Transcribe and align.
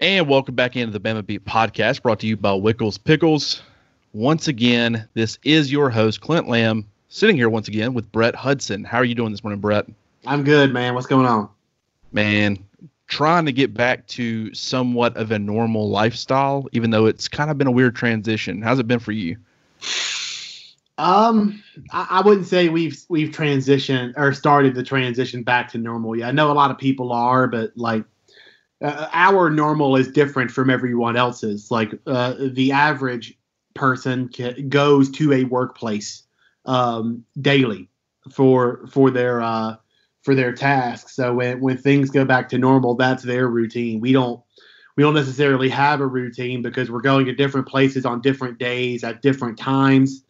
And 0.00 0.28
welcome 0.28 0.54
back 0.54 0.76
into 0.76 0.96
the 0.96 1.00
Bama 1.00 1.26
Beat 1.26 1.44
podcast 1.44 2.02
brought 2.02 2.20
to 2.20 2.28
you 2.28 2.36
by 2.36 2.50
Wickles 2.50 3.02
Pickles. 3.02 3.62
Once 4.12 4.46
again, 4.46 5.08
this 5.14 5.40
is 5.42 5.72
your 5.72 5.90
host, 5.90 6.20
Clint 6.20 6.46
Lamb, 6.48 6.86
sitting 7.08 7.34
here 7.34 7.48
once 7.48 7.66
again 7.66 7.94
with 7.94 8.12
Brett 8.12 8.36
Hudson. 8.36 8.84
How 8.84 8.98
are 8.98 9.04
you 9.04 9.16
doing 9.16 9.32
this 9.32 9.42
morning, 9.42 9.58
Brett? 9.60 9.86
I'm 10.24 10.44
good, 10.44 10.72
man. 10.72 10.94
What's 10.94 11.08
going 11.08 11.26
on? 11.26 11.48
Man, 12.12 12.64
trying 13.08 13.46
to 13.46 13.52
get 13.52 13.74
back 13.74 14.06
to 14.08 14.54
somewhat 14.54 15.16
of 15.16 15.32
a 15.32 15.38
normal 15.40 15.90
lifestyle, 15.90 16.68
even 16.70 16.90
though 16.90 17.06
it's 17.06 17.26
kind 17.26 17.50
of 17.50 17.58
been 17.58 17.66
a 17.66 17.72
weird 17.72 17.96
transition. 17.96 18.62
How's 18.62 18.78
it 18.78 18.86
been 18.86 19.00
for 19.00 19.10
you? 19.10 19.36
Um, 20.96 21.60
I, 21.90 22.06
I 22.08 22.20
wouldn't 22.20 22.46
say 22.46 22.68
we've 22.68 23.02
we've 23.08 23.30
transitioned 23.30 24.14
or 24.16 24.32
started 24.32 24.76
the 24.76 24.84
transition 24.84 25.42
back 25.42 25.68
to 25.72 25.78
normal 25.78 26.14
yet. 26.14 26.28
I 26.28 26.30
know 26.30 26.52
a 26.52 26.54
lot 26.54 26.70
of 26.70 26.78
people 26.78 27.10
are, 27.12 27.48
but 27.48 27.72
like 27.76 28.04
uh, 28.82 29.08
our 29.12 29.50
normal 29.50 29.96
is 29.96 30.08
different 30.08 30.50
from 30.50 30.70
everyone 30.70 31.16
else's. 31.16 31.70
Like 31.70 31.92
uh, 32.06 32.34
the 32.52 32.72
average 32.72 33.38
person 33.74 34.30
goes 34.68 35.10
to 35.12 35.32
a 35.32 35.44
workplace 35.44 36.24
um, 36.64 37.24
daily 37.40 37.88
for 38.30 38.86
for 38.88 39.10
their 39.10 39.40
uh, 39.40 39.76
for 40.22 40.34
their 40.34 40.52
tasks. 40.52 41.14
So 41.14 41.34
when 41.34 41.60
when 41.60 41.76
things 41.76 42.10
go 42.10 42.24
back 42.24 42.48
to 42.50 42.58
normal, 42.58 42.94
that's 42.94 43.22
their 43.22 43.48
routine. 43.48 44.00
We 44.00 44.12
don't 44.12 44.40
we 44.96 45.02
don't 45.02 45.14
necessarily 45.14 45.68
have 45.68 46.00
a 46.00 46.06
routine 46.06 46.62
because 46.62 46.90
we're 46.90 47.00
going 47.00 47.26
to 47.26 47.34
different 47.34 47.68
places 47.68 48.04
on 48.04 48.20
different 48.20 48.58
days 48.58 49.04
at 49.04 49.22
different 49.22 49.58
times. 49.58 50.24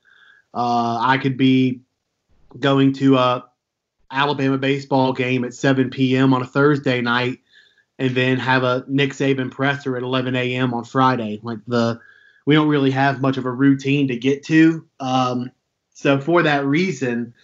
Uh, 0.54 0.98
I 1.00 1.18
could 1.18 1.36
be 1.36 1.80
going 2.58 2.92
to 2.94 3.16
a 3.16 3.44
Alabama 4.10 4.56
baseball 4.56 5.12
game 5.12 5.44
at 5.44 5.52
7 5.52 5.90
p.m. 5.90 6.32
on 6.32 6.40
a 6.40 6.46
Thursday 6.46 7.02
night 7.02 7.40
and 7.98 8.14
then 8.14 8.38
have 8.38 8.62
a 8.62 8.84
Nick 8.86 9.10
Saban 9.10 9.50
presser 9.50 9.96
at 9.96 10.02
11 10.02 10.36
a.m. 10.36 10.72
on 10.72 10.84
Friday. 10.84 11.40
Like 11.42 11.58
the, 11.66 12.00
we 12.46 12.54
don't 12.54 12.68
really 12.68 12.92
have 12.92 13.20
much 13.20 13.36
of 13.36 13.44
a 13.44 13.50
routine 13.50 14.08
to 14.08 14.16
get 14.16 14.44
to. 14.44 14.86
Um, 15.00 15.50
so 15.94 16.20
for 16.20 16.42
that 16.42 16.64
reason, 16.64 17.34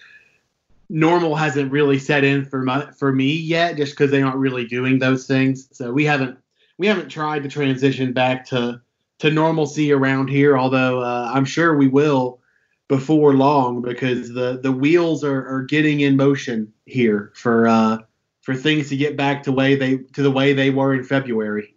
normal 0.88 1.34
hasn't 1.34 1.72
really 1.72 1.98
set 1.98 2.24
in 2.24 2.44
for 2.44 2.62
my, 2.62 2.90
for 2.92 3.12
me 3.12 3.32
yet, 3.32 3.76
just 3.76 3.92
because 3.92 4.10
they 4.10 4.22
aren't 4.22 4.36
really 4.36 4.66
doing 4.66 4.98
those 4.98 5.26
things. 5.26 5.68
So 5.72 5.92
we 5.92 6.04
haven't 6.04 6.38
we 6.78 6.86
haven't 6.86 7.08
tried 7.08 7.42
to 7.44 7.48
transition 7.48 8.12
back 8.12 8.46
to 8.46 8.80
to 9.18 9.30
normalcy 9.30 9.92
around 9.92 10.28
here. 10.28 10.56
Although 10.56 11.00
uh, 11.00 11.30
I'm 11.34 11.44
sure 11.44 11.76
we 11.76 11.88
will 11.88 12.40
before 12.88 13.34
long 13.34 13.82
because 13.82 14.32
the 14.32 14.60
the 14.62 14.72
wheels 14.72 15.24
are, 15.24 15.46
are 15.48 15.62
getting 15.62 16.00
in 16.00 16.16
motion 16.16 16.72
here 16.86 17.32
for 17.34 17.66
uh, 17.66 17.98
for 18.44 18.54
things 18.54 18.90
to 18.90 18.96
get 18.96 19.16
back 19.16 19.42
to 19.42 19.52
way 19.52 19.74
they 19.74 19.96
to 19.96 20.22
the 20.22 20.30
way 20.30 20.52
they 20.52 20.70
were 20.70 20.94
in 20.94 21.02
February. 21.02 21.74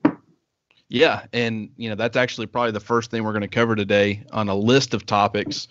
Yeah, 0.89 1.25
and 1.33 1.69
you 1.77 1.89
know 1.89 1.95
that's 1.95 2.17
actually 2.17 2.47
probably 2.47 2.71
the 2.71 2.79
first 2.79 3.09
thing 3.09 3.23
we're 3.23 3.31
going 3.31 3.41
to 3.41 3.47
cover 3.47 3.75
today 3.75 4.23
on 4.31 4.49
a 4.49 4.55
list 4.55 4.93
of 4.93 5.05
topics. 5.05 5.67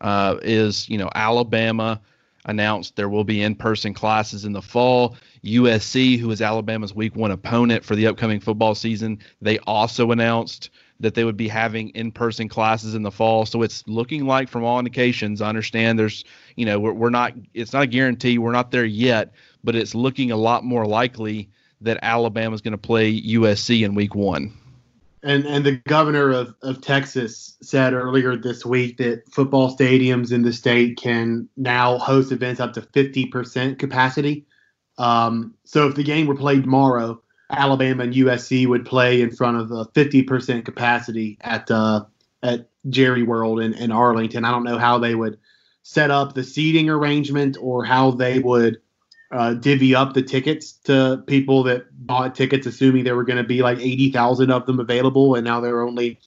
Uh, 0.00 0.36
is 0.42 0.88
you 0.88 0.98
know 0.98 1.10
Alabama 1.14 2.00
announced 2.44 2.94
there 2.94 3.08
will 3.08 3.24
be 3.24 3.42
in-person 3.42 3.92
classes 3.92 4.44
in 4.44 4.52
the 4.52 4.62
fall. 4.62 5.16
USC, 5.44 6.18
who 6.18 6.30
is 6.30 6.40
Alabama's 6.40 6.94
Week 6.94 7.16
One 7.16 7.32
opponent 7.32 7.84
for 7.84 7.96
the 7.96 8.06
upcoming 8.06 8.38
football 8.38 8.74
season, 8.74 9.18
they 9.40 9.58
also 9.60 10.12
announced 10.12 10.70
that 11.00 11.14
they 11.14 11.24
would 11.24 11.36
be 11.36 11.48
having 11.48 11.90
in-person 11.90 12.48
classes 12.48 12.94
in 12.94 13.02
the 13.02 13.10
fall. 13.10 13.44
So 13.46 13.62
it's 13.62 13.86
looking 13.86 14.26
like, 14.26 14.48
from 14.48 14.64
all 14.64 14.78
indications, 14.78 15.42
I 15.42 15.48
understand 15.48 15.98
there's, 15.98 16.24
you 16.56 16.64
know, 16.64 16.78
we're, 16.78 16.92
we're 16.92 17.10
not, 17.10 17.34
it's 17.52 17.72
not 17.72 17.82
a 17.82 17.86
guarantee, 17.86 18.38
we're 18.38 18.52
not 18.52 18.70
there 18.70 18.84
yet, 18.84 19.32
but 19.62 19.76
it's 19.76 19.94
looking 19.94 20.30
a 20.30 20.36
lot 20.36 20.64
more 20.64 20.86
likely 20.86 21.50
that 21.82 21.98
Alabama's 22.02 22.62
going 22.62 22.72
to 22.72 22.78
play 22.78 23.20
USC 23.20 23.84
in 23.84 23.94
Week 23.94 24.14
One. 24.14 24.52
And 25.22 25.44
and 25.44 25.66
the 25.66 25.76
governor 25.88 26.30
of, 26.30 26.54
of 26.62 26.80
Texas 26.80 27.56
said 27.60 27.94
earlier 27.94 28.36
this 28.36 28.64
week 28.64 28.98
that 28.98 29.24
football 29.32 29.76
stadiums 29.76 30.30
in 30.30 30.42
the 30.42 30.52
state 30.52 30.98
can 30.98 31.48
now 31.56 31.98
host 31.98 32.30
events 32.30 32.60
up 32.60 32.74
to 32.74 32.82
50% 32.82 33.78
capacity. 33.78 34.46
Um, 34.98 35.54
so 35.64 35.88
if 35.88 35.96
the 35.96 36.04
game 36.04 36.26
were 36.26 36.36
played 36.36 36.62
tomorrow, 36.62 37.20
Alabama 37.50 38.04
and 38.04 38.14
USC 38.14 38.66
would 38.66 38.84
play 38.84 39.20
in 39.20 39.30
front 39.30 39.56
of 39.58 39.70
a 39.70 39.86
50% 39.86 40.64
capacity 40.64 41.38
at 41.40 41.70
uh, 41.70 42.04
at 42.42 42.68
Jerry 42.88 43.22
World 43.22 43.60
in, 43.60 43.74
in 43.74 43.92
Arlington. 43.92 44.44
I 44.44 44.50
don't 44.50 44.64
know 44.64 44.78
how 44.78 44.98
they 44.98 45.14
would 45.14 45.38
set 45.82 46.10
up 46.10 46.34
the 46.34 46.44
seating 46.44 46.88
arrangement 46.88 47.56
or 47.60 47.84
how 47.84 48.10
they 48.10 48.38
would 48.40 48.80
uh, 49.32 49.54
divvy 49.54 49.94
up 49.94 50.14
the 50.14 50.22
tickets 50.22 50.72
to 50.72 51.22
people 51.26 51.62
that 51.64 51.86
bought 52.06 52.34
tickets, 52.34 52.66
assuming 52.66 53.04
there 53.04 53.16
were 53.16 53.24
going 53.24 53.42
to 53.42 53.44
be 53.44 53.62
like 53.62 53.78
80,000 53.78 54.50
of 54.50 54.66
them 54.66 54.80
available, 54.80 55.34
and 55.34 55.44
now 55.44 55.60
there 55.60 55.76
are 55.76 55.86
only 55.86 56.20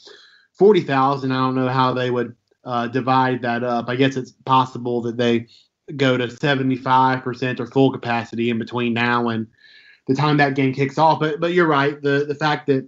40,000. 0.54 1.32
I 1.32 1.36
don't 1.36 1.56
know 1.56 1.70
how 1.70 1.94
they 1.94 2.12
would 2.12 2.36
uh, 2.64 2.88
divide 2.88 3.42
that 3.42 3.64
up. 3.64 3.88
I 3.88 3.96
guess 3.96 4.16
it's 4.16 4.32
possible 4.32 5.02
that 5.02 5.18
they 5.18 5.48
go 5.96 6.18
to 6.18 6.28
75% 6.28 7.60
or 7.60 7.66
full 7.68 7.92
capacity 7.92 8.50
in 8.50 8.60
between 8.60 8.94
now 8.94 9.30
and 9.30 9.48
the 10.10 10.16
time 10.16 10.38
that 10.38 10.56
game 10.56 10.74
kicks 10.74 10.98
off. 10.98 11.20
But 11.20 11.40
but 11.40 11.54
you're 11.54 11.68
right. 11.68 12.02
The 12.02 12.26
the 12.28 12.36
fact 12.36 12.68
that 12.68 12.86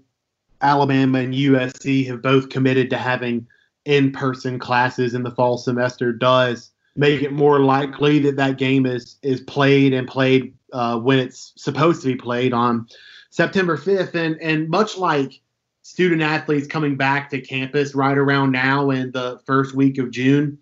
Alabama 0.62 1.20
and 1.20 1.34
USC 1.34 2.06
have 2.08 2.22
both 2.22 2.50
committed 2.50 2.90
to 2.90 2.98
having 2.98 3.48
in-person 3.86 4.59
classes 4.59 5.14
in 5.14 5.24
the 5.24 5.32
fall 5.32 5.58
semester 5.58 6.12
does 6.12 6.72
make 6.96 7.22
it 7.22 7.32
more 7.32 7.59
likely 7.59 8.20
that 8.20 8.36
that 8.36 8.58
game 8.58 8.86
is 8.86 9.18
is 9.22 9.40
played 9.42 9.94
and 9.94 10.08
played 10.08 10.54
uh, 10.74 10.98
when 10.98 11.20
it's 11.20 11.54
supposed 11.56 12.02
to 12.02 12.08
be 12.08 12.16
played 12.16 12.54
on 12.54 12.88
September 13.30 13.78
5th. 13.78 14.16
And 14.16 14.42
and 14.42 14.68
much 14.68 14.98
like 14.98 15.40
student 15.84 16.24
athletes 16.24 16.68
coming 16.68 16.96
back 16.96 17.30
to 17.30 17.40
campus 17.40 17.94
right 17.94 18.18
around 18.18 18.52
now 18.52 18.90
in 18.90 19.12
the 19.12 19.40
first 19.46 19.76
week 19.76 20.00
of 20.00 20.09
June, 20.09 20.58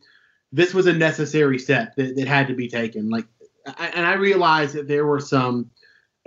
this 0.52 0.74
was 0.74 0.88
a 0.88 0.94
necessary 0.94 1.58
step 1.58 1.96
that, 1.96 2.18
that 2.18 2.28
had 2.28 2.48
to 2.48 2.54
be 2.54 2.68
taken. 2.68 3.10
Like, 3.10 3.28
and 3.78 4.06
I 4.06 4.14
realized 4.16 4.76
that 4.76 4.88
there 4.90 5.06
were 5.06 5.20
some 5.22 5.70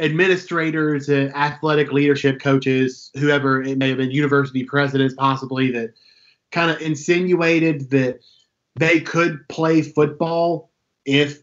administrators, 0.02 1.08
athletic 1.08 1.92
leadership 1.92 2.40
coaches, 2.40 3.10
whoever 3.14 3.62
it 3.62 3.78
may 3.78 3.88
have 3.88 3.98
been, 3.98 4.10
university 4.10 4.64
presidents 4.64 5.14
possibly, 5.14 5.70
that 5.70 5.94
kind 6.50 6.70
of 6.70 6.80
insinuated 6.82 7.88
that 7.90 8.18
they 8.78 9.00
could 9.00 9.48
play 9.48 9.80
football 9.80 10.70
if 11.06 11.42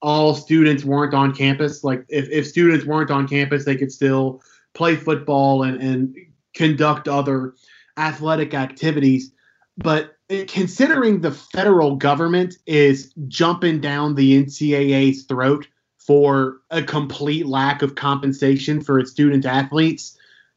all 0.00 0.34
students 0.34 0.84
weren't 0.84 1.14
on 1.14 1.34
campus. 1.34 1.84
Like 1.84 2.04
if, 2.08 2.28
if 2.30 2.46
students 2.46 2.86
weren't 2.86 3.10
on 3.10 3.28
campus, 3.28 3.64
they 3.64 3.76
could 3.76 3.92
still 3.92 4.42
play 4.74 4.96
football 4.96 5.62
and, 5.62 5.80
and 5.80 6.16
conduct 6.54 7.08
other 7.08 7.54
athletic 7.98 8.54
activities. 8.54 9.32
But 9.76 10.16
considering 10.46 11.20
the 11.20 11.32
federal 11.32 11.96
government 11.96 12.56
is 12.66 13.12
jumping 13.28 13.80
down 13.80 14.14
the 14.14 14.42
NCAA's 14.42 15.24
throat 15.24 15.66
for 16.08 16.62
a 16.70 16.82
complete 16.82 17.44
lack 17.44 17.82
of 17.82 17.94
compensation 17.94 18.80
for 18.80 18.98
its 18.98 19.10
student 19.10 19.44
athletes. 19.44 20.16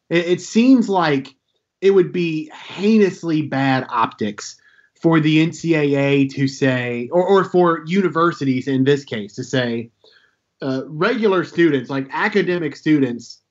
It, 0.10 0.26
it 0.26 0.42
seems 0.42 0.88
like 0.88 1.36
it 1.82 1.92
would 1.92 2.14
be 2.14 2.50
heinously 2.54 3.42
bad 3.42 3.86
optics 3.90 4.56
for 4.96 5.20
the 5.20 5.46
NCAA 5.46 6.34
to 6.36 6.48
say, 6.48 7.10
or, 7.12 7.28
or 7.28 7.44
for 7.44 7.84
universities 7.86 8.70
in 8.70 8.86
this 8.86 9.04
case 9.04 9.36
to 9.36 9.44
say, 9.44 9.92
uh, 10.62 10.84
regular 10.86 11.44
students, 11.44 11.90
like 11.90 12.08
academic 12.12 12.78
students, 12.78 13.42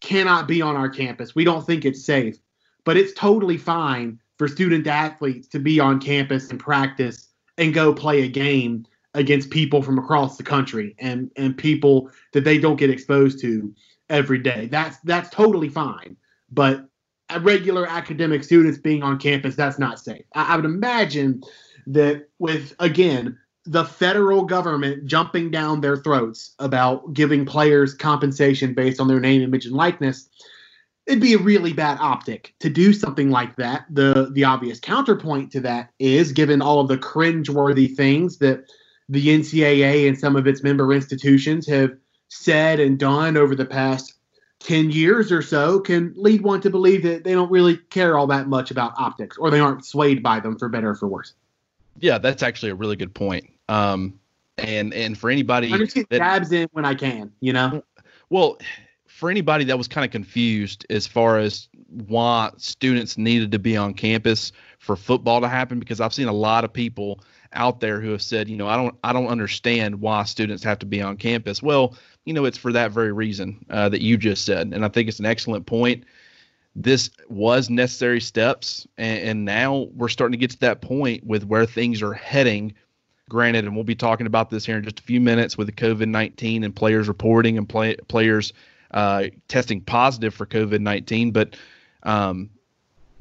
cannot 0.00 0.48
be 0.48 0.60
on 0.60 0.74
our 0.74 0.88
campus. 0.88 1.36
We 1.36 1.44
don't 1.44 1.64
think 1.64 1.84
it's 1.84 2.04
safe, 2.04 2.36
but 2.82 2.96
it's 2.96 3.12
totally 3.12 3.58
fine 3.58 4.18
for 4.38 4.48
student 4.48 4.88
athletes 4.88 5.46
to 5.48 5.60
be 5.60 5.78
on 5.78 6.00
campus 6.00 6.50
and 6.50 6.58
practice 6.58 7.28
and 7.58 7.72
go 7.72 7.94
play 7.94 8.22
a 8.22 8.28
game 8.28 8.86
against 9.14 9.50
people 9.50 9.82
from 9.82 9.98
across 9.98 10.36
the 10.36 10.42
country 10.42 10.94
and 10.98 11.30
and 11.36 11.56
people 11.56 12.10
that 12.32 12.44
they 12.44 12.58
don't 12.58 12.76
get 12.76 12.90
exposed 12.90 13.40
to 13.40 13.74
every 14.10 14.38
day. 14.38 14.66
That's 14.66 14.98
that's 15.00 15.30
totally 15.30 15.68
fine. 15.68 16.16
But 16.50 16.86
regular 17.40 17.86
academic 17.86 18.44
students 18.44 18.78
being 18.78 19.02
on 19.02 19.18
campus, 19.18 19.56
that's 19.56 19.78
not 19.78 19.98
safe. 19.98 20.24
I, 20.34 20.52
I 20.52 20.56
would 20.56 20.64
imagine 20.64 21.42
that 21.86 22.28
with 22.38 22.74
again 22.78 23.38
the 23.66 23.84
federal 23.84 24.44
government 24.44 25.06
jumping 25.06 25.50
down 25.50 25.80
their 25.80 25.96
throats 25.96 26.54
about 26.58 27.14
giving 27.14 27.46
players 27.46 27.94
compensation 27.94 28.74
based 28.74 29.00
on 29.00 29.08
their 29.08 29.20
name, 29.20 29.40
image, 29.40 29.64
and 29.64 29.74
likeness, 29.74 30.28
it'd 31.06 31.20
be 31.20 31.32
a 31.32 31.38
really 31.38 31.72
bad 31.72 31.96
optic 31.98 32.54
to 32.60 32.68
do 32.68 32.92
something 32.92 33.30
like 33.30 33.56
that. 33.56 33.86
The 33.90 34.30
the 34.32 34.44
obvious 34.44 34.80
counterpoint 34.80 35.52
to 35.52 35.60
that 35.60 35.90
is 35.98 36.32
given 36.32 36.60
all 36.60 36.80
of 36.80 36.88
the 36.88 36.98
cringeworthy 36.98 37.94
things 37.94 38.38
that 38.38 38.64
the 39.08 39.28
NCAA 39.28 40.08
and 40.08 40.18
some 40.18 40.36
of 40.36 40.46
its 40.46 40.62
member 40.62 40.92
institutions 40.92 41.66
have 41.66 41.92
said 42.28 42.80
and 42.80 42.98
done 42.98 43.36
over 43.36 43.54
the 43.54 43.66
past 43.66 44.14
10 44.60 44.90
years 44.90 45.30
or 45.30 45.42
so 45.42 45.78
can 45.78 46.12
lead 46.16 46.40
one 46.40 46.60
to 46.62 46.70
believe 46.70 47.02
that 47.02 47.24
they 47.24 47.32
don't 47.32 47.50
really 47.50 47.76
care 47.76 48.16
all 48.16 48.26
that 48.26 48.48
much 48.48 48.70
about 48.70 48.94
optics 48.96 49.36
or 49.36 49.50
they 49.50 49.60
aren't 49.60 49.84
swayed 49.84 50.22
by 50.22 50.40
them 50.40 50.58
for 50.58 50.68
better 50.68 50.90
or 50.90 50.94
for 50.94 51.06
worse. 51.06 51.34
Yeah, 52.00 52.18
that's 52.18 52.42
actually 52.42 52.70
a 52.70 52.74
really 52.74 52.96
good 52.96 53.14
point. 53.14 53.50
Um, 53.68 54.18
and 54.58 54.94
and 54.94 55.18
for 55.18 55.30
anybody 55.30 55.72
I 55.72 55.78
just 55.78 55.94
get 55.94 56.08
that, 56.10 56.18
dabs 56.18 56.52
in 56.52 56.68
when 56.72 56.84
I 56.84 56.94
can, 56.94 57.32
you 57.40 57.52
know. 57.52 57.82
Well, 58.30 58.58
for 59.06 59.30
anybody 59.30 59.64
that 59.64 59.76
was 59.76 59.88
kind 59.88 60.04
of 60.04 60.10
confused 60.10 60.86
as 60.90 61.06
far 61.06 61.38
as 61.38 61.68
why 62.06 62.50
students 62.56 63.16
needed 63.18 63.52
to 63.52 63.58
be 63.58 63.76
on 63.76 63.94
campus 63.94 64.52
for 64.78 64.96
football 64.96 65.40
to 65.40 65.48
happen, 65.48 65.78
because 65.78 66.00
I've 66.00 66.14
seen 66.14 66.28
a 66.28 66.32
lot 66.32 66.64
of 66.64 66.72
people 66.72 67.20
out 67.54 67.80
there 67.80 68.00
who 68.00 68.10
have 68.10 68.22
said, 68.22 68.48
you 68.48 68.56
know, 68.56 68.68
I 68.68 68.76
don't, 68.76 68.94
I 69.04 69.12
don't 69.12 69.28
understand 69.28 70.00
why 70.00 70.24
students 70.24 70.62
have 70.64 70.78
to 70.80 70.86
be 70.86 71.00
on 71.00 71.16
campus. 71.16 71.62
Well, 71.62 71.96
you 72.24 72.32
know, 72.32 72.44
it's 72.44 72.58
for 72.58 72.72
that 72.72 72.90
very 72.90 73.12
reason 73.12 73.64
uh, 73.70 73.88
that 73.90 74.02
you 74.02 74.16
just 74.16 74.44
said, 74.44 74.72
and 74.72 74.84
I 74.84 74.88
think 74.88 75.08
it's 75.08 75.18
an 75.18 75.26
excellent 75.26 75.66
point. 75.66 76.04
This 76.76 77.10
was 77.28 77.70
necessary 77.70 78.20
steps, 78.20 78.86
and, 78.98 79.28
and 79.28 79.44
now 79.44 79.88
we're 79.94 80.08
starting 80.08 80.32
to 80.32 80.38
get 80.38 80.50
to 80.50 80.60
that 80.60 80.80
point 80.80 81.24
with 81.24 81.44
where 81.44 81.66
things 81.66 82.02
are 82.02 82.14
heading. 82.14 82.74
Granted, 83.30 83.64
and 83.64 83.74
we'll 83.74 83.84
be 83.84 83.94
talking 83.94 84.26
about 84.26 84.50
this 84.50 84.66
here 84.66 84.76
in 84.76 84.84
just 84.84 85.00
a 85.00 85.02
few 85.02 85.20
minutes 85.20 85.56
with 85.56 85.66
the 85.66 85.72
COVID 85.72 86.08
19 86.08 86.64
and 86.64 86.76
players 86.76 87.08
reporting 87.08 87.56
and 87.56 87.66
play, 87.68 87.96
players 88.08 88.52
uh, 88.90 89.26
testing 89.48 89.80
positive 89.80 90.34
for 90.34 90.44
COVID 90.46 90.80
19. 90.80 91.30
But, 91.30 91.56
um, 92.02 92.50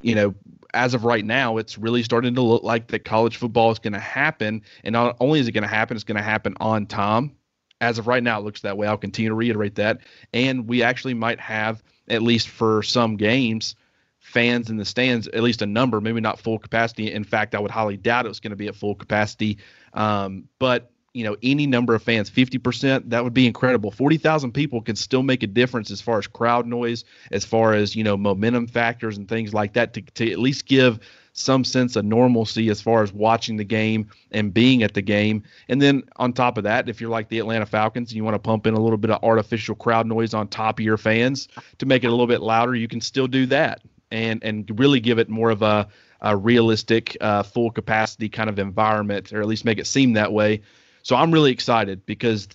you 0.03 0.15
know, 0.15 0.35
as 0.73 0.94
of 0.94 1.05
right 1.05 1.23
now, 1.23 1.57
it's 1.57 1.77
really 1.77 2.03
starting 2.03 2.35
to 2.35 2.41
look 2.41 2.63
like 2.63 2.88
that 2.88 3.05
college 3.05 3.38
football 3.38 3.71
is 3.71 3.79
going 3.79 3.94
to 3.94 4.00
happen. 4.00 4.61
And 4.83 4.94
not 4.94 5.17
only 5.19 5.39
is 5.39 5.47
it 5.47 5.51
going 5.51 5.63
to 5.63 5.67
happen, 5.67 5.95
it's 5.95 6.03
going 6.03 6.17
to 6.17 6.23
happen 6.23 6.55
on 6.59 6.85
time. 6.88 7.35
As 7.79 7.97
of 8.00 8.07
right 8.07 8.23
now, 8.23 8.39
it 8.39 8.45
looks 8.45 8.61
that 8.61 8.77
way. 8.77 8.88
I'll 8.88 8.97
continue 8.97 9.29
to 9.29 9.35
reiterate 9.35 9.75
that. 9.75 10.00
And 10.33 10.67
we 10.67 10.81
actually 10.83 11.13
might 11.13 11.39
have, 11.39 11.83
at 12.07 12.21
least 12.21 12.47
for 12.47 12.81
some 12.81 13.17
games, 13.17 13.75
fans 14.19 14.69
in 14.69 14.77
the 14.77 14.85
stands, 14.85 15.27
at 15.27 15.44
least 15.44 15.61
a 15.61 15.65
number, 15.65 16.00
maybe 16.00 16.21
not 16.21 16.39
full 16.39 16.57
capacity. 16.57 17.11
In 17.11 17.25
fact, 17.25 17.55
I 17.55 17.59
would 17.59 17.71
highly 17.71 17.97
doubt 17.97 18.25
it 18.25 18.29
was 18.29 18.39
going 18.39 18.51
to 18.51 18.57
be 18.57 18.67
at 18.67 18.75
full 18.75 18.95
capacity. 18.95 19.57
Um, 19.94 20.47
but 20.59 20.93
you 21.13 21.24
know, 21.24 21.38
any 21.44 21.68
number 21.68 21.94
of 21.94 22.01
fans, 22.01 22.30
50%, 22.30 23.10
that 23.10 23.24
would 23.24 23.33
be 23.33 23.45
incredible. 23.45 23.92
40,000 23.92 24.51
people 24.51 24.81
can 24.81 24.95
still 24.95 25.21
make 25.21 25.44
a 25.44 25.48
difference 25.48 25.92
as 25.92 26.01
far 26.01 26.18
as 26.18 26.25
crowd 26.25 26.65
noise, 26.65 27.06
as 27.31 27.45
far 27.45 27.74
as, 27.74 27.95
you 27.95 28.04
know, 28.04 28.18
momentum 28.18 28.68
factors 28.68 29.18
and 29.18 29.30
things 29.30 29.54
like 29.54 29.74
that 29.74 29.94
to, 29.94 30.01
to 30.01 30.31
at 30.31 30.39
least 30.39 30.65
give 30.65 31.00
some 31.33 31.63
sense 31.63 31.95
of 31.95 32.06
normalcy 32.06 32.69
as 32.69 32.81
far 32.81 33.04
as 33.04 33.12
watching 33.12 33.57
the 33.57 33.63
game 33.63 34.10
and 34.31 34.54
being 34.54 34.83
at 34.83 34.94
the 34.94 35.01
game. 35.01 35.44
And 35.68 35.81
then 35.81 36.04
on 36.18 36.33
top 36.33 36.57
of 36.57 36.63
that, 36.63 36.89
if 36.89 37.01
you're 37.01 37.10
like 37.10 37.30
the 37.30 37.39
Atlanta 37.39 37.65
Falcons 37.65 38.12
and 38.12 38.15
you 38.15 38.24
want 38.24 38.36
to 38.36 38.39
pump 38.39 38.65
in 38.68 38.74
a 38.74 38.80
little 38.80 38.98
bit 38.98 39.12
of 39.12 39.24
artificial 39.24 39.75
crowd 39.75 40.07
noise 40.07 40.33
on 40.33 40.48
top 40.48 40.80
of 40.80 40.86
your 40.86 40.98
fans 40.98 41.48
to 41.80 41.86
make 41.86 42.04
it 42.04 42.07
a 42.07 42.12
little 42.12 42.27
bit 42.27 42.42
louder, 42.42 42.75
you 42.75 42.88
can 42.88 43.01
still 43.01 43.27
do 43.27 43.45
that 43.48 43.81
and 44.12 44.44
and 44.44 44.80
really 44.80 45.00
give 45.00 45.18
it 45.18 45.27
more 45.27 45.50
of 45.50 45.63
a, 45.63 45.88
a 46.21 46.38
realistic, 46.38 47.18
uh, 47.19 47.44
full 47.44 47.71
capacity 47.71 48.30
kind 48.30 48.50
of 48.50 48.60
environment, 48.60 49.33
or 49.33 49.42
at 49.42 49.48
least 49.48 49.65
make 49.65 49.80
it 49.80 49.88
seem 49.88 50.13
that 50.13 50.31
way. 50.31 50.62
So 51.03 51.17
I'm 51.17 51.31
really 51.31 51.51
excited 51.51 52.05
because 52.05 52.47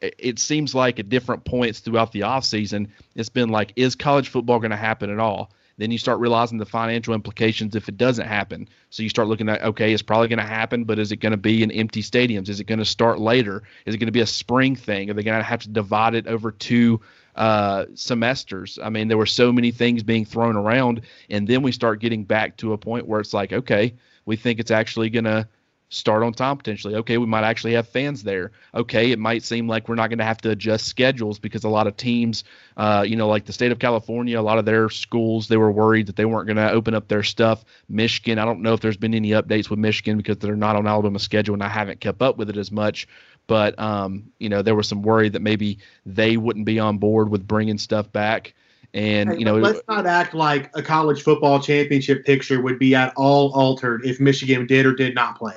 it 0.00 0.38
seems 0.38 0.74
like 0.74 0.98
at 0.98 1.08
different 1.08 1.44
points 1.44 1.80
throughout 1.80 2.12
the 2.12 2.20
offseason, 2.20 2.88
it's 3.14 3.30
been 3.30 3.48
like, 3.48 3.72
is 3.76 3.94
college 3.94 4.28
football 4.28 4.58
going 4.58 4.70
to 4.70 4.76
happen 4.76 5.10
at 5.10 5.18
all? 5.18 5.50
Then 5.78 5.90
you 5.90 5.98
start 5.98 6.20
realizing 6.20 6.58
the 6.58 6.66
financial 6.66 7.14
implications 7.14 7.74
if 7.74 7.88
it 7.88 7.96
doesn't 7.96 8.26
happen. 8.26 8.68
So 8.90 9.02
you 9.02 9.08
start 9.08 9.26
looking 9.26 9.48
at, 9.48 9.62
okay, 9.62 9.92
it's 9.92 10.02
probably 10.02 10.28
going 10.28 10.38
to 10.38 10.44
happen, 10.44 10.84
but 10.84 10.98
is 10.98 11.12
it 11.12 11.16
going 11.16 11.32
to 11.32 11.38
be 11.38 11.62
in 11.62 11.70
empty 11.72 12.02
stadiums? 12.02 12.48
Is 12.48 12.60
it 12.60 12.64
going 12.64 12.78
to 12.78 12.84
start 12.84 13.18
later? 13.18 13.62
Is 13.86 13.94
it 13.94 13.98
going 13.98 14.06
to 14.06 14.12
be 14.12 14.20
a 14.20 14.26
spring 14.26 14.76
thing? 14.76 15.10
Are 15.10 15.14
they 15.14 15.22
going 15.22 15.38
to 15.38 15.42
have 15.42 15.62
to 15.62 15.70
divide 15.70 16.14
it 16.14 16.26
over 16.26 16.52
two 16.52 17.00
uh, 17.34 17.86
semesters? 17.94 18.78
I 18.80 18.90
mean, 18.90 19.08
there 19.08 19.18
were 19.18 19.26
so 19.26 19.50
many 19.50 19.72
things 19.72 20.02
being 20.02 20.26
thrown 20.26 20.56
around. 20.56 21.00
And 21.30 21.48
then 21.48 21.62
we 21.62 21.72
start 21.72 22.00
getting 22.00 22.24
back 22.24 22.58
to 22.58 22.74
a 22.74 22.78
point 22.78 23.08
where 23.08 23.20
it's 23.20 23.34
like, 23.34 23.52
okay, 23.52 23.94
we 24.26 24.36
think 24.36 24.60
it's 24.60 24.70
actually 24.70 25.10
going 25.10 25.24
to 25.24 25.48
start 25.94 26.22
on 26.22 26.32
time 26.32 26.56
potentially. 26.56 26.96
Okay, 26.96 27.18
we 27.18 27.26
might 27.26 27.44
actually 27.44 27.74
have 27.74 27.88
fans 27.88 28.22
there. 28.22 28.50
Okay, 28.74 29.12
it 29.12 29.18
might 29.18 29.42
seem 29.42 29.68
like 29.68 29.88
we're 29.88 29.94
not 29.94 30.08
going 30.08 30.18
to 30.18 30.24
have 30.24 30.38
to 30.38 30.50
adjust 30.50 30.86
schedules 30.86 31.38
because 31.38 31.64
a 31.64 31.68
lot 31.68 31.86
of 31.86 31.96
teams, 31.96 32.44
uh, 32.76 33.04
you 33.06 33.16
know, 33.16 33.28
like 33.28 33.44
the 33.44 33.52
state 33.52 33.72
of 33.72 33.78
California, 33.78 34.38
a 34.38 34.42
lot 34.42 34.58
of 34.58 34.64
their 34.64 34.90
schools, 34.90 35.48
they 35.48 35.56
were 35.56 35.70
worried 35.70 36.06
that 36.06 36.16
they 36.16 36.24
weren't 36.24 36.46
going 36.46 36.56
to 36.56 36.70
open 36.70 36.94
up 36.94 37.08
their 37.08 37.22
stuff. 37.22 37.64
Michigan, 37.88 38.38
I 38.38 38.44
don't 38.44 38.60
know 38.60 38.74
if 38.74 38.80
there's 38.80 38.96
been 38.96 39.14
any 39.14 39.30
updates 39.30 39.70
with 39.70 39.78
Michigan 39.78 40.16
because 40.16 40.38
they're 40.38 40.56
not 40.56 40.76
on 40.76 40.86
Alabama's 40.86 41.22
schedule 41.22 41.54
and 41.54 41.62
I 41.62 41.68
haven't 41.68 42.00
kept 42.00 42.20
up 42.20 42.36
with 42.36 42.50
it 42.50 42.56
as 42.56 42.72
much. 42.72 43.06
But, 43.46 43.78
um, 43.78 44.32
you 44.38 44.48
know, 44.48 44.62
there 44.62 44.74
was 44.74 44.88
some 44.88 45.02
worry 45.02 45.28
that 45.28 45.42
maybe 45.42 45.78
they 46.06 46.36
wouldn't 46.36 46.64
be 46.64 46.78
on 46.78 46.98
board 46.98 47.28
with 47.28 47.46
bringing 47.46 47.78
stuff 47.78 48.10
back. 48.10 48.54
And 48.94 49.30
hey, 49.30 49.38
you 49.38 49.44
know, 49.44 49.56
let's 49.56 49.82
not 49.88 50.06
act 50.06 50.34
like 50.34 50.70
a 50.74 50.82
college 50.82 51.22
football 51.22 51.60
championship 51.60 52.24
picture 52.24 52.62
would 52.62 52.78
be 52.78 52.94
at 52.94 53.12
all 53.16 53.52
altered 53.52 54.06
if 54.06 54.20
Michigan 54.20 54.66
did 54.66 54.86
or 54.86 54.94
did 54.94 55.14
not 55.16 55.36
play 55.36 55.56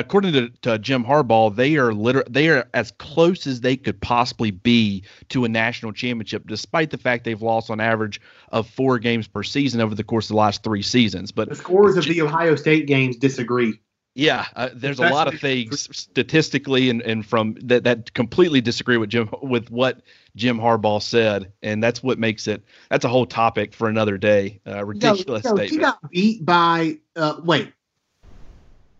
according 0.00 0.32
to, 0.32 0.48
to 0.62 0.78
Jim 0.78 1.04
Harbaugh, 1.04 1.54
they 1.54 1.76
are 1.76 1.92
liter- 1.92 2.24
they 2.28 2.48
are 2.48 2.68
as 2.74 2.92
close 2.92 3.46
as 3.46 3.60
they 3.60 3.76
could 3.76 4.00
possibly 4.00 4.50
be 4.50 5.04
to 5.28 5.44
a 5.44 5.48
national 5.48 5.92
championship, 5.92 6.46
despite 6.46 6.90
the 6.90 6.98
fact 6.98 7.24
they've 7.24 7.42
lost 7.42 7.70
on 7.70 7.80
average 7.80 8.20
of 8.50 8.68
four 8.68 8.98
games 8.98 9.26
per 9.28 9.42
season 9.42 9.80
over 9.80 9.94
the 9.94 10.04
course 10.04 10.26
of 10.26 10.28
the 10.28 10.36
last 10.36 10.62
three 10.62 10.82
seasons. 10.82 11.32
But 11.32 11.48
the 11.48 11.54
scores 11.54 11.96
of 11.96 12.04
the 12.04 12.22
Ohio 12.22 12.56
State 12.56 12.86
games 12.86 13.16
disagree. 13.16 13.80
Yeah, 14.16 14.46
uh, 14.56 14.70
there's 14.72 14.98
a 14.98 15.10
lot 15.10 15.28
of 15.28 15.38
things 15.38 15.94
statistically 15.94 16.88
and, 16.88 17.02
and 17.02 17.24
from 17.24 17.54
that 17.64 17.84
that 17.84 18.14
completely 18.14 18.62
disagree 18.62 18.96
with 18.96 19.10
Jim 19.10 19.28
with 19.42 19.70
what 19.70 20.00
Jim 20.34 20.58
Harbaugh 20.58 21.02
said, 21.02 21.52
and 21.62 21.82
that's 21.82 22.02
what 22.02 22.18
makes 22.18 22.46
it. 22.46 22.64
That's 22.88 23.04
a 23.04 23.08
whole 23.08 23.26
topic 23.26 23.74
for 23.74 23.90
another 23.90 24.16
day. 24.16 24.60
Uh, 24.66 24.86
ridiculous 24.86 25.44
no, 25.44 25.50
no, 25.50 25.56
statement. 25.56 25.70
He 25.70 25.76
got 25.76 26.10
beat 26.10 26.44
by. 26.46 26.96
Uh, 27.14 27.40
wait. 27.44 27.74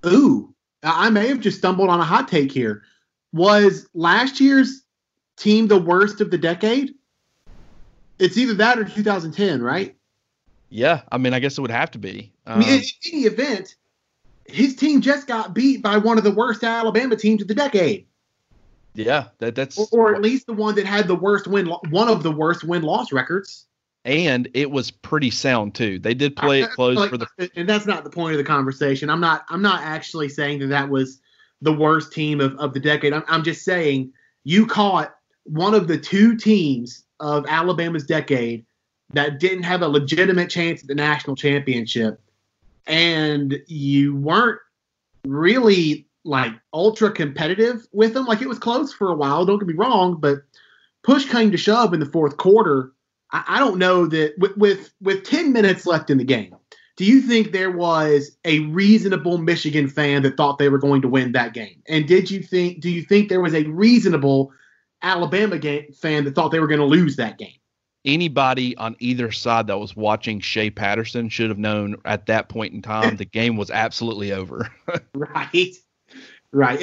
Ooh, 0.05 0.55
I 0.83 1.11
may 1.11 1.29
have 1.29 1.41
just 1.41 1.59
stumbled 1.59 1.89
on 1.89 2.01
a 2.01 2.05
hot 2.05 2.29
take 2.29 2.53
here. 2.53 2.83
Was 3.33 3.89
last 3.95 4.41
year's 4.41 4.83
team 5.37 5.69
the 5.69 5.81
worst 5.81 6.21
of 6.21 6.31
the 6.31 6.39
decade? 6.39 6.95
It's 8.19 8.39
either 8.39 8.55
that 8.55 8.79
or 8.79 8.85
2010, 8.85 9.63
right? 9.63 9.95
Yeah, 10.69 11.03
I 11.13 11.19
mean, 11.19 11.35
I 11.35 11.39
guess 11.39 11.59
it 11.59 11.61
would 11.61 11.71
have 11.71 11.91
to 11.93 11.99
be. 11.99 12.33
Um, 12.47 12.57
I 12.57 12.59
mean, 12.61 12.69
in 12.81 12.85
any 13.13 13.23
event, 13.23 13.77
his 14.47 14.75
team 14.75 15.01
just 15.01 15.27
got 15.27 15.55
beat 15.55 15.83
by 15.83 15.97
one 15.99 16.19
of 16.19 16.25
the 16.25 16.31
worst 16.31 16.65
Alabama 16.65 17.17
teams 17.17 17.43
of 17.43 17.49
the 17.49 17.55
decade. 17.55 18.07
Yeah, 18.95 19.29
that, 19.39 19.55
that's 19.55 19.79
or, 19.79 19.89
or, 19.93 20.15
at 20.15 20.23
least 20.23 20.47
the 20.47 20.55
one 20.55 20.75
that 20.77 20.87
had 20.87 21.07
the 21.07 21.15
worst 21.15 21.47
win, 21.47 21.67
one 21.91 22.09
of 22.09 22.23
the 22.23 22.33
worst 22.33 22.65
win 22.65 22.83
loss 22.83 23.13
records 23.13 23.67
and 24.07 24.49
it 24.55 24.71
was 24.71 24.93
pretty 24.93 25.31
sound 25.31 25.75
too. 25.75 25.99
They 25.99 26.15
did 26.15 26.37
play 26.37 26.63
it 26.63 26.71
close 26.71 26.97
like, 26.97 27.11
for 27.11 27.19
the. 27.19 27.51
And 27.57 27.69
that's 27.69 27.87
not 27.87 28.05
the 28.05 28.11
point 28.11 28.33
of 28.33 28.39
the 28.39 28.45
conversation. 28.45 29.11
I'm 29.11 29.21
not. 29.21 29.45
I'm 29.51 29.61
not 29.61 29.83
actually 29.83 30.29
saying 30.29 30.61
that 30.61 30.69
that 30.69 30.89
was 30.89 31.21
the 31.61 31.73
worst 31.73 32.13
team 32.13 32.41
of, 32.41 32.57
of 32.59 32.73
the 32.73 32.81
decade. 32.81 33.13
I'm, 33.13 33.25
I'm 33.27 33.43
just 33.43 33.65
saying 33.65 34.13
you 34.45 34.67
caught 34.67 35.15
one 35.43 35.75
of 35.75 35.89
the 35.89 35.99
two 35.99 36.37
teams 36.37 37.05
of 37.19 37.47
Alabama's 37.49 38.07
decade 38.07 38.65
that 39.13 39.41
didn't 39.41 39.65
have 39.65 39.83
a 39.83 39.89
legitimate 39.89 40.51
chance 40.51 40.83
at 40.83 40.89
the 40.89 40.95
national 40.95 41.35
championship, 41.35 42.21
and 42.87 43.61
you 43.67 44.15
weren't 44.15 44.61
really 45.25 46.07
like 46.25 46.53
ultra 46.73 47.11
competitive 47.11 47.85
with 47.91 48.15
them. 48.15 48.27
Like 48.27 48.41
it 48.41 48.49
was 48.49 48.61
close 48.61 48.93
for 48.93 49.11
a 49.11 49.17
while. 49.17 49.45
Don't 49.45 49.59
get 49.59 49.67
me 49.67 49.75
wrong, 49.75 50.21
but 50.21 50.39
push 51.03 51.29
came 51.29 51.51
to 51.51 51.57
shove 51.57 51.93
in 51.93 51.99
the 51.99 52.07
fourth 52.07 52.37
quarter 52.37 52.93
I, 53.33 53.45
I 53.49 53.59
don't 53.59 53.79
know 53.79 54.07
that 54.07 54.35
with, 54.39 54.57
with 54.57 54.93
with 55.01 55.25
10 55.25 55.53
minutes 55.53 55.87
left 55.87 56.11
in 56.11 56.19
the 56.19 56.25
game, 56.25 56.55
do 56.97 57.05
you 57.05 57.21
think 57.21 57.53
there 57.53 57.71
was 57.71 58.37
a 58.45 58.61
reasonable 58.61 59.39
Michigan 59.39 59.89
fan 59.89 60.23
that 60.23 60.37
thought 60.37 60.59
they 60.59 60.71
were 60.71 60.79
going 60.79 61.03
to 61.03 61.09
win 61.09 61.33
that 61.33 61.53
game? 61.53 61.83
And 61.89 62.09
did 62.09 62.31
you 62.31 62.43
think 62.43 62.81
do 62.81 62.91
you 62.91 63.03
think 63.03 63.29
there 63.29 63.41
was 63.41 63.55
a 63.55 63.65
reasonable 63.65 64.51
Alabama 65.03 65.59
game, 65.59 65.93
fan 65.93 66.25
that 66.25 66.35
thought 66.35 66.51
they 66.51 66.61
were 66.61 66.67
going 66.67 66.81
to 66.81 66.87
lose 66.87 67.17
that 67.17 67.39
game? 67.39 67.53
Anybody 68.07 68.77
on 68.77 68.97
either 68.99 69.33
side 69.33 69.67
that 69.67 69.79
was 69.79 69.97
watching 69.97 70.41
Shea 70.41 70.71
Patterson 70.71 71.29
should 71.29 71.51
have 71.51 71.59
known 71.59 71.97
at 72.05 72.27
that 72.27 72.49
point 72.49 72.73
in 72.73 72.81
time 72.81 73.17
the 73.19 73.25
game 73.25 73.57
was 73.57 73.71
absolutely 73.71 74.33
over. 74.33 74.71
right. 75.15 75.75
Right. 76.53 76.79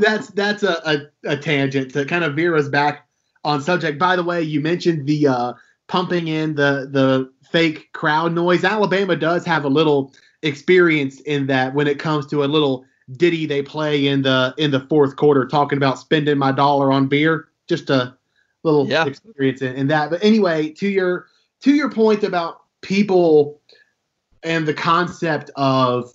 That's 0.00 0.28
that's 0.28 0.62
a, 0.62 0.80
a, 1.24 1.32
a, 1.32 1.36
tangent 1.36 1.92
to 1.92 2.06
kind 2.06 2.24
of 2.24 2.36
veer 2.36 2.56
us 2.56 2.68
back 2.68 3.06
on 3.44 3.60
subject. 3.60 3.98
By 3.98 4.16
the 4.16 4.22
way, 4.22 4.40
you 4.40 4.60
mentioned 4.60 5.06
the 5.06 5.26
uh, 5.26 5.52
pumping 5.88 6.28
in 6.28 6.54
the 6.54 6.88
the 6.90 7.30
fake 7.50 7.92
crowd 7.92 8.34
noise. 8.34 8.64
Alabama 8.64 9.16
does 9.16 9.44
have 9.44 9.64
a 9.64 9.68
little 9.68 10.12
experience 10.42 11.20
in 11.22 11.46
that 11.48 11.74
when 11.74 11.88
it 11.88 11.98
comes 11.98 12.26
to 12.26 12.44
a 12.44 12.46
little 12.46 12.84
ditty 13.12 13.46
they 13.46 13.62
play 13.62 14.06
in 14.06 14.22
the 14.22 14.54
in 14.58 14.70
the 14.70 14.80
fourth 14.80 15.16
quarter, 15.16 15.46
talking 15.46 15.76
about 15.76 15.98
spending 15.98 16.38
my 16.38 16.52
dollar 16.52 16.92
on 16.92 17.08
beer. 17.08 17.48
Just 17.68 17.90
a 17.90 18.16
little 18.62 18.86
yeah. 18.86 19.04
experience 19.06 19.62
in, 19.62 19.74
in 19.74 19.86
that. 19.88 20.10
But 20.10 20.22
anyway, 20.22 20.70
to 20.70 20.88
your 20.88 21.26
to 21.62 21.74
your 21.74 21.90
point 21.90 22.22
about 22.22 22.62
people 22.82 23.60
and 24.42 24.66
the 24.66 24.74
concept 24.74 25.50
of 25.56 26.12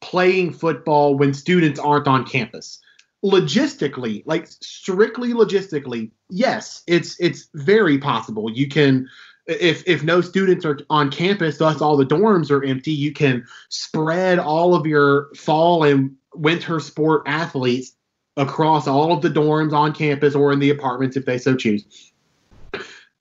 playing 0.00 0.52
football 0.52 1.16
when 1.16 1.34
students 1.34 1.80
aren't 1.80 2.06
on 2.06 2.24
campus 2.24 2.80
logistically 3.24 4.22
like 4.26 4.46
strictly 4.46 5.32
logistically 5.32 6.10
yes 6.28 6.82
it's 6.86 7.18
it's 7.18 7.48
very 7.54 7.98
possible. 7.98 8.50
You 8.50 8.68
can 8.68 9.08
if 9.46 9.82
if 9.86 10.02
no 10.02 10.20
students 10.20 10.64
are 10.64 10.78
on 10.90 11.10
campus 11.10 11.58
thus 11.58 11.80
all 11.80 11.96
the 11.96 12.06
dorms 12.06 12.50
are 12.50 12.64
empty 12.64 12.92
you 12.92 13.12
can 13.12 13.46
spread 13.68 14.38
all 14.38 14.74
of 14.74 14.86
your 14.86 15.28
fall 15.34 15.84
and 15.84 16.14
winter 16.34 16.80
sport 16.80 17.22
athletes 17.26 17.94
across 18.36 18.86
all 18.86 19.12
of 19.12 19.22
the 19.22 19.28
dorms 19.28 19.72
on 19.72 19.92
campus 19.92 20.34
or 20.34 20.52
in 20.52 20.58
the 20.58 20.70
apartments 20.70 21.16
if 21.16 21.24
they 21.24 21.38
so 21.38 21.54
choose. 21.54 22.12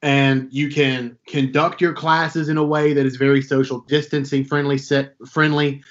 And 0.01 0.49
you 0.51 0.69
can 0.69 1.17
conduct 1.27 1.79
your 1.79 1.93
classes 1.93 2.49
in 2.49 2.57
a 2.57 2.63
way 2.63 2.93
that 2.93 3.05
is 3.05 3.15
very 3.15 3.41
social 3.41 3.79
distancing 3.81 4.43
friendly, 4.43 4.77
set 4.77 5.15
friendly, 5.29 5.81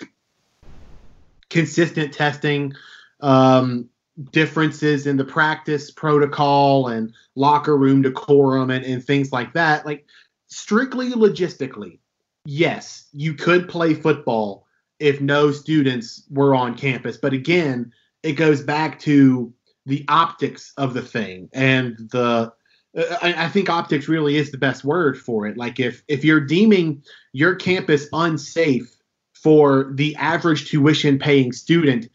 consistent 1.49 2.12
testing, 2.12 2.75
um, 3.21 3.88
differences 4.31 5.07
in 5.07 5.16
the 5.16 5.25
practice 5.25 5.90
protocol 5.90 6.88
and 6.88 7.12
locker 7.35 7.76
room 7.76 8.02
decorum 8.02 8.71
and, 8.71 8.85
and 8.85 9.04
things 9.04 9.33
like 9.33 9.52
that. 9.54 9.87
Like 9.87 10.07
strictly 10.49 11.11
logistically, 11.11 11.99
yes, 12.45 13.09
you 13.12 13.35
could 13.35 13.69
play 13.69 13.95
football 13.95 14.66
if 14.99 15.21
no 15.21 15.50
students 15.50 16.25
were 16.31 16.54
on 16.54 16.76
campus. 16.76 17.16
But 17.16 17.33
again, 17.33 17.92
it 18.23 18.33
goes 18.33 18.62
back 18.62 18.99
to 19.00 19.52
the 19.87 20.04
optics 20.09 20.73
of 20.76 20.95
the 20.95 21.02
thing 21.02 21.49
and 21.52 21.97
the 22.12 22.52
I, 22.95 23.49
think 23.49 23.71
optics 23.71 24.07
really 24.07 24.37
is 24.37 24.50
the 24.50 24.59
best 24.59 24.85
word 24.85 25.19
for 25.19 25.47
it. 25.47 25.57
Like 25.57 25.81
if 25.81 26.02
if 26.09 26.25
you're 26.25 26.40
deeming 26.40 27.02
your 27.33 27.54
campus 27.54 28.07
unsafe 28.12 28.95
for 29.33 29.90
the 29.95 30.14
average 30.16 30.69
tuition 30.69 31.19
paying 31.19 31.52
student, 31.52 32.09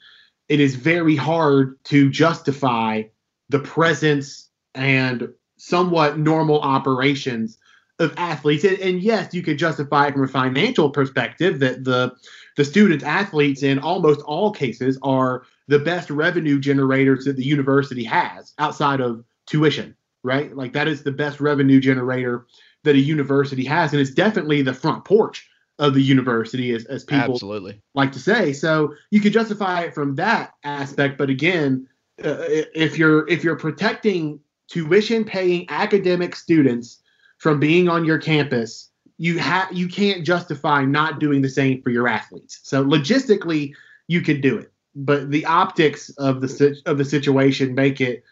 it 0.50 0.60
is 0.60 0.76
very 0.76 1.16
hard 1.16 1.84
to 1.86 2.10
justify 2.10 3.04
the 3.50 3.60
presence 3.60 4.50
and 4.76 5.30
somewhat 5.58 6.18
normal 6.20 6.62
operations 6.62 7.58
of 8.00 8.14
athletes. 8.18 8.64
And, 8.64 8.80
and, 8.80 9.02
yes, 9.02 9.34
you 9.34 9.42
could 9.42 9.58
justify 9.58 10.08
it 10.08 10.14
from 10.14 10.24
a 10.24 10.28
financial 10.28 10.90
perspective 10.90 11.60
that 11.60 11.84
the 11.84 12.14
the 12.56 12.66
student 12.66 13.04
athletes 13.04 13.62
in 13.62 13.80
almost 13.80 14.22
all 14.22 14.52
cases 14.52 14.98
are 15.04 15.44
the 15.68 15.80
best 15.80 16.10
revenue 16.10 16.60
generators 16.60 17.26
that 17.26 17.36
the 17.36 17.44
university 17.44 18.04
has 18.04 18.54
outside 18.58 19.00
of 19.00 19.24
tuition, 19.46 19.96
right? 20.24 20.56
Like 20.56 20.74
that 20.74 20.88
is 20.88 21.04
the 21.04 21.12
best 21.12 21.40
revenue 21.40 21.80
generator 21.80 22.48
that 22.84 22.96
a 22.96 23.00
university 23.00 23.66
has, 23.66 23.92
and 23.94 24.02
it's 24.02 24.14
definitely 24.14 24.62
the 24.62 24.74
front 24.74 25.06
porch 25.06 25.48
of 25.80 25.94
the 25.94 26.02
university, 26.02 26.74
as, 26.74 26.86
as 26.86 27.04
people 27.04 27.34
Absolutely. 27.34 27.82
like 27.94 28.12
to 28.14 28.20
say. 28.20 28.54
So 28.54 28.96
you 29.12 29.22
could 29.22 29.34
justify 29.34 29.82
it 29.82 29.94
from 29.94 30.16
that 30.16 30.54
aspect, 30.64 31.18
but 31.18 31.30
again, 31.30 31.88
uh, 32.24 32.38
if 32.74 32.98
you're 32.98 33.28
if 33.28 33.44
you're 33.44 33.56
protecting 33.56 34.40
tuition 34.68 35.24
paying 35.24 35.66
academic 35.70 36.36
students 36.36 37.02
from 37.38 37.60
being 37.60 37.88
on 37.88 38.06
your 38.06 38.18
campus, 38.18 38.90
you 39.20 39.38
have 39.38 39.72
you 39.72 39.88
can't 39.88 40.26
justify 40.26 40.84
not 40.84 41.20
doing 41.20 41.44
the 41.44 41.50
same 41.50 41.82
for 41.84 41.92
your 41.92 42.08
athletes. 42.08 42.60
So 42.64 42.84
logistically, 42.84 43.74
you 44.08 44.22
could 44.22 44.42
do 44.42 44.58
it, 44.58 44.72
but 44.96 45.30
the 45.30 45.46
optics 45.46 46.10
of 46.18 46.42
the 46.42 46.82
of 46.88 46.98
the 46.98 47.06
situation 47.06 47.76
make 47.76 48.02
it 48.02 48.24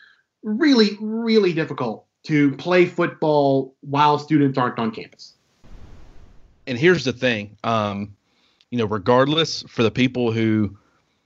really 0.42 0.98
really 1.00 1.54
difficult 1.54 2.08
to 2.24 2.54
play 2.54 2.88
football 2.88 3.76
while 3.82 4.18
students 4.18 4.58
aren't 4.58 4.80
on 4.80 4.90
campus 4.90 5.35
and 6.68 6.78
here's 6.78 7.04
the 7.04 7.14
thing, 7.14 7.58
um, 7.64 8.16
you 8.72 8.78
know, 8.78 8.86
regardless 8.86 9.64
for 9.64 9.84
the 9.84 9.92
people 9.92 10.32
who, 10.32 10.76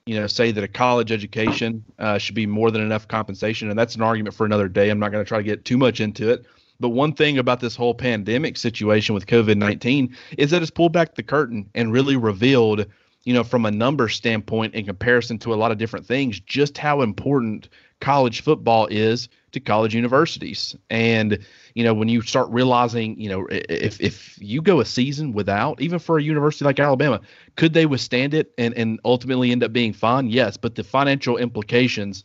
you 0.06 0.16
know, 0.16 0.28
say 0.28 0.52
that 0.52 0.64
a 0.64 0.68
college 0.68 1.12
education 1.12 1.84
uh, 2.00 2.18
should 2.18 2.36
be 2.36 2.46
more 2.46 2.72
than 2.72 2.82
enough 2.82 3.08
compensation, 3.08 3.70
and 3.70 3.78
that's 3.78 3.96
an 3.96 4.02
argument 4.02 4.36
for 4.36 4.46
another 4.46 4.68
day. 4.68 4.90
I'm 4.90 5.00
not 5.00 5.12
going 5.12 5.24
to 5.24 5.28
try 5.28 5.38
to 5.38 5.44
get 5.44 5.66
too 5.66 5.78
much 5.78 6.00
into 6.00 6.30
it. 6.30 6.46
But 6.80 6.90
one 6.90 7.14
thing 7.14 7.38
about 7.38 7.60
this 7.60 7.76
whole 7.76 7.94
pandemic 7.94 8.56
situation 8.56 9.14
with 9.14 9.28
COVID 9.28 9.58
19 9.58 10.16
is 10.38 10.52
that 10.52 10.62
it's 10.62 10.72
pulled 10.72 10.94
back 10.94 11.16
the 11.16 11.24
curtain 11.24 11.70
and 11.76 11.92
really 11.92 12.16
revealed, 12.16 12.86
you 13.24 13.34
know, 13.34 13.44
from 13.44 13.66
a 13.66 13.72
number 13.72 14.08
standpoint 14.08 14.74
in 14.76 14.86
comparison 14.86 15.38
to 15.40 15.54
a 15.54 15.56
lot 15.56 15.72
of 15.72 15.78
different 15.78 16.06
things, 16.06 16.40
just 16.40 16.78
how 16.78 17.02
important 17.02 17.68
college 18.00 18.42
football 18.42 18.88
is 18.88 19.28
to 19.52 19.60
college 19.60 19.96
universities. 19.96 20.76
And 20.90 21.40
you 21.74 21.84
know, 21.84 21.94
when 21.94 22.10
you 22.10 22.22
start 22.22 22.50
realizing, 22.50 23.20
you 23.20 23.30
know, 23.30 23.48
if 23.50 24.00
if 24.02 24.38
you 24.42 24.62
go 24.62 24.80
a 24.80 24.86
season 24.86 25.34
without, 25.34 25.82
even 25.82 26.00
for 26.00 26.18
a 26.18 26.24
university 26.24 26.66
like 26.66 26.80
Alabama, 26.80 27.22
could 27.56 27.74
they 27.74 27.86
withstand 27.86 28.34
it 28.34 28.52
and 28.58 28.74
and 28.76 29.00
ultimately 29.06 29.52
end 29.52 29.64
up 29.64 29.74
being 29.74 29.94
fine? 29.94 30.30
Yes, 30.30 30.58
but 30.58 30.76
the 30.76 30.84
financial 30.84 31.38
implications. 31.38 32.24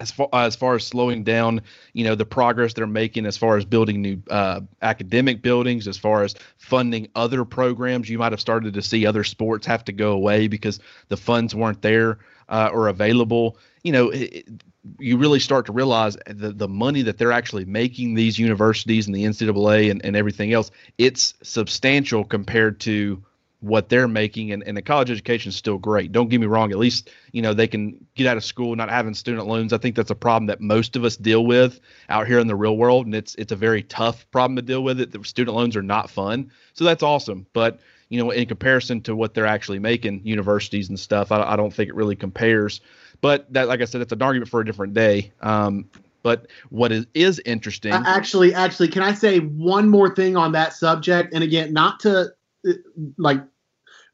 As 0.00 0.10
far, 0.10 0.28
as 0.32 0.56
far 0.56 0.74
as 0.74 0.86
slowing 0.86 1.22
down, 1.22 1.60
you 1.92 2.04
know, 2.04 2.14
the 2.14 2.24
progress 2.24 2.72
they're 2.72 2.86
making 2.86 3.26
as 3.26 3.36
far 3.36 3.56
as 3.56 3.64
building 3.64 4.00
new 4.00 4.22
uh, 4.30 4.60
academic 4.80 5.42
buildings, 5.42 5.86
as 5.86 5.98
far 5.98 6.24
as 6.24 6.34
funding 6.56 7.08
other 7.14 7.44
programs, 7.44 8.08
you 8.08 8.18
might 8.18 8.32
have 8.32 8.40
started 8.40 8.74
to 8.74 8.82
see 8.82 9.06
other 9.06 9.22
sports 9.22 9.66
have 9.66 9.84
to 9.84 9.92
go 9.92 10.12
away 10.12 10.48
because 10.48 10.80
the 11.08 11.16
funds 11.16 11.54
weren't 11.54 11.82
there 11.82 12.18
uh, 12.48 12.70
or 12.72 12.88
available. 12.88 13.58
You 13.82 13.92
know, 13.92 14.10
it, 14.10 14.62
you 14.98 15.16
really 15.16 15.38
start 15.38 15.66
to 15.66 15.72
realize 15.72 16.16
the, 16.26 16.52
the 16.52 16.68
money 16.68 17.02
that 17.02 17.18
they're 17.18 17.32
actually 17.32 17.64
making 17.64 18.14
these 18.14 18.38
universities 18.38 19.06
and 19.06 19.14
the 19.14 19.24
NCAA 19.24 19.90
and, 19.90 20.04
and 20.04 20.16
everything 20.16 20.52
else, 20.52 20.70
it's 20.98 21.34
substantial 21.42 22.24
compared 22.24 22.80
to 22.80 23.22
what 23.62 23.88
they're 23.88 24.08
making 24.08 24.50
and, 24.52 24.62
and 24.64 24.76
the 24.76 24.82
college 24.82 25.10
education 25.10 25.50
is 25.50 25.56
still 25.56 25.78
great. 25.78 26.10
Don't 26.10 26.28
get 26.28 26.40
me 26.40 26.46
wrong, 26.46 26.72
at 26.72 26.78
least, 26.78 27.10
you 27.30 27.40
know, 27.40 27.54
they 27.54 27.68
can 27.68 28.04
get 28.16 28.26
out 28.26 28.36
of 28.36 28.44
school 28.44 28.74
not 28.74 28.90
having 28.90 29.14
student 29.14 29.46
loans. 29.46 29.72
I 29.72 29.78
think 29.78 29.94
that's 29.94 30.10
a 30.10 30.16
problem 30.16 30.46
that 30.46 30.60
most 30.60 30.96
of 30.96 31.04
us 31.04 31.16
deal 31.16 31.46
with 31.46 31.80
out 32.08 32.26
here 32.26 32.40
in 32.40 32.48
the 32.48 32.56
real 32.56 32.76
world. 32.76 33.06
And 33.06 33.14
it's 33.14 33.36
it's 33.36 33.52
a 33.52 33.56
very 33.56 33.84
tough 33.84 34.28
problem 34.32 34.56
to 34.56 34.62
deal 34.62 34.82
with 34.82 35.00
it. 35.00 35.12
The 35.12 35.24
student 35.24 35.56
loans 35.56 35.76
are 35.76 35.82
not 35.82 36.10
fun. 36.10 36.50
So 36.74 36.84
that's 36.84 37.04
awesome. 37.04 37.46
But 37.52 37.78
you 38.08 38.22
know, 38.22 38.30
in 38.30 38.46
comparison 38.46 39.00
to 39.02 39.14
what 39.14 39.32
they're 39.32 39.46
actually 39.46 39.78
making, 39.78 40.20
universities 40.24 40.88
and 40.88 40.98
stuff, 40.98 41.32
I, 41.32 41.42
I 41.42 41.56
don't 41.56 41.72
think 41.72 41.88
it 41.88 41.94
really 41.94 42.16
compares. 42.16 42.80
But 43.20 43.50
that, 43.52 43.68
like 43.68 43.80
I 43.80 43.84
said, 43.84 44.00
it's 44.00 44.12
an 44.12 44.20
argument 44.20 44.50
for 44.50 44.60
a 44.60 44.64
different 44.64 44.92
day. 44.92 45.32
Um, 45.40 45.88
but 46.22 46.48
what 46.70 46.92
is 46.92 47.06
is 47.14 47.40
interesting? 47.44 47.92
Uh, 47.92 48.02
actually, 48.04 48.54
actually, 48.54 48.88
can 48.88 49.02
I 49.02 49.14
say 49.14 49.38
one 49.38 49.88
more 49.88 50.14
thing 50.14 50.36
on 50.36 50.52
that 50.52 50.72
subject? 50.72 51.32
And 51.32 51.42
again, 51.42 51.72
not 51.72 52.00
to 52.00 52.32
uh, 52.68 52.72
like 53.18 53.40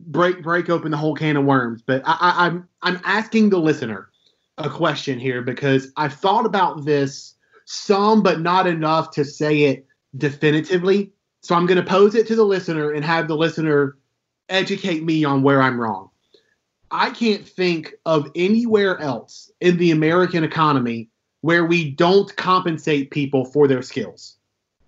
break 0.00 0.43
break 0.43 0.71
open 0.71 0.90
the 0.90 0.97
whole 0.97 1.14
can 1.14 1.37
of 1.37 1.45
worms, 1.45 1.83
but 1.83 2.02
I, 2.05 2.17
I, 2.21 2.47
I'm 2.47 2.69
I'm 2.83 3.00
asking 3.05 3.50
the 3.50 3.59
listener 3.59 4.11
a 4.59 4.69
question 4.69 5.19
here 5.19 5.43
because 5.43 5.93
I've 5.97 6.14
thought 6.14 6.47
about 6.47 6.85
this 6.85 7.35
some, 7.64 8.23
but 8.23 8.40
not 8.40 8.67
enough 8.67 9.11
to 9.12 9.25
say 9.25 9.64
it 9.64 9.87
definitively. 10.17 11.12
So 11.43 11.55
I'm 11.55 11.67
going 11.67 11.83
to 11.83 11.88
pose 11.88 12.14
it 12.14 12.26
to 12.28 12.37
the 12.37 12.45
listener 12.45 12.93
and 12.93 13.05
have 13.05 13.28
the 13.28 13.37
listener 13.37 13.97
educate 14.49 15.05
me 15.05 15.25
on 15.25 15.43
where 15.43 15.62
I'm 15.62 15.81
wrong. 15.81 16.11
I 16.90 17.11
can't 17.11 17.47
think 17.47 17.95
of 18.07 18.31
anywhere 18.35 18.99
else 18.99 19.50
in 19.61 19.76
the 19.76 19.90
American 19.90 20.43
economy 20.43 21.11
where 21.43 21.67
we 21.67 21.90
don't 21.90 22.35
compensate 22.37 23.11
people 23.11 23.45
for 23.45 23.69
their 23.69 23.83
skills 23.83 24.37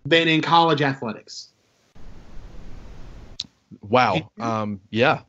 than 0.05 0.27
in 0.27 0.41
college 0.41 0.83
athletics. 0.83 1.50
Wow. 3.81 4.31
Um, 4.39 4.81
yeah. 4.91 5.23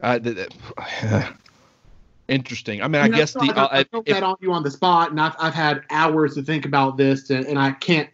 Uh, 0.00 0.18
th- 0.18 0.36
th- 0.36 1.24
interesting. 2.28 2.82
I 2.82 2.88
mean, 2.88 3.02
I, 3.02 3.08
guess 3.08 3.32
the 3.32 3.40
I, 3.40 3.78
I, 3.80 3.84
I 3.92 4.02
that 4.06 4.22
on 4.22 4.36
you 4.40 4.52
on 4.52 4.62
the 4.62 4.70
spot, 4.70 5.10
and 5.10 5.20
I've, 5.20 5.34
I've 5.38 5.54
had 5.54 5.82
hours 5.90 6.34
to 6.34 6.42
think 6.42 6.64
about 6.64 6.96
this, 6.96 7.30
and, 7.30 7.46
and 7.46 7.58
I 7.58 7.72
can't 7.72 8.08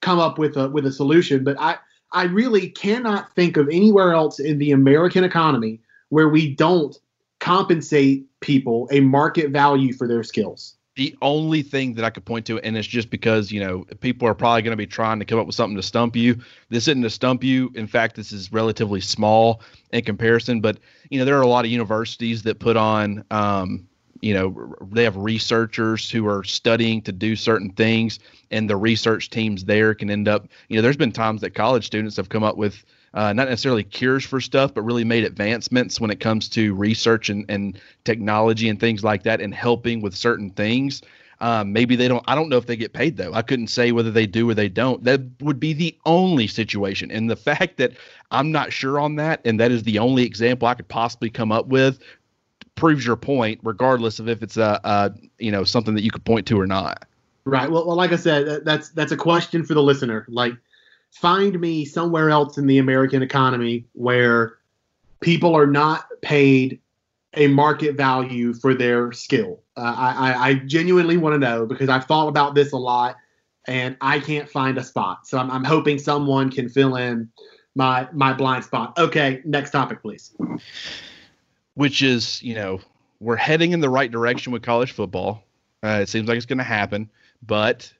come 0.00 0.18
up 0.18 0.38
with 0.38 0.56
a 0.56 0.68
with 0.68 0.86
a 0.86 0.92
solution. 0.92 1.44
But 1.44 1.58
I 1.58 1.76
I 2.12 2.24
really 2.24 2.68
cannot 2.68 3.34
think 3.34 3.56
of 3.56 3.68
anywhere 3.68 4.12
else 4.12 4.38
in 4.38 4.58
the 4.58 4.72
American 4.72 5.24
economy 5.24 5.80
where 6.08 6.28
we 6.28 6.54
don't 6.54 6.98
compensate 7.38 8.26
people 8.40 8.88
a 8.90 9.00
market 9.00 9.50
value 9.50 9.92
for 9.92 10.06
their 10.06 10.22
skills. 10.22 10.76
The 11.00 11.16
only 11.22 11.62
thing 11.62 11.94
that 11.94 12.04
I 12.04 12.10
could 12.10 12.26
point 12.26 12.44
to, 12.48 12.58
and 12.58 12.76
it's 12.76 12.86
just 12.86 13.08
because, 13.08 13.50
you 13.50 13.58
know, 13.58 13.86
people 14.00 14.28
are 14.28 14.34
probably 14.34 14.60
going 14.60 14.72
to 14.72 14.76
be 14.76 14.86
trying 14.86 15.18
to 15.18 15.24
come 15.24 15.38
up 15.38 15.46
with 15.46 15.54
something 15.54 15.78
to 15.78 15.82
stump 15.82 16.14
you. 16.14 16.38
This 16.68 16.88
isn't 16.88 17.00
to 17.00 17.08
stump 17.08 17.42
you. 17.42 17.72
In 17.74 17.86
fact, 17.86 18.16
this 18.16 18.32
is 18.32 18.52
relatively 18.52 19.00
small 19.00 19.62
in 19.94 20.04
comparison. 20.04 20.60
But, 20.60 20.76
you 21.08 21.18
know, 21.18 21.24
there 21.24 21.38
are 21.38 21.40
a 21.40 21.46
lot 21.46 21.64
of 21.64 21.70
universities 21.70 22.42
that 22.42 22.58
put 22.58 22.76
on, 22.76 23.24
um, 23.30 23.88
you 24.20 24.34
know, 24.34 24.76
they 24.92 25.04
have 25.04 25.16
researchers 25.16 26.10
who 26.10 26.28
are 26.28 26.44
studying 26.44 27.00
to 27.00 27.12
do 27.12 27.34
certain 27.34 27.70
things, 27.70 28.18
and 28.50 28.68
the 28.68 28.76
research 28.76 29.30
teams 29.30 29.64
there 29.64 29.94
can 29.94 30.10
end 30.10 30.28
up, 30.28 30.48
you 30.68 30.76
know, 30.76 30.82
there's 30.82 30.98
been 30.98 31.12
times 31.12 31.40
that 31.40 31.54
college 31.54 31.86
students 31.86 32.14
have 32.16 32.28
come 32.28 32.42
up 32.42 32.58
with, 32.58 32.84
uh, 33.14 33.32
not 33.32 33.48
necessarily 33.48 33.82
cures 33.82 34.24
for 34.24 34.40
stuff, 34.40 34.72
but 34.72 34.82
really 34.82 35.04
made 35.04 35.24
advancements 35.24 36.00
when 36.00 36.10
it 36.10 36.20
comes 36.20 36.48
to 36.50 36.74
research 36.74 37.28
and, 37.28 37.44
and 37.48 37.80
technology 38.04 38.68
and 38.68 38.78
things 38.78 39.02
like 39.02 39.24
that 39.24 39.40
and 39.40 39.54
helping 39.54 40.00
with 40.00 40.14
certain 40.14 40.50
things. 40.50 41.02
Um, 41.40 41.72
maybe 41.72 41.96
they 41.96 42.06
don't. 42.06 42.22
I 42.28 42.34
don't 42.34 42.50
know 42.50 42.58
if 42.58 42.66
they 42.66 42.76
get 42.76 42.92
paid 42.92 43.16
though. 43.16 43.32
I 43.32 43.40
couldn't 43.40 43.68
say 43.68 43.92
whether 43.92 44.10
they 44.10 44.26
do 44.26 44.48
or 44.50 44.54
they 44.54 44.68
don't. 44.68 45.02
That 45.04 45.22
would 45.40 45.58
be 45.58 45.72
the 45.72 45.96
only 46.04 46.46
situation. 46.46 47.10
And 47.10 47.30
the 47.30 47.36
fact 47.36 47.78
that 47.78 47.92
I'm 48.30 48.52
not 48.52 48.72
sure 48.72 49.00
on 49.00 49.16
that, 49.16 49.40
and 49.46 49.58
that 49.58 49.72
is 49.72 49.82
the 49.82 49.98
only 49.98 50.24
example 50.24 50.68
I 50.68 50.74
could 50.74 50.88
possibly 50.88 51.30
come 51.30 51.50
up 51.50 51.66
with, 51.66 51.98
proves 52.74 53.06
your 53.06 53.16
point, 53.16 53.58
regardless 53.62 54.18
of 54.18 54.28
if 54.28 54.42
it's 54.42 54.58
a, 54.58 54.80
a 54.84 55.12
you 55.38 55.50
know 55.50 55.64
something 55.64 55.94
that 55.94 56.02
you 56.02 56.10
could 56.10 56.24
point 56.24 56.46
to 56.48 56.60
or 56.60 56.66
not. 56.66 57.06
Right. 57.46 57.70
Well, 57.70 57.86
well, 57.86 57.96
like 57.96 58.12
I 58.12 58.16
said, 58.16 58.66
that's 58.66 58.90
that's 58.90 59.12
a 59.12 59.16
question 59.16 59.64
for 59.64 59.72
the 59.72 59.82
listener. 59.82 60.26
Like 60.28 60.52
find 61.10 61.58
me 61.60 61.84
somewhere 61.84 62.30
else 62.30 62.58
in 62.58 62.66
the 62.66 62.78
American 62.78 63.22
economy 63.22 63.86
where 63.92 64.58
people 65.20 65.54
are 65.54 65.66
not 65.66 66.06
paid 66.22 66.80
a 67.34 67.46
market 67.46 67.96
value 67.96 68.52
for 68.52 68.74
their 68.74 69.12
skill. 69.12 69.60
Uh, 69.76 69.94
I, 69.96 70.50
I 70.50 70.54
genuinely 70.54 71.16
want 71.16 71.34
to 71.34 71.38
know 71.38 71.66
because 71.66 71.88
I've 71.88 72.04
thought 72.04 72.28
about 72.28 72.54
this 72.54 72.72
a 72.72 72.76
lot, 72.76 73.16
and 73.66 73.96
I 74.00 74.18
can't 74.18 74.48
find 74.48 74.78
a 74.78 74.84
spot. 74.84 75.26
So 75.26 75.38
I'm, 75.38 75.50
I'm 75.50 75.64
hoping 75.64 75.98
someone 75.98 76.50
can 76.50 76.68
fill 76.68 76.96
in 76.96 77.30
my 77.74 78.08
my 78.12 78.32
blind 78.32 78.64
spot. 78.64 78.98
Okay, 78.98 79.42
next 79.44 79.70
topic, 79.70 80.02
please. 80.02 80.34
Which 81.74 82.02
is, 82.02 82.42
you 82.42 82.54
know, 82.54 82.80
we're 83.20 83.36
heading 83.36 83.72
in 83.72 83.80
the 83.80 83.88
right 83.88 84.10
direction 84.10 84.52
with 84.52 84.62
college 84.62 84.92
football. 84.92 85.44
Uh, 85.82 86.00
it 86.02 86.08
seems 86.08 86.28
like 86.28 86.36
it's 86.36 86.46
going 86.46 86.58
to 86.58 86.64
happen, 86.64 87.08
but 87.46 87.92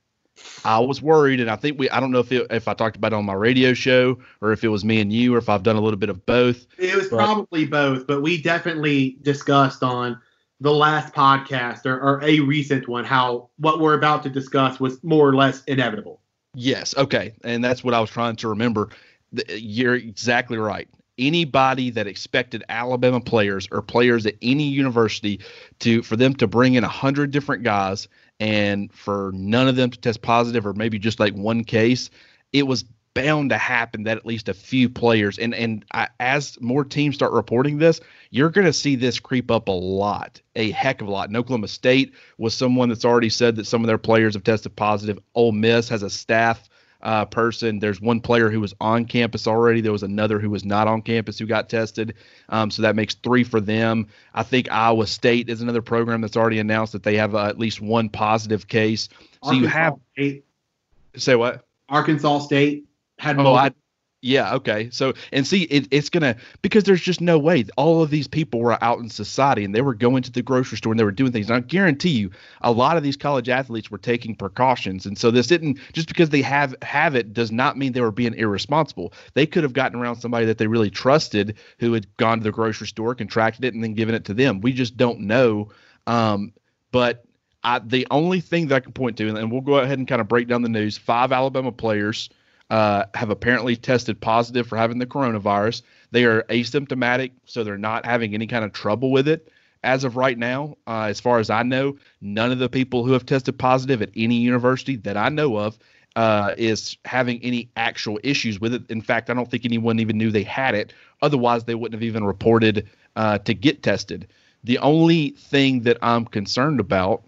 I 0.65 0.79
was 0.79 1.01
worried, 1.01 1.41
and 1.41 1.51
I 1.51 1.57
think 1.57 1.79
we. 1.79 1.89
I 1.91 2.01
don't 2.01 2.11
know 2.11 2.19
if 2.21 2.31
it, 2.33 2.47
if 2.51 2.69
I 2.69 2.75
talked 2.75 2.97
about 2.97 3.13
it 3.13 3.17
on 3.17 3.25
my 3.25 3.35
radio 3.35 3.73
show 3.73 4.19
or 4.41 4.53
if 4.53 4.63
it 4.63 4.69
was 4.69 4.85
me 4.85 5.01
and 5.01 5.13
you, 5.13 5.35
or 5.35 5.39
if 5.39 5.49
I've 5.49 5.63
done 5.63 5.77
a 5.77 5.81
little 5.81 5.99
bit 5.99 6.11
of 6.11 6.25
both. 6.27 6.67
It 6.79 6.95
was 6.95 7.09
but, 7.09 7.17
probably 7.17 7.67
both, 7.67 8.07
but 8.07 8.21
we 8.21 8.41
definitely 8.41 9.17
discussed 9.23 9.83
on 9.83 10.21
the 10.61 10.73
last 10.73 11.15
podcast 11.15 11.87
or, 11.87 11.99
or 11.99 12.23
a 12.23 12.41
recent 12.41 12.87
one 12.87 13.05
how 13.05 13.49
what 13.57 13.81
we're 13.81 13.95
about 13.95 14.23
to 14.25 14.29
discuss 14.29 14.79
was 14.79 15.03
more 15.03 15.27
or 15.27 15.35
less 15.35 15.65
inevitable. 15.65 16.21
Yes. 16.55 16.95
Okay, 16.97 17.33
and 17.43 17.65
that's 17.65 17.83
what 17.83 17.95
I 17.95 18.01
was 18.01 18.11
trying 18.11 18.37
to 18.37 18.49
remember. 18.49 18.91
You're 19.49 19.95
exactly 19.95 20.59
right 20.59 20.89
anybody 21.21 21.91
that 21.91 22.09
expected 22.09 22.65
Alabama 22.69 23.21
players 23.21 23.69
or 23.71 23.83
players 23.83 24.27
at 24.27 24.35
any 24.43 24.65
university 24.65 25.41
to 25.81 26.03
for 26.03 26.17
them 26.17 26.35
to 26.35 26.49
bring 26.49 26.75
in 26.75 26.83
a 26.83 26.89
hundred 26.89 27.31
different 27.31 27.63
guys 27.63 28.09
and 28.41 28.93
for 28.93 29.31
none 29.35 29.69
of 29.69 29.77
them 29.77 29.91
to 29.91 29.99
test 30.01 30.23
positive 30.23 30.67
or 30.67 30.73
maybe 30.73 30.99
just 30.99 31.21
like 31.21 31.35
one 31.35 31.63
case, 31.63 32.11
it 32.53 32.67
was 32.67 32.85
bound 33.13 33.51
to 33.51 33.59
happen 33.59 34.05
that 34.05 34.17
at 34.17 34.25
least 34.25 34.49
a 34.49 34.55
few 34.55 34.89
players 34.89 35.39
and 35.39 35.55
and 35.55 35.85
I, 35.93 36.09
as 36.19 36.61
more 36.61 36.85
teams 36.85 37.17
start 37.17 37.33
reporting 37.33 37.79
this, 37.79 38.01
you're 38.31 38.51
going 38.51 38.67
to 38.67 38.73
see 38.73 38.97
this 38.97 39.21
creep 39.21 39.51
up 39.51 39.69
a 39.69 39.73
lot, 39.73 40.41
a 40.57 40.71
heck 40.71 41.03
of 41.03 41.09
a 41.09 41.11
lot. 41.11 41.29
And 41.29 41.37
Oklahoma 41.37 41.69
State 41.69 42.15
was 42.39 42.55
someone 42.55 42.89
that's 42.89 43.05
already 43.05 43.31
said 43.31 43.57
that 43.57 43.67
some 43.67 43.83
of 43.83 43.89
their 43.89 43.99
players 43.99 44.35
have 44.35 44.45
tested 44.45 44.75
positive. 44.75 45.19
Ole 45.35 45.53
Miss 45.53 45.89
has 45.89 46.03
a 46.03 46.11
staff 46.11 46.69
uh, 47.03 47.25
person. 47.25 47.79
There's 47.79 48.01
one 48.01 48.21
player 48.21 48.51
who 48.51 48.61
was 48.61 48.75
on 48.81 49.05
campus 49.05 49.47
already. 49.47 49.81
There 49.81 49.93
was 49.93 50.03
another 50.03 50.39
who 50.39 50.51
was 50.51 50.65
not 50.65 50.89
on 50.89 51.03
campus 51.03 51.39
who 51.39 51.47
got 51.47 51.69
tested. 51.69 52.15
Um, 52.49 52.71
so 52.71 52.83
that 52.83 52.97
makes 52.97 53.15
three 53.15 53.45
for 53.45 53.61
them. 53.61 54.09
I 54.35 54.43
think 54.43 54.71
Iowa 54.71 55.07
State 55.07 55.49
is 55.49 55.61
another 55.61 55.83
program 55.83 56.21
that's 56.21 56.37
already 56.37 56.59
announced 56.59 56.93
that 56.93 57.03
they 57.03 57.17
have 57.17 57.35
uh, 57.35 57.47
at 57.47 57.59
least 57.59 57.81
one 57.81 58.09
positive 58.09 58.69
case. 58.69 59.09
So 59.45 59.51
Arkansas 59.51 59.61
you 59.61 59.67
have. 59.69 59.95
State. 60.13 60.45
Say 61.17 61.35
what? 61.35 61.67
Arkansas 61.89 62.41
State 62.41 62.85
had. 63.19 63.39
Oh, 63.39 63.55
I, 63.55 63.71
yeah. 64.23 64.55
Okay. 64.57 64.91
So 64.91 65.15
and 65.33 65.47
see, 65.47 65.63
it, 65.63 65.89
it's 65.91 66.11
gonna 66.11 66.37
because 66.61 66.85
there's 66.85 67.01
just 67.01 67.23
no 67.23 67.39
way. 67.39 67.65
All 67.77 68.03
of 68.03 68.11
these 68.11 68.29
people 68.29 68.61
were 68.61 68.83
out 68.85 68.99
in 68.99 69.09
society 69.09 69.65
and 69.65 69.75
they 69.75 69.81
were 69.81 69.95
going 69.95 70.23
to 70.25 70.31
the 70.31 70.43
grocery 70.43 70.77
store 70.77 70.93
and 70.93 71.01
they 71.01 71.05
were 71.05 71.11
doing 71.11 71.33
things. 71.33 71.49
And 71.49 71.57
I 71.57 71.61
guarantee 71.61 72.11
you, 72.11 72.31
a 72.61 72.71
lot 72.71 72.99
of 72.99 73.03
these 73.03 73.17
college 73.17 73.49
athletes 73.49 73.91
were 73.91 73.99
taking 73.99 74.35
precautions. 74.35 75.07
And 75.07 75.17
so 75.17 75.31
this 75.31 75.47
didn't 75.47 75.79
just 75.95 76.07
because 76.07 76.29
they 76.29 76.43
have 76.43 76.75
have 76.83 77.15
it 77.15 77.33
does 77.33 77.51
not 77.51 77.79
mean 77.79 77.93
they 77.93 78.03
were 78.03 78.11
being 78.11 78.35
irresponsible. 78.35 79.15
They 79.33 79.47
could 79.47 79.63
have 79.63 79.73
gotten 79.73 79.99
around 79.99 80.17
somebody 80.17 80.45
that 80.47 80.59
they 80.59 80.67
really 80.67 80.91
trusted 80.91 81.57
who 81.79 81.95
had 81.95 82.15
gone 82.19 82.39
to 82.39 82.45
the 82.45 82.53
grocery 82.53 82.89
store, 82.89 83.15
contracted 83.15 83.65
it, 83.65 83.73
and 83.73 83.83
then 83.83 83.95
given 83.95 84.15
it 84.15 84.27
to 84.27 84.35
them. 84.35 84.61
We 84.61 84.75
just 84.75 84.99
don't 84.99 85.21
know. 85.21 85.71
Um, 86.07 86.53
but 86.93 87.25
I, 87.65 87.79
the 87.79 88.07
only 88.11 88.41
thing 88.41 88.69
that 88.69 88.77
I 88.77 88.81
can 88.81 88.93
point 88.93 89.17
to, 89.19 89.29
and 89.29 89.51
we'll 89.51 89.61
go 89.63 89.79
ahead 89.79 89.99
and 89.99 90.09
kind 90.09 90.21
of 90.21 90.29
break 90.29 90.47
down 90.47 90.61
the 90.61 90.69
news: 90.69 90.99
five 90.99 91.33
Alabama 91.33 91.73
players 91.73 92.29
uh, 92.71 93.05
have 93.15 93.31
apparently 93.31 93.77
tested 93.77 94.21
positive 94.21 94.67
for 94.67 94.77
having 94.77 94.99
the 94.99 95.07
coronavirus. 95.07 95.83
They 96.13 96.25
are 96.25 96.43
asymptomatic, 96.45 97.33
so 97.45 97.65
they're 97.65 97.79
not 97.79 98.07
having 98.07 98.33
any 98.35 98.47
kind 98.47 98.65
of 98.65 98.73
trouble 98.73 99.11
with 99.11 99.29
it 99.29 99.53
as 99.83 100.05
of 100.05 100.17
right 100.17 100.39
now. 100.39 100.77
Uh, 100.87 101.05
as 101.05 101.21
far 101.21 101.39
as 101.39 101.51
I 101.51 101.63
know, 101.63 101.97
none 102.21 102.53
of 102.53 102.59
the 102.59 102.69
people 102.69 103.05
who 103.05 103.13
have 103.13 103.27
tested 103.27 103.59
positive 103.59 104.03
at 104.03 104.11
any 104.17 104.37
university 104.37 104.97
that 104.97 105.17
I 105.17 105.29
know 105.29 105.57
of 105.57 105.79
uh, 106.17 106.55
is 106.57 106.97
having 107.05 107.43
any 107.43 107.69
actual 107.77 108.19
issues 108.23 108.61
with 108.61 108.75
it. 108.75 108.83
In 108.91 109.01
fact, 109.01 109.31
I 109.31 109.35
don't 109.35 109.51
think 109.51 109.65
anyone 109.65 109.99
even 110.01 110.19
knew 110.19 110.31
they 110.31 110.43
had 110.43 110.75
it. 110.75 110.93
Otherwise, 111.23 111.65
they 111.65 111.75
wouldn't 111.75 112.01
have 112.01 112.07
even 112.07 112.25
reported 112.25 112.89
uh, 113.17 113.39
to 113.39 113.55
get 113.55 113.83
tested. 113.83 114.29
The 114.65 114.79
only 114.79 115.31
thing 115.31 115.83
that 115.83 115.99
I'm 116.03 116.27
concerned 116.27 116.81
about 116.81 117.25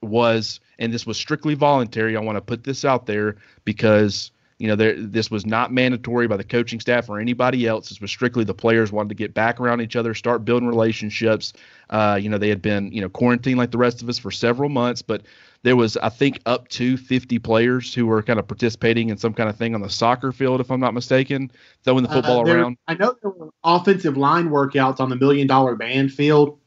was, 0.00 0.60
and 0.78 0.92
this 0.92 1.06
was 1.06 1.16
strictly 1.16 1.54
voluntary. 1.54 2.16
I 2.16 2.20
want 2.20 2.36
to 2.36 2.42
put 2.42 2.64
this 2.64 2.84
out 2.84 3.06
there 3.06 3.36
because 3.64 4.30
you 4.58 4.68
know, 4.68 4.76
there, 4.76 4.94
this 5.00 5.30
was 5.30 5.44
not 5.44 5.72
mandatory 5.72 6.28
by 6.28 6.36
the 6.36 6.44
coaching 6.44 6.78
staff 6.78 7.08
or 7.08 7.18
anybody 7.18 7.66
else. 7.66 7.88
This 7.88 8.00
was 8.00 8.10
strictly 8.10 8.44
the 8.44 8.54
players 8.54 8.92
wanted 8.92 9.08
to 9.08 9.14
get 9.14 9.34
back 9.34 9.60
around 9.60 9.80
each 9.80 9.96
other, 9.96 10.14
start 10.14 10.44
building 10.44 10.68
relationships. 10.68 11.52
Uh, 11.90 12.18
you 12.20 12.28
know, 12.28 12.38
they 12.38 12.48
had 12.48 12.62
been, 12.62 12.92
you 12.92 13.00
know, 13.00 13.08
quarantined 13.08 13.58
like 13.58 13.72
the 13.72 13.78
rest 13.78 14.02
of 14.02 14.08
us 14.08 14.18
for 14.18 14.30
several 14.30 14.68
months, 14.68 15.02
but 15.02 15.22
there 15.64 15.76
was, 15.76 15.96
I 15.96 16.10
think, 16.10 16.40
up 16.46 16.68
to 16.68 16.96
50 16.96 17.38
players 17.40 17.92
who 17.92 18.06
were 18.06 18.22
kind 18.22 18.38
of 18.38 18.46
participating 18.46 19.08
in 19.08 19.16
some 19.16 19.32
kind 19.32 19.48
of 19.48 19.56
thing 19.56 19.74
on 19.74 19.80
the 19.80 19.90
soccer 19.90 20.30
field, 20.30 20.60
if 20.60 20.70
I'm 20.70 20.80
not 20.80 20.94
mistaken, 20.94 21.50
throwing 21.82 22.04
the 22.04 22.10
uh, 22.10 22.14
football 22.14 22.40
uh, 22.40 22.44
there, 22.44 22.58
around. 22.58 22.76
I 22.86 22.94
know 22.94 23.14
there 23.22 23.30
were 23.30 23.50
offensive 23.64 24.16
line 24.16 24.50
workouts 24.50 25.00
on 25.00 25.08
the 25.08 25.16
million 25.16 25.46
dollar 25.46 25.74
band 25.74 26.12
field 26.12 26.58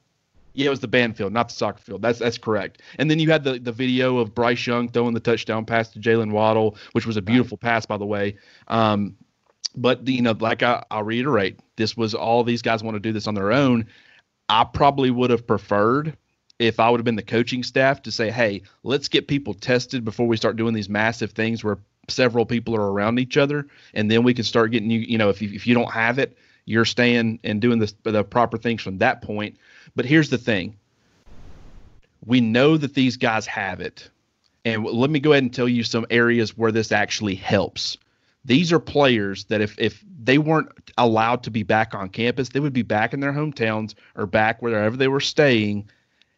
yeah, 0.58 0.66
it 0.66 0.70
was 0.72 0.80
the 0.80 0.88
band 0.88 1.16
field, 1.16 1.32
not 1.32 1.50
the 1.50 1.54
soccer 1.54 1.80
field. 1.80 2.02
That's 2.02 2.18
that's 2.18 2.40
correct. 2.40 2.82
And 2.98 3.12
then 3.12 3.20
you 3.20 3.30
had 3.30 3.44
the 3.44 3.60
the 3.60 3.72
video 3.72 4.18
of 4.18 4.34
Bryce 4.34 4.66
Young 4.66 4.90
throwing 4.90 5.14
the 5.14 5.20
touchdown 5.20 5.66
pass 5.66 5.90
to 5.90 6.00
Jaylen 6.00 6.32
Waddle, 6.32 6.78
which 6.94 7.06
was 7.06 7.16
a 7.16 7.22
beautiful 7.22 7.58
pass, 7.58 7.86
by 7.86 7.98
the 7.98 8.08
way. 8.08 8.38
Um, 8.68 9.16
but 9.76 10.08
you 10.08 10.24
know, 10.24 10.36
like 10.40 10.64
I, 10.64 10.84
I'll 10.90 11.04
reiterate, 11.04 11.60
this 11.76 11.96
was 11.96 12.16
all 12.16 12.44
these 12.44 12.64
guys 12.64 12.84
want 12.84 12.96
to 12.96 13.00
do 13.00 13.14
this 13.14 13.28
on 13.28 13.36
their 13.36 13.52
own. 13.52 13.86
I 14.50 14.64
probably 14.64 15.12
would 15.12 15.30
have 15.30 15.46
preferred 15.46 16.18
if 16.58 16.80
I 16.80 16.90
would 16.90 17.00
have 17.00 17.06
been 17.06 17.16
the 17.16 17.22
coaching 17.22 17.62
staff 17.62 18.02
to 18.02 18.12
say, 18.12 18.32
hey, 18.32 18.64
let's 18.82 19.10
get 19.10 19.28
people 19.28 19.54
tested 19.54 20.04
before 20.04 20.26
we 20.26 20.38
start 20.38 20.56
doing 20.56 20.74
these 20.74 20.90
massive 20.90 21.34
things 21.34 21.64
where 21.64 21.78
several 22.10 22.48
people 22.48 22.76
are 22.76 22.92
around 22.92 23.20
each 23.20 23.38
other, 23.38 23.68
and 23.94 24.10
then 24.10 24.24
we 24.24 24.34
can 24.34 24.44
start 24.44 24.72
getting 24.72 24.90
you. 24.90 25.02
You 25.02 25.20
know, 25.20 25.30
if 25.30 25.40
you, 25.40 25.52
if 25.54 25.68
you 25.68 25.76
don't 25.76 25.92
have 25.92 26.18
it, 26.18 26.36
you're 26.66 26.86
staying 26.86 27.40
and 27.44 27.62
doing 27.62 27.78
the 27.78 27.94
the 28.04 28.24
proper 28.24 28.58
things 28.58 28.82
from 28.82 28.98
that 28.98 29.22
point. 29.22 29.58
But 29.98 30.06
here's 30.06 30.30
the 30.30 30.38
thing 30.38 30.78
we 32.24 32.40
know 32.40 32.78
that 32.78 32.94
these 32.94 33.18
guys 33.18 33.48
have 33.48 33.82
it. 33.82 34.10
And 34.64 34.86
let 34.86 35.10
me 35.10 35.20
go 35.20 35.32
ahead 35.32 35.44
and 35.44 35.54
tell 35.54 35.68
you 35.68 35.84
some 35.84 36.06
areas 36.12 36.56
where 36.56 36.72
this 36.72 36.92
actually 36.92 37.36
helps. 37.36 37.98
These 38.46 38.72
are 38.72 38.80
players 38.80 39.46
that 39.46 39.60
if, 39.60 39.78
if 39.80 40.04
they 40.24 40.38
weren't 40.38 40.70
allowed 40.98 41.42
to 41.44 41.52
be 41.52 41.64
back 41.64 41.96
on 41.96 42.10
campus, 42.10 42.50
they 42.50 42.60
would 42.60 42.74
be 42.74 42.84
back 42.84 43.14
in 43.14 43.22
their 43.22 43.34
hometowns 43.34 43.96
or 44.16 44.28
back 44.28 44.62
wherever 44.62 44.96
they 44.96 45.08
were 45.08 45.20
staying, 45.20 45.90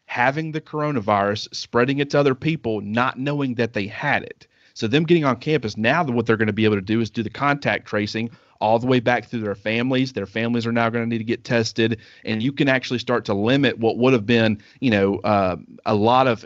having 0.05 0.51
the 0.53 0.61
coronavirus, 0.61 1.53
spreading 1.53 1.99
it 1.99 2.11
to 2.11 2.19
other 2.19 2.35
people, 2.35 2.79
not 2.81 3.19
knowing 3.19 3.55
that 3.55 3.73
they 3.73 3.87
had 3.87 4.23
it. 4.23 4.47
So 4.79 4.87
them 4.87 5.03
getting 5.03 5.25
on 5.25 5.35
campus 5.35 5.75
now, 5.75 6.05
what 6.05 6.25
they're 6.25 6.37
going 6.37 6.47
to 6.47 6.53
be 6.53 6.63
able 6.63 6.77
to 6.77 6.81
do 6.81 7.01
is 7.01 7.09
do 7.09 7.21
the 7.21 7.29
contact 7.29 7.85
tracing 7.85 8.29
all 8.61 8.79
the 8.79 8.87
way 8.87 9.01
back 9.01 9.25
through 9.25 9.41
their 9.41 9.53
families. 9.53 10.13
Their 10.13 10.25
families 10.25 10.65
are 10.65 10.71
now 10.71 10.89
going 10.89 11.03
to 11.03 11.09
need 11.09 11.17
to 11.17 11.25
get 11.25 11.43
tested, 11.43 11.99
and 12.23 12.41
you 12.41 12.53
can 12.53 12.69
actually 12.69 12.99
start 12.99 13.25
to 13.25 13.33
limit 13.33 13.77
what 13.77 13.97
would 13.97 14.13
have 14.13 14.25
been, 14.25 14.61
you 14.79 14.89
know, 14.89 15.17
uh, 15.17 15.57
a 15.85 15.93
lot 15.93 16.27
of, 16.27 16.45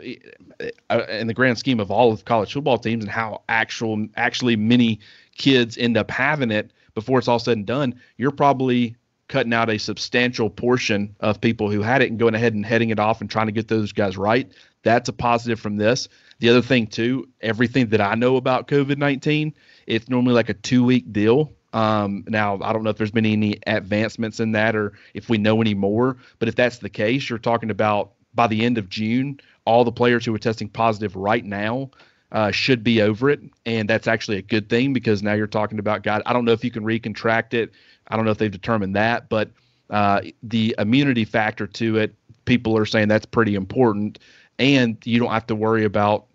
uh, 0.90 1.04
in 1.08 1.28
the 1.28 1.34
grand 1.34 1.58
scheme 1.58 1.78
of 1.78 1.92
all 1.92 2.10
of 2.10 2.24
college 2.24 2.52
football 2.52 2.76
teams 2.76 3.04
and 3.04 3.10
how 3.10 3.42
actual 3.48 4.04
actually 4.16 4.56
many 4.56 4.98
kids 5.36 5.78
end 5.78 5.96
up 5.96 6.10
having 6.10 6.50
it 6.50 6.72
before 6.94 7.20
it's 7.20 7.28
all 7.28 7.38
said 7.38 7.56
and 7.56 7.66
done. 7.66 7.94
You're 8.16 8.32
probably 8.32 8.96
cutting 9.28 9.54
out 9.54 9.70
a 9.70 9.78
substantial 9.78 10.50
portion 10.50 11.14
of 11.20 11.40
people 11.40 11.70
who 11.70 11.82
had 11.82 12.02
it 12.02 12.10
and 12.10 12.18
going 12.18 12.34
ahead 12.34 12.52
and 12.54 12.66
heading 12.66 12.90
it 12.90 12.98
off 12.98 13.20
and 13.20 13.30
trying 13.30 13.46
to 13.46 13.52
get 13.52 13.68
those 13.68 13.92
guys 13.92 14.16
right. 14.16 14.50
That's 14.82 15.08
a 15.08 15.12
positive 15.12 15.60
from 15.60 15.76
this. 15.76 16.08
The 16.40 16.48
other 16.50 16.62
thing 16.62 16.86
too, 16.86 17.28
everything 17.40 17.88
that 17.88 18.00
I 18.00 18.14
know 18.14 18.36
about 18.36 18.68
COVID 18.68 18.98
nineteen, 18.98 19.54
it's 19.86 20.08
normally 20.08 20.34
like 20.34 20.48
a 20.48 20.54
two 20.54 20.84
week 20.84 21.12
deal. 21.12 21.52
Um, 21.72 22.24
now, 22.28 22.58
I 22.62 22.72
don't 22.72 22.84
know 22.84 22.90
if 22.90 22.96
there's 22.96 23.10
been 23.10 23.26
any 23.26 23.58
advancements 23.66 24.38
in 24.38 24.52
that 24.52 24.76
or 24.76 24.92
if 25.12 25.28
we 25.28 25.38
know 25.38 25.60
any 25.60 25.74
more, 25.74 26.16
but 26.38 26.48
if 26.48 26.54
that's 26.54 26.78
the 26.78 26.88
case, 26.88 27.28
you're 27.28 27.38
talking 27.38 27.70
about 27.70 28.12
by 28.32 28.46
the 28.46 28.64
end 28.64 28.78
of 28.78 28.88
June, 28.88 29.40
all 29.64 29.84
the 29.84 29.92
players 29.92 30.24
who 30.24 30.34
are 30.34 30.38
testing 30.38 30.68
positive 30.68 31.16
right 31.16 31.44
now 31.44 31.90
uh, 32.30 32.50
should 32.50 32.84
be 32.84 33.02
over 33.02 33.30
it. 33.30 33.40
And 33.66 33.88
that's 33.88 34.06
actually 34.06 34.38
a 34.38 34.42
good 34.42 34.68
thing 34.68 34.92
because 34.92 35.22
now 35.22 35.32
you're 35.34 35.46
talking 35.46 35.78
about 35.78 36.02
God. 36.02 36.22
I 36.26 36.32
don't 36.32 36.44
know 36.44 36.52
if 36.52 36.64
you 36.64 36.70
can 36.70 36.84
recontract 36.84 37.54
it. 37.54 37.72
I 38.08 38.16
don't 38.16 38.24
know 38.24 38.30
if 38.30 38.38
they've 38.38 38.50
determined 38.50 38.94
that, 38.96 39.28
but 39.28 39.50
uh, 39.90 40.20
the 40.42 40.74
immunity 40.78 41.24
factor 41.24 41.66
to 41.66 41.98
it, 41.98 42.14
people 42.44 42.76
are 42.76 42.86
saying 42.86 43.08
that's 43.08 43.26
pretty 43.26 43.54
important. 43.54 44.18
And 44.58 44.96
you 45.04 45.18
don't 45.18 45.32
have 45.32 45.46
to 45.48 45.54
worry 45.54 45.84
about 45.84 46.26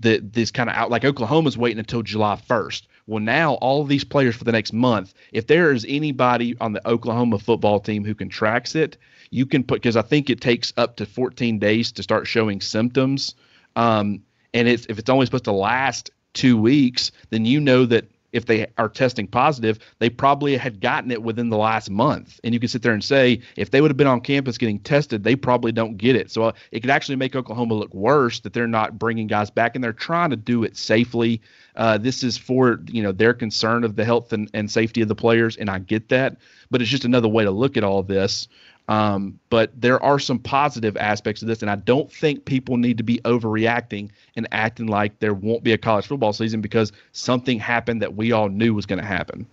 the, 0.00 0.18
this 0.18 0.50
kind 0.50 0.68
of 0.68 0.76
out 0.76 0.90
like 0.90 1.04
Oklahoma's 1.04 1.56
waiting 1.56 1.78
until 1.78 2.02
July 2.02 2.40
1st. 2.48 2.82
Well, 3.06 3.22
now 3.22 3.54
all 3.54 3.84
these 3.84 4.04
players 4.04 4.36
for 4.36 4.44
the 4.44 4.52
next 4.52 4.72
month, 4.72 5.14
if 5.32 5.46
there 5.46 5.72
is 5.72 5.84
anybody 5.88 6.56
on 6.60 6.72
the 6.72 6.86
Oklahoma 6.88 7.38
football 7.38 7.80
team 7.80 8.04
who 8.04 8.14
contracts 8.14 8.74
it, 8.74 8.96
you 9.30 9.46
can 9.46 9.62
put 9.62 9.82
because 9.82 9.96
I 9.96 10.02
think 10.02 10.30
it 10.30 10.40
takes 10.40 10.72
up 10.76 10.96
to 10.96 11.06
14 11.06 11.58
days 11.58 11.92
to 11.92 12.02
start 12.02 12.26
showing 12.26 12.60
symptoms. 12.60 13.34
Um, 13.76 14.22
and 14.54 14.68
it's 14.68 14.86
if 14.88 14.98
it's 14.98 15.10
only 15.10 15.26
supposed 15.26 15.44
to 15.44 15.52
last 15.52 16.10
two 16.32 16.56
weeks, 16.56 17.12
then 17.30 17.44
you 17.44 17.60
know 17.60 17.84
that 17.86 18.08
if 18.34 18.46
they 18.46 18.66
are 18.76 18.88
testing 18.88 19.26
positive, 19.26 19.78
they 20.00 20.10
probably 20.10 20.56
had 20.56 20.80
gotten 20.80 21.10
it 21.10 21.22
within 21.22 21.48
the 21.48 21.56
last 21.56 21.88
month. 21.88 22.40
And 22.42 22.52
you 22.52 22.60
can 22.60 22.68
sit 22.68 22.82
there 22.82 22.92
and 22.92 23.02
say, 23.02 23.40
if 23.56 23.70
they 23.70 23.80
would 23.80 23.90
have 23.90 23.96
been 23.96 24.08
on 24.08 24.20
campus 24.20 24.58
getting 24.58 24.80
tested, 24.80 25.22
they 25.22 25.36
probably 25.36 25.70
don't 25.70 25.96
get 25.96 26.16
it. 26.16 26.30
So 26.30 26.42
uh, 26.42 26.52
it 26.72 26.80
could 26.80 26.90
actually 26.90 27.16
make 27.16 27.36
Oklahoma 27.36 27.74
look 27.74 27.94
worse 27.94 28.40
that 28.40 28.52
they're 28.52 28.66
not 28.66 28.98
bringing 28.98 29.28
guys 29.28 29.50
back 29.50 29.76
and 29.76 29.84
they're 29.84 29.92
trying 29.92 30.30
to 30.30 30.36
do 30.36 30.64
it 30.64 30.76
safely. 30.76 31.40
Uh, 31.76 31.96
this 31.96 32.22
is 32.22 32.36
for 32.36 32.80
you 32.88 33.02
know 33.02 33.12
their 33.12 33.34
concern 33.34 33.84
of 33.84 33.96
the 33.96 34.04
health 34.04 34.32
and, 34.32 34.50
and 34.54 34.70
safety 34.70 35.00
of 35.00 35.08
the 35.08 35.14
players, 35.14 35.56
and 35.56 35.68
I 35.68 35.78
get 35.80 36.08
that, 36.10 36.36
but 36.70 36.80
it's 36.80 36.90
just 36.90 37.04
another 37.04 37.28
way 37.28 37.44
to 37.44 37.50
look 37.50 37.76
at 37.76 37.82
all 37.82 38.02
this. 38.02 38.46
Um, 38.88 39.38
but 39.48 39.70
there 39.80 40.02
are 40.02 40.18
some 40.18 40.38
positive 40.38 40.96
aspects 40.98 41.40
of 41.40 41.48
this, 41.48 41.62
and 41.62 41.70
I 41.70 41.76
don't 41.76 42.12
think 42.12 42.44
people 42.44 42.76
need 42.76 42.98
to 42.98 43.04
be 43.04 43.18
overreacting 43.24 44.10
and 44.36 44.46
acting 44.52 44.86
like 44.86 45.18
there 45.20 45.32
won't 45.32 45.64
be 45.64 45.72
a 45.72 45.78
college 45.78 46.06
football 46.06 46.34
season 46.34 46.60
because 46.60 46.92
something 47.12 47.58
happened 47.58 48.02
that 48.02 48.14
we 48.14 48.32
all 48.32 48.48
knew 48.48 48.74
was 48.74 48.84
going 48.84 49.00
to 49.00 49.06
happen. 49.06 49.46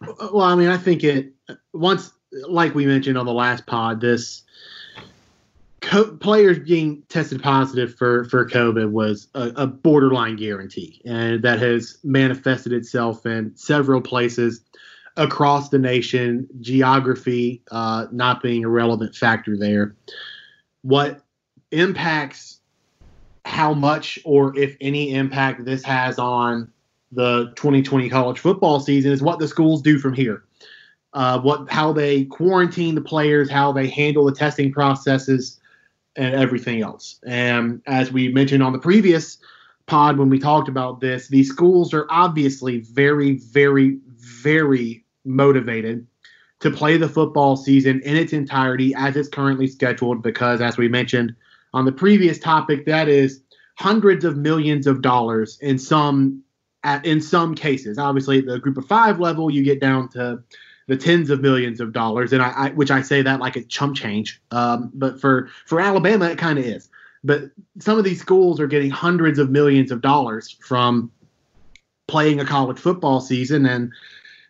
Well, 0.00 0.42
I 0.42 0.56
mean, 0.56 0.68
I 0.68 0.76
think 0.76 1.04
it 1.04 1.32
once, 1.72 2.10
like 2.48 2.74
we 2.74 2.86
mentioned 2.86 3.16
on 3.16 3.26
the 3.26 3.32
last 3.32 3.66
pod, 3.66 4.00
this 4.00 4.42
co- 5.80 6.16
players 6.16 6.58
being 6.58 7.02
tested 7.08 7.42
positive 7.42 7.94
for 7.94 8.24
for 8.24 8.48
COVID 8.48 8.90
was 8.90 9.28
a, 9.34 9.52
a 9.56 9.66
borderline 9.66 10.36
guarantee, 10.36 11.00
and 11.04 11.42
that 11.42 11.60
has 11.60 11.98
manifested 12.02 12.72
itself 12.72 13.26
in 13.26 13.52
several 13.56 14.00
places 14.00 14.62
across 15.16 15.68
the 15.68 15.78
nation, 15.78 16.48
geography 16.60 17.62
uh, 17.70 18.06
not 18.10 18.42
being 18.42 18.64
a 18.64 18.68
relevant 18.68 19.14
factor 19.14 19.56
there. 19.56 19.96
What 20.82 21.20
impacts 21.70 22.60
how 23.44 23.74
much 23.74 24.18
or 24.24 24.56
if 24.58 24.76
any 24.80 25.14
impact 25.14 25.64
this 25.64 25.82
has 25.84 26.18
on 26.18 26.70
the 27.12 27.52
2020 27.56 28.08
college 28.08 28.38
football 28.38 28.80
season 28.80 29.12
is 29.12 29.22
what 29.22 29.38
the 29.38 29.46
schools 29.46 29.82
do 29.82 29.98
from 29.98 30.14
here. 30.14 30.44
Uh, 31.12 31.38
what 31.40 31.70
how 31.70 31.92
they 31.92 32.24
quarantine 32.24 32.96
the 32.96 33.00
players, 33.00 33.48
how 33.48 33.70
they 33.70 33.86
handle 33.86 34.24
the 34.24 34.34
testing 34.34 34.72
processes, 34.72 35.60
and 36.16 36.34
everything 36.34 36.82
else. 36.82 37.20
And 37.24 37.80
as 37.86 38.10
we 38.10 38.28
mentioned 38.28 38.62
on 38.62 38.72
the 38.72 38.80
previous 38.80 39.38
pod 39.86 40.18
when 40.18 40.28
we 40.28 40.40
talked 40.40 40.68
about 40.68 41.00
this, 41.00 41.28
these 41.28 41.48
schools 41.48 41.94
are 41.94 42.06
obviously 42.10 42.80
very, 42.80 43.36
very, 43.36 43.98
very 44.16 45.03
motivated 45.24 46.06
to 46.60 46.70
play 46.70 46.96
the 46.96 47.08
football 47.08 47.56
season 47.56 48.00
in 48.02 48.16
its 48.16 48.32
entirety 48.32 48.94
as 48.96 49.16
it's 49.16 49.28
currently 49.28 49.66
scheduled 49.66 50.22
because, 50.22 50.60
as 50.60 50.76
we 50.76 50.88
mentioned 50.88 51.34
on 51.72 51.84
the 51.84 51.92
previous 51.92 52.38
topic, 52.38 52.86
that 52.86 53.08
is 53.08 53.42
hundreds 53.76 54.24
of 54.24 54.36
millions 54.36 54.86
of 54.86 55.02
dollars 55.02 55.58
in 55.60 55.78
some 55.78 56.42
at, 56.84 57.04
in 57.04 57.20
some 57.20 57.54
cases. 57.54 57.98
Obviously, 57.98 58.40
the 58.40 58.58
group 58.58 58.76
of 58.76 58.86
five 58.86 59.18
level, 59.18 59.50
you 59.50 59.62
get 59.64 59.80
down 59.80 60.08
to 60.10 60.42
the 60.86 60.96
tens 60.96 61.30
of 61.30 61.40
millions 61.40 61.80
of 61.80 61.92
dollars, 61.92 62.32
and 62.32 62.42
I, 62.42 62.50
I 62.50 62.70
which 62.70 62.90
I 62.90 63.02
say 63.02 63.22
that 63.22 63.40
like 63.40 63.56
a 63.56 63.62
chump 63.62 63.96
change. 63.96 64.40
Um, 64.50 64.90
but 64.94 65.20
for 65.20 65.48
for 65.66 65.80
Alabama, 65.80 66.26
it 66.26 66.38
kind 66.38 66.58
of 66.58 66.64
is. 66.64 66.88
But 67.24 67.50
some 67.78 67.98
of 67.98 68.04
these 68.04 68.20
schools 68.20 68.60
are 68.60 68.66
getting 68.66 68.90
hundreds 68.90 69.38
of 69.38 69.50
millions 69.50 69.90
of 69.90 70.02
dollars 70.02 70.56
from 70.60 71.10
playing 72.06 72.38
a 72.38 72.44
college 72.44 72.78
football 72.78 73.20
season, 73.20 73.64
and 73.64 73.92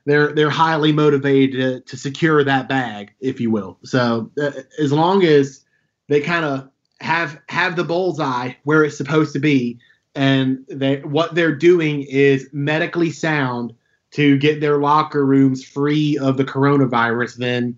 they're 0.06 0.32
they're 0.32 0.50
highly 0.50 0.92
motivated 0.92 1.52
to, 1.52 1.80
to 1.80 1.96
secure 1.96 2.44
that 2.44 2.68
bag, 2.68 3.12
if 3.20 3.40
you 3.40 3.50
will. 3.50 3.78
So 3.84 4.30
uh, 4.40 4.52
as 4.78 4.92
long 4.92 5.22
as 5.22 5.64
they 6.08 6.20
kind 6.20 6.44
of 6.44 6.68
have 7.00 7.40
have 7.48 7.76
the 7.76 7.84
bullseye 7.84 8.52
where 8.64 8.84
it's 8.84 8.96
supposed 8.96 9.32
to 9.32 9.38
be, 9.38 9.78
and 10.14 10.64
they 10.68 10.96
what 10.98 11.34
they're 11.34 11.54
doing 11.54 12.02
is 12.02 12.48
medically 12.52 13.10
sound 13.10 13.74
to 14.12 14.38
get 14.38 14.60
their 14.60 14.78
locker 14.78 15.24
rooms 15.24 15.64
free 15.64 16.18
of 16.18 16.36
the 16.36 16.44
coronavirus, 16.44 17.36
then 17.36 17.76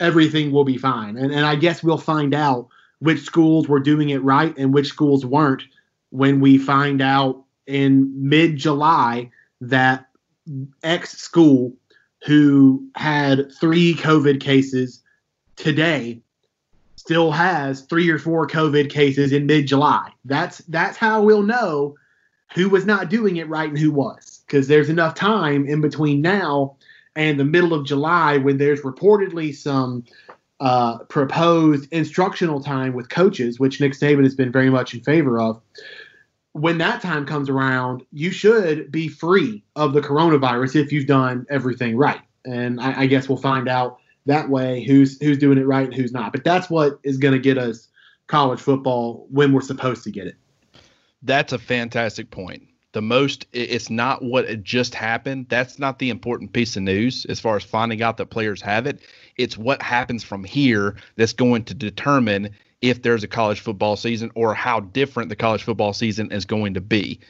everything 0.00 0.50
will 0.50 0.64
be 0.64 0.76
fine. 0.76 1.16
And 1.16 1.32
and 1.32 1.46
I 1.46 1.54
guess 1.54 1.82
we'll 1.82 1.98
find 1.98 2.34
out 2.34 2.68
which 2.98 3.20
schools 3.20 3.68
were 3.68 3.80
doing 3.80 4.10
it 4.10 4.22
right 4.22 4.56
and 4.58 4.74
which 4.74 4.88
schools 4.88 5.24
weren't 5.24 5.62
when 6.10 6.40
we 6.40 6.58
find 6.58 7.00
out 7.00 7.44
in 7.66 8.12
mid 8.16 8.56
July 8.56 9.30
that 9.60 10.07
X 10.82 11.18
school 11.18 11.74
who 12.24 12.88
had 12.96 13.52
three 13.60 13.94
COVID 13.94 14.40
cases 14.40 15.02
today 15.56 16.20
still 16.96 17.30
has 17.30 17.82
three 17.82 18.10
or 18.10 18.18
four 18.18 18.46
COVID 18.46 18.90
cases 18.90 19.32
in 19.32 19.46
mid 19.46 19.66
July. 19.66 20.10
That's 20.24 20.58
that's 20.68 20.96
how 20.96 21.22
we'll 21.22 21.42
know 21.42 21.96
who 22.54 22.68
was 22.68 22.84
not 22.84 23.10
doing 23.10 23.36
it 23.36 23.48
right 23.48 23.68
and 23.68 23.78
who 23.78 23.92
was. 23.92 24.42
Because 24.46 24.68
there's 24.68 24.88
enough 24.88 25.14
time 25.14 25.66
in 25.66 25.80
between 25.80 26.22
now 26.22 26.76
and 27.16 27.38
the 27.38 27.44
middle 27.44 27.74
of 27.74 27.86
July 27.86 28.38
when 28.38 28.58
there's 28.58 28.80
reportedly 28.82 29.54
some 29.54 30.04
uh, 30.60 30.98
proposed 31.04 31.90
instructional 31.92 32.62
time 32.62 32.94
with 32.94 33.08
coaches, 33.08 33.60
which 33.60 33.80
Nick 33.80 33.92
Saban 33.92 34.24
has 34.24 34.34
been 34.34 34.50
very 34.50 34.70
much 34.70 34.94
in 34.94 35.00
favor 35.00 35.38
of 35.38 35.60
when 36.60 36.78
that 36.78 37.00
time 37.00 37.26
comes 37.26 37.48
around, 37.48 38.04
you 38.12 38.30
should 38.30 38.90
be 38.90 39.08
free 39.08 39.64
of 39.76 39.92
the 39.92 40.00
coronavirus 40.00 40.76
if 40.76 40.92
you've 40.92 41.06
done 41.06 41.46
everything 41.50 41.96
right. 41.96 42.20
And 42.44 42.80
I, 42.80 43.02
I 43.02 43.06
guess 43.06 43.28
we'll 43.28 43.38
find 43.38 43.68
out 43.68 43.98
that 44.26 44.48
way 44.48 44.84
who's 44.84 45.20
who's 45.20 45.38
doing 45.38 45.58
it 45.58 45.66
right 45.66 45.86
and 45.86 45.94
who's 45.94 46.12
not. 46.12 46.32
But 46.32 46.44
that's 46.44 46.68
what 46.68 46.98
is 47.02 47.18
going 47.18 47.34
to 47.34 47.40
get 47.40 47.58
us 47.58 47.88
college 48.26 48.60
football 48.60 49.26
when 49.30 49.52
we're 49.52 49.60
supposed 49.60 50.04
to 50.04 50.10
get 50.10 50.26
it. 50.26 50.36
That's 51.22 51.52
a 51.52 51.58
fantastic 51.58 52.30
point. 52.30 52.62
The 52.92 53.02
most, 53.02 53.46
it's 53.52 53.90
not 53.90 54.24
what 54.24 54.62
just 54.62 54.94
happened. 54.94 55.46
That's 55.48 55.78
not 55.78 55.98
the 55.98 56.10
important 56.10 56.52
piece 56.52 56.76
of 56.76 56.82
news 56.82 57.26
as 57.26 57.38
far 57.38 57.56
as 57.56 57.64
finding 57.64 58.02
out 58.02 58.16
that 58.16 58.26
players 58.26 58.62
have 58.62 58.86
it. 58.86 59.00
It's 59.36 59.58
what 59.58 59.82
happens 59.82 60.24
from 60.24 60.42
here 60.42 60.96
that's 61.16 61.34
going 61.34 61.64
to 61.64 61.74
determine 61.74 62.50
if 62.80 63.02
there's 63.02 63.24
a 63.24 63.28
college 63.28 63.60
football 63.60 63.96
season 63.96 64.30
or 64.34 64.54
how 64.54 64.80
different 64.80 65.28
the 65.28 65.36
college 65.36 65.62
football 65.62 65.92
season 65.92 66.30
is 66.32 66.44
going 66.44 66.74
to 66.74 66.80
be. 66.80 67.20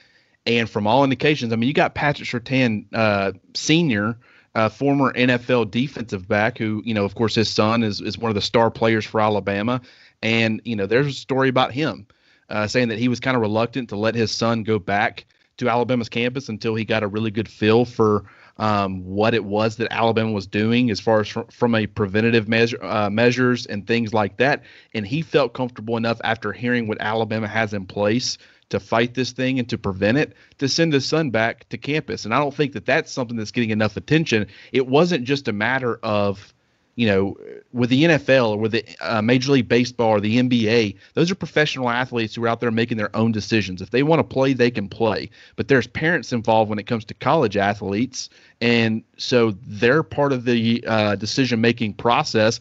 And 0.47 0.69
from 0.69 0.87
all 0.87 1.05
indications, 1.05 1.53
I 1.53 1.57
mean, 1.57 1.69
you 1.69 1.75
got 1.75 1.95
Patrick 1.95 2.29
Surtain, 2.29 2.87
uh, 2.93 3.33
senior, 3.55 4.19
uh, 4.55 4.69
former 4.69 5.13
NFL 5.13 5.71
defensive 5.71 6.27
back, 6.27 6.59
who, 6.59 6.83
you 6.85 6.95
know, 6.95 7.05
of 7.05 7.15
course, 7.15 7.35
his 7.35 7.51
son 7.51 7.83
is, 7.83 8.01
is 8.01 8.19
one 8.19 8.31
of 8.31 8.35
the 8.35 8.41
star 8.41 8.71
players 8.71 9.05
for 9.05 9.21
Alabama. 9.21 9.81
And, 10.23 10.61
you 10.65 10.75
know, 10.75 10.87
there's 10.87 11.07
a 11.07 11.13
story 11.13 11.49
about 11.49 11.73
him 11.73 12.07
uh, 12.49 12.67
saying 12.67 12.89
that 12.89 12.99
he 12.99 13.09
was 13.09 13.21
kind 13.21 13.37
of 13.37 13.41
reluctant 13.41 13.91
to 13.91 13.97
let 13.97 14.15
his 14.15 14.31
son 14.33 14.63
go 14.63 14.79
back 14.79 15.27
to 15.59 15.69
Alabama's 15.69 16.09
campus 16.09 16.49
until 16.49 16.75
he 16.75 16.85
got 16.85 17.03
a 17.03 17.09
really 17.09 17.31
good 17.31 17.49
feel 17.49 17.85
for 17.85 18.25
um, 18.59 19.05
what 19.05 19.35
it 19.35 19.45
was 19.45 19.77
that 19.77 19.93
Alabama 19.93 20.33
was 20.33 20.47
doing 20.47 20.91
as 20.91 21.01
far 21.01 21.21
as 21.21 21.29
from, 21.29 21.47
from 21.47 21.75
a 21.75 21.87
preventative 21.87 22.49
measure, 22.49 22.83
uh, 22.83 23.09
measures 23.09 23.67
and 23.67 23.87
things 23.87 24.13
like 24.13 24.37
that. 24.39 24.63
And 24.95 25.07
he 25.07 25.23
felt 25.23 25.55
comfortable 25.55 25.97
enough 25.97 26.21
after 26.25 26.53
hearing 26.53 26.89
what 26.89 27.01
Alabama 27.01 27.47
has 27.47 27.73
in 27.73 27.87
place 27.87 28.39
to 28.71 28.81
fight 28.81 29.15
this 29.15 29.33
thing 29.33 29.59
and 29.59 29.69
to 29.69 29.79
prevent 29.79 30.19
it 30.19 30.35
to 30.59 30.69
send 30.69 30.93
his 30.93 31.07
son 31.07 31.31
back 31.31 31.69
to 31.71 31.79
campus. 31.79 32.25
And 32.25 32.35
I 32.35 32.39
don't 32.39 32.55
think 32.55 32.73
that 32.73 32.85
that's 32.85 33.13
something 33.13 33.37
that's 33.37 33.51
getting 33.51 33.71
enough 33.71 33.97
attention. 33.97 34.47
It 34.73 34.87
wasn't 34.87 35.25
just 35.25 35.49
a 35.49 35.53
matter 35.53 35.99
of 36.03 36.53
you 36.99 37.07
know, 37.07 37.37
with 37.73 37.91
the 37.91 38.03
NFL 38.03 38.49
or 38.49 38.57
with 38.57 38.73
the 38.73 38.85
uh, 39.01 39.23
Major 39.23 39.53
League 39.53 39.69
Baseball 39.69 40.09
or 40.09 40.21
the 40.21 40.37
NBA, 40.37 40.97
those 41.15 41.31
are 41.31 41.37
professional 41.37 41.89
athletes 41.89 42.35
who 42.35 42.43
are 42.45 42.49
out 42.49 42.59
there 42.59 42.73
making 42.73 42.97
their 42.97 43.15
own 43.15 43.31
decisions. 43.31 43.81
If 43.81 43.91
they 43.91 44.03
want 44.03 44.19
to 44.19 44.25
play, 44.25 44.53
they 44.53 44.73
can 44.73 44.89
play. 44.89 45.31
But 45.55 45.69
there's 45.69 45.87
parents 45.87 46.33
involved 46.33 46.71
when 46.71 46.81
it 46.81 46.89
comes 46.89 47.05
to 47.05 47.15
college 47.15 47.57
athletes, 47.57 48.31
and 48.61 49.05
so 49.17 49.55
they're 49.65 50.03
part 50.03 50.33
of 50.33 50.45
the 50.45 50.83
uh, 50.89 51.15
decision 51.15 51.61
making 51.61 51.95
process. 51.95 52.59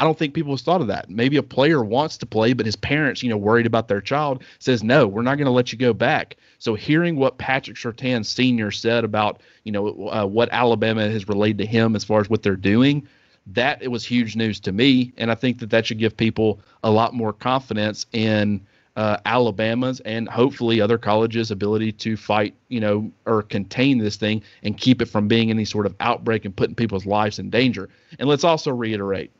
I 0.00 0.04
don't 0.04 0.18
think 0.18 0.34
people 0.34 0.52
have 0.52 0.60
thought 0.60 0.80
of 0.80 0.88
that. 0.88 1.08
Maybe 1.08 1.36
a 1.36 1.42
player 1.44 1.84
wants 1.84 2.18
to 2.18 2.26
play, 2.26 2.54
but 2.54 2.66
his 2.66 2.74
parents, 2.74 3.22
you 3.22 3.30
know, 3.30 3.36
worried 3.36 3.66
about 3.66 3.86
their 3.86 4.00
child, 4.00 4.42
says 4.58 4.82
no, 4.82 5.06
we're 5.06 5.22
not 5.22 5.36
going 5.36 5.46
to 5.46 5.52
let 5.52 5.70
you 5.70 5.78
go 5.78 5.92
back. 5.92 6.34
So 6.58 6.74
hearing 6.74 7.14
what 7.14 7.38
Patrick 7.38 7.76
Surtain 7.76 8.26
Sr. 8.26 8.72
said 8.72 9.04
about, 9.04 9.40
you 9.62 9.70
know, 9.70 10.08
uh, 10.08 10.26
what 10.26 10.48
Alabama 10.50 11.08
has 11.08 11.28
relayed 11.28 11.58
to 11.58 11.66
him 11.66 11.94
as 11.94 12.02
far 12.02 12.20
as 12.20 12.28
what 12.28 12.42
they're 12.42 12.56
doing, 12.56 13.06
that 13.52 13.82
it 13.82 13.88
was 13.88 14.04
huge 14.04 14.36
news 14.36 14.60
to 14.60 14.72
me, 14.72 15.12
and 15.16 15.30
I 15.30 15.34
think 15.34 15.58
that 15.60 15.70
that 15.70 15.86
should 15.86 15.98
give 15.98 16.16
people 16.16 16.60
a 16.82 16.90
lot 16.90 17.14
more 17.14 17.32
confidence 17.32 18.06
in 18.12 18.60
uh, 18.96 19.16
Alabama's 19.26 20.00
and 20.00 20.28
hopefully 20.28 20.80
other 20.80 20.98
colleges' 20.98 21.50
ability 21.50 21.92
to 21.92 22.16
fight, 22.16 22.54
you 22.68 22.80
know, 22.80 23.10
or 23.26 23.42
contain 23.42 23.98
this 23.98 24.16
thing 24.16 24.42
and 24.64 24.76
keep 24.76 25.00
it 25.00 25.06
from 25.06 25.28
being 25.28 25.50
any 25.50 25.64
sort 25.64 25.86
of 25.86 25.94
outbreak 26.00 26.44
and 26.44 26.54
putting 26.56 26.74
people's 26.74 27.06
lives 27.06 27.38
in 27.38 27.48
danger. 27.48 27.88
And 28.18 28.28
let's 28.28 28.44
also 28.44 28.72
reiterate, 28.72 29.30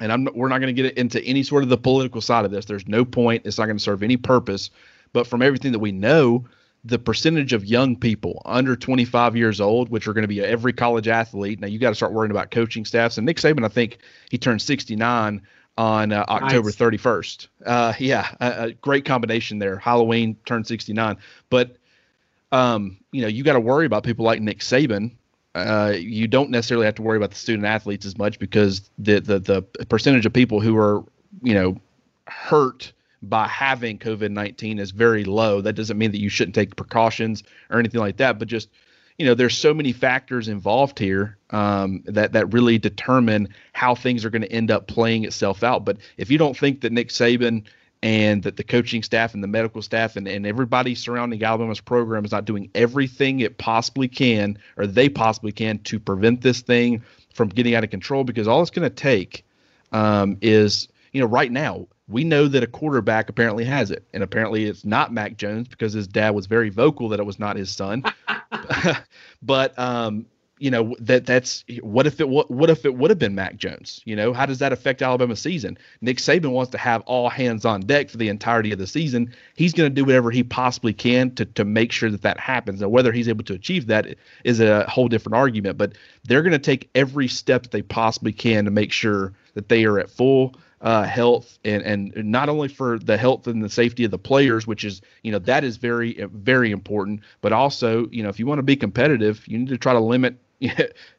and 0.00 0.12
I'm, 0.12 0.28
we're 0.34 0.48
not 0.48 0.58
going 0.58 0.74
to 0.74 0.82
get 0.82 0.98
into 0.98 1.22
any 1.24 1.44
sort 1.44 1.62
of 1.62 1.68
the 1.68 1.78
political 1.78 2.20
side 2.20 2.44
of 2.44 2.50
this. 2.50 2.64
There's 2.64 2.88
no 2.88 3.04
point. 3.04 3.42
It's 3.46 3.58
not 3.58 3.66
going 3.66 3.76
to 3.76 3.82
serve 3.82 4.02
any 4.02 4.16
purpose. 4.16 4.70
But 5.12 5.26
from 5.26 5.40
everything 5.40 5.72
that 5.72 5.78
we 5.78 5.92
know, 5.92 6.44
the 6.84 6.98
percentage 6.98 7.52
of 7.52 7.64
young 7.64 7.96
people 7.96 8.40
under 8.44 8.74
25 8.74 9.36
years 9.36 9.60
old, 9.60 9.90
which 9.90 10.08
are 10.08 10.12
going 10.12 10.22
to 10.22 10.28
be 10.28 10.40
every 10.40 10.72
college 10.72 11.08
athlete. 11.08 11.60
Now 11.60 11.66
you 11.66 11.78
got 11.78 11.90
to 11.90 11.94
start 11.94 12.12
worrying 12.12 12.30
about 12.30 12.50
coaching 12.50 12.84
staffs. 12.84 13.18
And 13.18 13.26
Nick 13.26 13.36
Saban, 13.36 13.64
I 13.64 13.68
think 13.68 13.98
he 14.30 14.38
turned 14.38 14.62
69 14.62 15.42
on 15.76 16.12
uh, 16.12 16.24
October 16.28 16.68
nice. 16.68 16.76
31st. 16.76 17.48
Uh, 17.64 17.92
yeah, 17.98 18.34
a, 18.40 18.64
a, 18.64 18.72
great 18.72 19.04
combination 19.04 19.58
there. 19.58 19.78
Halloween 19.78 20.36
turned 20.44 20.66
69, 20.66 21.16
but 21.48 21.76
um, 22.52 22.98
you 23.12 23.22
know, 23.22 23.28
you 23.28 23.44
got 23.44 23.52
to 23.52 23.60
worry 23.60 23.86
about 23.86 24.02
people 24.02 24.24
like 24.24 24.40
Nick 24.40 24.58
Saban. 24.58 25.12
Uh, 25.54 25.94
you 25.96 26.28
don't 26.28 26.50
necessarily 26.50 26.86
have 26.86 26.94
to 26.96 27.02
worry 27.02 27.16
about 27.16 27.30
the 27.30 27.36
student 27.36 27.66
athletes 27.66 28.06
as 28.06 28.16
much 28.16 28.38
because 28.38 28.88
the, 28.98 29.20
the 29.20 29.38
the 29.40 29.62
percentage 29.86 30.24
of 30.24 30.32
people 30.32 30.60
who 30.60 30.76
are 30.76 31.04
you 31.42 31.54
know 31.54 31.76
hurt 32.28 32.92
by 33.22 33.46
having 33.46 33.98
COVID 33.98 34.30
nineteen 34.30 34.78
is 34.78 34.90
very 34.90 35.24
low. 35.24 35.60
That 35.60 35.74
doesn't 35.74 35.98
mean 35.98 36.12
that 36.12 36.20
you 36.20 36.28
shouldn't 36.28 36.54
take 36.54 36.76
precautions 36.76 37.42
or 37.70 37.78
anything 37.78 38.00
like 38.00 38.16
that, 38.18 38.38
but 38.38 38.48
just 38.48 38.68
you 39.20 39.26
know, 39.26 39.34
there's 39.34 39.58
so 39.58 39.74
many 39.74 39.92
factors 39.92 40.48
involved 40.48 40.98
here 40.98 41.36
um, 41.50 42.02
that 42.06 42.32
that 42.32 42.54
really 42.54 42.78
determine 42.78 43.48
how 43.74 43.94
things 43.94 44.24
are 44.24 44.30
going 44.30 44.40
to 44.40 44.50
end 44.50 44.70
up 44.70 44.86
playing 44.86 45.24
itself 45.24 45.62
out. 45.62 45.84
But 45.84 45.98
if 46.16 46.30
you 46.30 46.38
don't 46.38 46.56
think 46.56 46.80
that 46.80 46.90
Nick 46.90 47.10
Saban 47.10 47.66
and 48.02 48.42
that 48.44 48.56
the 48.56 48.64
coaching 48.64 49.02
staff 49.02 49.34
and 49.34 49.42
the 49.42 49.48
medical 49.48 49.82
staff 49.82 50.16
and, 50.16 50.26
and 50.26 50.46
everybody 50.46 50.94
surrounding 50.94 51.42
Alabama's 51.42 51.80
program 51.80 52.24
is 52.24 52.32
not 52.32 52.46
doing 52.46 52.70
everything 52.74 53.40
it 53.40 53.58
possibly 53.58 54.08
can 54.08 54.56
or 54.78 54.86
they 54.86 55.10
possibly 55.10 55.52
can 55.52 55.78
to 55.80 56.00
prevent 56.00 56.40
this 56.40 56.62
thing 56.62 57.02
from 57.34 57.50
getting 57.50 57.74
out 57.74 57.84
of 57.84 57.90
control 57.90 58.24
because 58.24 58.48
all 58.48 58.62
it's 58.62 58.70
going 58.70 58.88
to 58.88 58.94
take 58.94 59.44
um, 59.92 60.38
is 60.40 60.88
you 61.12 61.20
know 61.20 61.26
right 61.26 61.52
now 61.52 61.86
we 62.10 62.24
know 62.24 62.48
that 62.48 62.62
a 62.62 62.66
quarterback 62.66 63.28
apparently 63.28 63.64
has 63.64 63.90
it 63.90 64.04
and 64.12 64.22
apparently 64.22 64.64
it's 64.64 64.84
not 64.84 65.12
mac 65.12 65.36
jones 65.36 65.68
because 65.68 65.92
his 65.92 66.06
dad 66.06 66.30
was 66.30 66.46
very 66.46 66.68
vocal 66.68 67.08
that 67.08 67.20
it 67.20 67.26
was 67.26 67.38
not 67.38 67.56
his 67.56 67.70
son 67.70 68.02
but 69.42 69.78
um, 69.78 70.26
you 70.60 70.70
know 70.70 70.94
that 71.00 71.24
that's 71.24 71.64
what 71.80 72.06
if 72.06 72.20
it 72.20 72.28
what, 72.28 72.50
what 72.50 72.68
if 72.68 72.84
it 72.84 72.94
would 72.94 73.08
have 73.10 73.18
been 73.18 73.34
Mac 73.34 73.56
Jones? 73.56 74.02
You 74.04 74.14
know, 74.14 74.34
how 74.34 74.44
does 74.44 74.58
that 74.58 74.72
affect 74.72 75.00
Alabama's 75.00 75.40
season? 75.40 75.78
Nick 76.02 76.18
Saban 76.18 76.52
wants 76.52 76.70
to 76.72 76.78
have 76.78 77.00
all 77.06 77.30
hands 77.30 77.64
on 77.64 77.80
deck 77.80 78.10
for 78.10 78.18
the 78.18 78.28
entirety 78.28 78.70
of 78.70 78.78
the 78.78 78.86
season. 78.86 79.34
He's 79.56 79.72
going 79.72 79.90
to 79.90 79.94
do 79.94 80.04
whatever 80.04 80.30
he 80.30 80.44
possibly 80.44 80.92
can 80.92 81.34
to 81.36 81.46
to 81.46 81.64
make 81.64 81.92
sure 81.92 82.10
that 82.10 82.22
that 82.22 82.38
happens. 82.38 82.82
Now, 82.82 82.90
whether 82.90 83.10
he's 83.10 83.28
able 83.28 83.44
to 83.44 83.54
achieve 83.54 83.86
that 83.86 84.16
is 84.44 84.60
a 84.60 84.84
whole 84.86 85.08
different 85.08 85.36
argument. 85.36 85.78
But 85.78 85.94
they're 86.24 86.42
going 86.42 86.52
to 86.52 86.58
take 86.58 86.90
every 86.94 87.26
step 87.26 87.62
that 87.62 87.72
they 87.72 87.82
possibly 87.82 88.32
can 88.32 88.66
to 88.66 88.70
make 88.70 88.92
sure 88.92 89.32
that 89.54 89.70
they 89.70 89.84
are 89.84 89.98
at 89.98 90.10
full 90.10 90.54
uh, 90.80 91.04
health 91.04 91.58
and 91.64 91.82
and 91.82 92.14
not 92.30 92.48
only 92.48 92.68
for 92.68 92.98
the 92.98 93.16
health 93.16 93.46
and 93.46 93.62
the 93.62 93.68
safety 93.68 94.04
of 94.04 94.10
the 94.10 94.18
players, 94.18 94.66
which 94.66 94.84
is 94.84 95.02
you 95.22 95.32
know 95.32 95.38
that 95.38 95.64
is 95.64 95.76
very 95.76 96.14
very 96.32 96.70
important, 96.70 97.20
but 97.40 97.52
also 97.52 98.08
you 98.10 98.22
know 98.22 98.28
if 98.28 98.38
you 98.38 98.46
want 98.46 98.58
to 98.58 98.62
be 98.62 98.76
competitive, 98.76 99.46
you 99.46 99.58
need 99.58 99.68
to 99.68 99.78
try 99.78 99.92
to 99.92 100.00
limit 100.00 100.36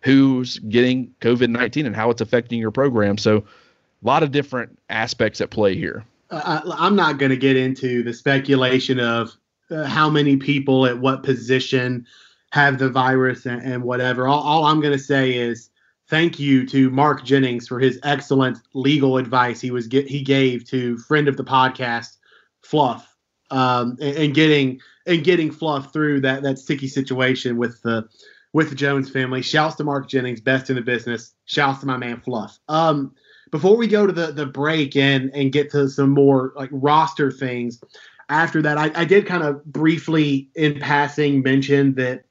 who's 0.01 0.59
getting 0.59 1.13
COVID 1.21 1.49
19 1.49 1.85
and 1.85 1.95
how 1.95 2.09
it's 2.09 2.21
affecting 2.21 2.59
your 2.59 2.71
program. 2.71 3.17
So, 3.17 3.37
a 3.37 4.07
lot 4.07 4.23
of 4.23 4.31
different 4.31 4.79
aspects 4.89 5.41
at 5.41 5.51
play 5.51 5.75
here. 5.75 6.03
Uh, 6.31 6.61
I'm 6.77 6.95
not 6.95 7.19
going 7.19 7.29
to 7.29 7.37
get 7.37 7.55
into 7.55 8.03
the 8.03 8.13
speculation 8.13 8.99
of 8.99 9.31
uh, 9.69 9.83
how 9.83 10.09
many 10.09 10.37
people 10.37 10.85
at 10.85 10.97
what 10.97 11.23
position 11.23 12.05
have 12.51 12.79
the 12.79 12.89
virus 12.89 13.45
and, 13.45 13.61
and 13.61 13.83
whatever. 13.83 14.27
All, 14.27 14.41
all 14.41 14.65
I'm 14.65 14.81
going 14.81 14.93
to 14.93 14.99
say 14.99 15.33
is 15.33 15.69
thank 16.11 16.37
you 16.37 16.67
to 16.67 16.89
Mark 16.89 17.23
Jennings 17.23 17.69
for 17.69 17.79
his 17.79 17.97
excellent 18.03 18.59
legal 18.73 19.17
advice 19.17 19.61
he 19.61 19.71
was 19.71 19.87
he 19.87 20.21
gave 20.21 20.67
to 20.69 20.97
friend 20.97 21.27
of 21.27 21.37
the 21.37 21.43
podcast 21.43 22.17
Fluff 22.61 23.15
um, 23.49 23.97
and, 24.01 24.17
and, 24.17 24.33
getting 24.35 24.79
and 25.07 25.23
getting 25.23 25.49
Fluff 25.49 25.91
through 25.93 26.19
that 26.21 26.43
that 26.43 26.59
sticky 26.59 26.89
situation 26.89 27.57
with 27.57 27.81
the 27.81 28.07
with 28.53 28.69
the 28.69 28.75
Jones 28.75 29.09
family. 29.09 29.41
Shouts 29.41 29.77
to 29.77 29.85
Mark 29.85 30.09
Jennings, 30.09 30.41
best 30.41 30.69
in 30.69 30.75
the 30.75 30.81
business. 30.81 31.33
Shouts 31.45 31.79
to 31.79 31.85
my 31.85 31.95
man 31.95 32.19
Fluff. 32.19 32.59
Um, 32.67 33.15
before 33.49 33.77
we 33.77 33.87
go 33.87 34.05
to 34.05 34.11
the 34.11 34.33
the 34.33 34.45
break 34.45 34.97
and 34.97 35.31
and 35.33 35.53
get 35.53 35.71
to 35.71 35.87
some 35.89 36.09
more 36.09 36.51
like 36.57 36.69
roster 36.73 37.31
things, 37.31 37.81
after 38.27 38.61
that, 38.61 38.77
I, 38.77 38.91
I 38.95 39.05
did 39.05 39.25
kind 39.25 39.43
of 39.43 39.63
briefly 39.63 40.49
in 40.55 40.77
passing 40.79 41.41
mention 41.41 41.95
that 41.95 42.25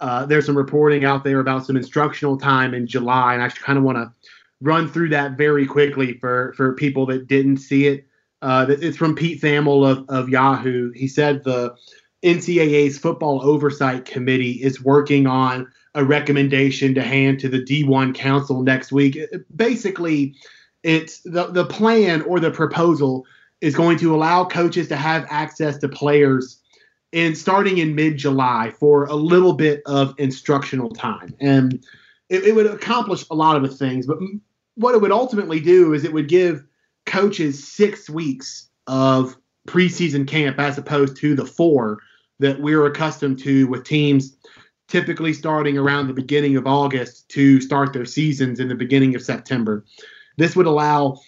uh, 0.00 0.26
there's 0.26 0.46
some 0.46 0.56
reporting 0.56 1.04
out 1.04 1.24
there 1.24 1.40
about 1.40 1.66
some 1.66 1.76
instructional 1.76 2.38
time 2.38 2.74
in 2.74 2.86
July, 2.86 3.34
and 3.34 3.42
I 3.42 3.48
kind 3.48 3.78
of 3.78 3.84
want 3.84 3.98
to 3.98 4.12
run 4.60 4.88
through 4.88 5.10
that 5.10 5.32
very 5.36 5.66
quickly 5.66 6.18
for 6.18 6.52
for 6.56 6.74
people 6.74 7.06
that 7.06 7.26
didn't 7.26 7.58
see 7.58 7.86
it. 7.86 8.06
Uh, 8.40 8.66
it's 8.68 8.96
from 8.96 9.16
Pete 9.16 9.40
Thamel 9.40 9.88
of, 9.88 10.04
of 10.08 10.28
Yahoo. 10.28 10.92
He 10.92 11.08
said 11.08 11.42
the 11.42 11.74
NCAA's 12.22 12.98
Football 12.98 13.42
Oversight 13.42 14.04
Committee 14.04 14.62
is 14.62 14.82
working 14.82 15.26
on 15.26 15.66
a 15.94 16.04
recommendation 16.04 16.94
to 16.94 17.02
hand 17.02 17.40
to 17.40 17.48
the 17.48 17.60
D1 17.60 18.14
Council 18.14 18.62
next 18.62 18.92
week. 18.92 19.18
Basically, 19.56 20.34
it's 20.82 21.20
the, 21.20 21.46
the 21.46 21.64
plan 21.64 22.22
or 22.22 22.38
the 22.38 22.50
proposal 22.50 23.24
is 23.60 23.74
going 23.74 23.98
to 23.98 24.14
allow 24.14 24.44
coaches 24.44 24.86
to 24.88 24.96
have 24.96 25.26
access 25.30 25.78
to 25.78 25.88
players 25.88 26.60
in 27.12 27.34
starting 27.34 27.78
in 27.78 27.94
mid-July 27.94 28.72
for 28.78 29.06
a 29.06 29.14
little 29.14 29.54
bit 29.54 29.82
of 29.86 30.14
instructional 30.18 30.90
time. 30.90 31.34
And 31.40 31.84
it, 32.28 32.44
it 32.44 32.54
would 32.54 32.66
accomplish 32.66 33.24
a 33.30 33.34
lot 33.34 33.56
of 33.56 33.62
the 33.62 33.74
things, 33.74 34.06
but 34.06 34.18
what 34.74 34.94
it 34.94 35.00
would 35.00 35.12
ultimately 35.12 35.60
do 35.60 35.94
is 35.94 36.04
it 36.04 36.12
would 36.12 36.28
give 36.28 36.62
coaches 37.06 37.66
six 37.66 38.08
weeks 38.10 38.68
of 38.86 39.36
preseason 39.66 40.26
camp 40.26 40.58
as 40.58 40.78
opposed 40.78 41.16
to 41.16 41.34
the 41.34 41.46
four 41.46 41.98
that 42.38 42.60
we're 42.60 42.86
accustomed 42.86 43.38
to 43.40 43.66
with 43.66 43.84
teams 43.84 44.36
typically 44.88 45.32
starting 45.32 45.76
around 45.76 46.06
the 46.06 46.14
beginning 46.14 46.56
of 46.56 46.66
August 46.66 47.28
to 47.28 47.60
start 47.60 47.92
their 47.92 48.06
seasons 48.06 48.58
in 48.58 48.68
the 48.68 48.74
beginning 48.74 49.14
of 49.14 49.22
September. 49.22 49.84
This 50.38 50.56
would 50.56 50.66
allow 50.66 51.18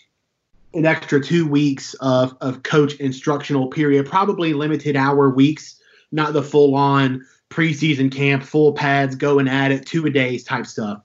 an 0.75 0.87
extra 0.87 1.23
two 1.23 1.47
weeks 1.47 1.95
of, 1.95 2.37
of 2.41 2.63
coach 2.63 2.95
instructional 2.95 3.69
period, 3.69 4.07
probably 4.07 4.53
limited 4.53 4.97
hour 4.97 5.31
weeks, 5.31 5.81
not 6.13 6.33
the 6.33 6.43
full 6.43 6.75
on 6.75 7.25
preseason 7.51 8.13
camp, 8.13 8.43
full 8.43 8.73
pads, 8.73 9.17
going 9.17 9.49
at 9.49 9.73
it, 9.73 9.87
two 9.87 10.07
a 10.07 10.11
days 10.11 10.45
type 10.45 10.67
stuff. 10.67 11.03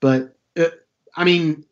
But 0.00 0.36
uh, 0.58 0.66
I 1.16 1.24
mean, 1.24 1.64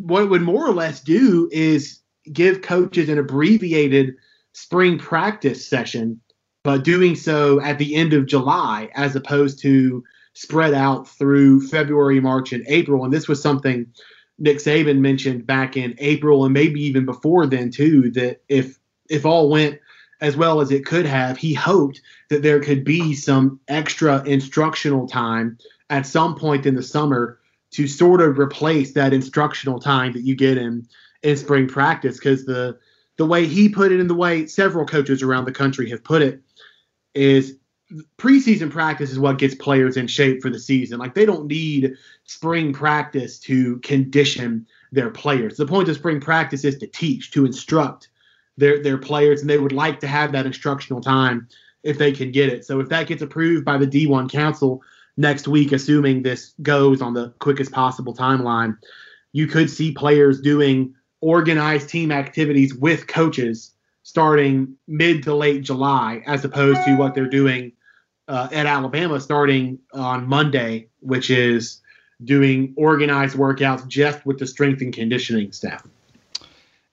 what 0.00 0.22
it 0.22 0.26
would 0.26 0.42
more 0.42 0.66
or 0.66 0.72
less 0.72 1.00
do 1.00 1.48
is 1.52 2.00
give 2.32 2.62
coaches 2.62 3.08
an 3.08 3.18
abbreviated 3.18 4.14
spring 4.52 4.98
practice 4.98 5.66
session 5.66 6.20
but 6.66 6.82
doing 6.82 7.14
so 7.14 7.60
at 7.60 7.78
the 7.78 7.94
end 7.94 8.12
of 8.12 8.26
July 8.26 8.90
as 8.96 9.14
opposed 9.14 9.60
to 9.60 10.02
spread 10.32 10.74
out 10.74 11.06
through 11.06 11.60
February, 11.68 12.18
March, 12.18 12.52
and 12.52 12.64
April. 12.66 13.04
And 13.04 13.12
this 13.12 13.28
was 13.28 13.40
something 13.40 13.86
Nick 14.38 14.58
Saban 14.58 14.98
mentioned 14.98 15.46
back 15.46 15.76
in 15.76 15.94
April 15.98 16.44
and 16.44 16.52
maybe 16.52 16.82
even 16.82 17.04
before 17.04 17.46
then 17.46 17.70
too, 17.70 18.10
that 18.12 18.42
if 18.48 18.78
if 19.08 19.24
all 19.24 19.48
went 19.48 19.78
as 20.20 20.36
well 20.36 20.60
as 20.60 20.70
it 20.70 20.86
could 20.86 21.06
have, 21.06 21.36
he 21.36 21.54
hoped 21.54 22.00
that 22.30 22.42
there 22.42 22.60
could 22.60 22.84
be 22.84 23.14
some 23.14 23.60
extra 23.68 24.22
instructional 24.24 25.06
time 25.06 25.58
at 25.90 26.06
some 26.06 26.34
point 26.34 26.66
in 26.66 26.74
the 26.74 26.82
summer 26.82 27.38
to 27.70 27.86
sort 27.86 28.20
of 28.20 28.38
replace 28.38 28.92
that 28.92 29.12
instructional 29.12 29.78
time 29.78 30.12
that 30.12 30.22
you 30.22 30.34
get 30.34 30.56
in 30.56 30.86
in 31.22 31.36
spring 31.36 31.66
practice. 31.66 32.18
Because 32.18 32.44
the 32.44 32.78
the 33.16 33.26
way 33.26 33.46
he 33.46 33.68
put 33.68 33.92
it 33.92 34.00
and 34.00 34.10
the 34.10 34.14
way 34.14 34.46
several 34.46 34.86
coaches 34.86 35.22
around 35.22 35.46
the 35.46 35.52
country 35.52 35.88
have 35.90 36.04
put 36.04 36.22
it 36.22 36.40
is 37.14 37.56
preseason 38.18 38.70
practice 38.70 39.10
is 39.10 39.18
what 39.18 39.38
gets 39.38 39.54
players 39.54 39.96
in 39.96 40.06
shape 40.06 40.42
for 40.42 40.50
the 40.50 40.58
season. 40.58 40.98
Like 40.98 41.14
they 41.14 41.26
don't 41.26 41.46
need 41.46 41.94
spring 42.24 42.72
practice 42.72 43.38
to 43.40 43.78
condition 43.78 44.66
their 44.92 45.10
players. 45.10 45.56
The 45.56 45.66
point 45.66 45.88
of 45.88 45.96
spring 45.96 46.20
practice 46.20 46.64
is 46.64 46.78
to 46.78 46.86
teach, 46.86 47.30
to 47.32 47.46
instruct 47.46 48.08
their 48.56 48.82
their 48.82 48.98
players, 48.98 49.40
and 49.40 49.50
they 49.50 49.58
would 49.58 49.72
like 49.72 50.00
to 50.00 50.06
have 50.06 50.32
that 50.32 50.46
instructional 50.46 51.00
time 51.00 51.48
if 51.82 51.98
they 51.98 52.10
can 52.10 52.32
get 52.32 52.48
it. 52.48 52.64
So 52.64 52.80
if 52.80 52.88
that 52.88 53.06
gets 53.06 53.22
approved 53.22 53.64
by 53.64 53.78
the 53.78 53.86
D1 53.86 54.30
Council 54.30 54.82
next 55.16 55.46
week, 55.46 55.72
assuming 55.72 56.22
this 56.22 56.54
goes 56.62 57.00
on 57.00 57.14
the 57.14 57.32
quickest 57.38 57.70
possible 57.70 58.14
timeline, 58.14 58.76
you 59.32 59.46
could 59.46 59.70
see 59.70 59.92
players 59.92 60.40
doing 60.40 60.94
organized 61.20 61.88
team 61.88 62.10
activities 62.10 62.74
with 62.74 63.06
coaches 63.06 63.72
starting 64.06 64.76
mid 64.86 65.24
to 65.24 65.34
late 65.34 65.62
July, 65.62 66.22
as 66.26 66.44
opposed 66.44 66.80
to 66.84 66.94
what 66.94 67.12
they're 67.12 67.28
doing 67.28 67.72
uh, 68.28 68.46
at 68.52 68.64
Alabama 68.64 69.20
starting 69.20 69.80
on 69.92 70.28
Monday, 70.28 70.86
which 71.00 71.28
is 71.28 71.82
doing 72.22 72.72
organized 72.76 73.36
workouts 73.36 73.84
just 73.88 74.24
with 74.24 74.38
the 74.38 74.46
strength 74.46 74.80
and 74.80 74.94
conditioning 74.94 75.50
staff. 75.50 75.84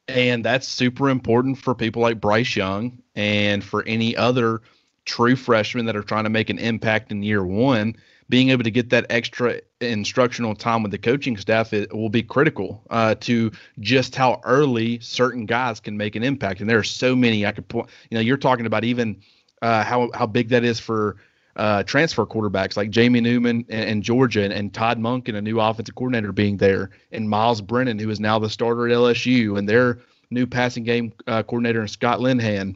And 0.07 0.43
that's 0.43 0.67
super 0.67 1.07
important 1.11 1.59
for 1.59 1.75
people 1.75 2.01
like 2.01 2.19
Bryce 2.19 2.55
Young 2.55 2.97
and 3.15 3.63
for 3.63 3.83
any 3.83 4.17
other 4.17 4.63
true 5.05 5.35
freshmen 5.35 5.85
that 5.85 5.95
are 5.95 6.01
trying 6.01 6.23
to 6.23 6.31
make 6.31 6.49
an 6.49 6.57
impact 6.57 7.11
in 7.11 7.21
year 7.21 7.45
one 7.45 7.95
being 8.29 8.49
able 8.49 8.63
to 8.63 8.71
get 8.71 8.89
that 8.89 9.05
extra 9.09 9.59
instructional 9.81 10.55
time 10.55 10.81
with 10.81 10.91
the 10.91 10.97
coaching 10.97 11.37
staff 11.37 11.73
it 11.73 11.93
will 11.93 12.09
be 12.09 12.23
critical 12.23 12.83
uh, 12.89 13.15
to 13.15 13.51
just 13.79 14.15
how 14.15 14.39
early 14.43 14.99
certain 14.99 15.45
guys 15.45 15.79
can 15.79 15.97
make 15.97 16.15
an 16.15 16.23
impact. 16.23 16.61
And 16.61 16.69
there 16.69 16.77
are 16.77 16.83
so 16.83 17.15
many 17.15 17.45
I 17.45 17.51
could 17.51 17.67
point. 17.67 17.89
You 18.09 18.15
know, 18.15 18.21
you're 18.21 18.37
talking 18.37 18.65
about 18.65 18.83
even 18.83 19.21
uh, 19.61 19.83
how 19.83 20.09
how 20.13 20.25
big 20.25 20.49
that 20.49 20.63
is 20.63 20.79
for 20.79 21.17
uh, 21.55 21.83
transfer 21.83 22.25
quarterbacks 22.25 22.75
like 22.75 22.89
Jamie 22.89 23.21
Newman 23.21 23.65
and, 23.69 23.89
and 23.89 24.03
Georgia, 24.03 24.43
and, 24.43 24.51
and, 24.51 24.73
Todd 24.73 24.97
and 24.97 25.27
a 25.37 25.41
new 25.41 25.59
offensive 25.59 25.95
coordinator 25.95 26.31
being 26.31 26.57
there, 26.57 26.89
and 27.11 27.29
Myles 27.29 27.61
Brennan, 27.61 27.99
who 27.99 28.09
is 28.09 28.19
now 28.19 28.39
the 28.39 28.49
starter 28.49 28.87
at 28.87 28.93
LSU, 28.93 29.57
and 29.57 29.69
their 29.69 29.99
new 30.31 30.47
passing 30.47 30.83
game 30.83 31.13
uh, 31.27 31.43
coordinator, 31.43 31.85
Scott 31.87 32.19
Linehan. 32.19 32.75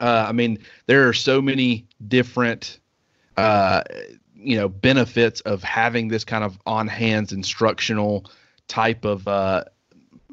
Uh, 0.00 0.26
I 0.28 0.32
mean, 0.32 0.58
there 0.86 1.08
are 1.08 1.12
so 1.12 1.42
many 1.42 1.86
different 2.06 2.78
uh, 3.36 3.82
you 4.46 4.56
know 4.56 4.68
benefits 4.68 5.40
of 5.42 5.62
having 5.62 6.08
this 6.08 6.24
kind 6.24 6.44
of 6.44 6.58
on 6.66 6.86
hands 6.86 7.32
instructional 7.32 8.24
type 8.68 9.04
of 9.04 9.26
uh, 9.26 9.64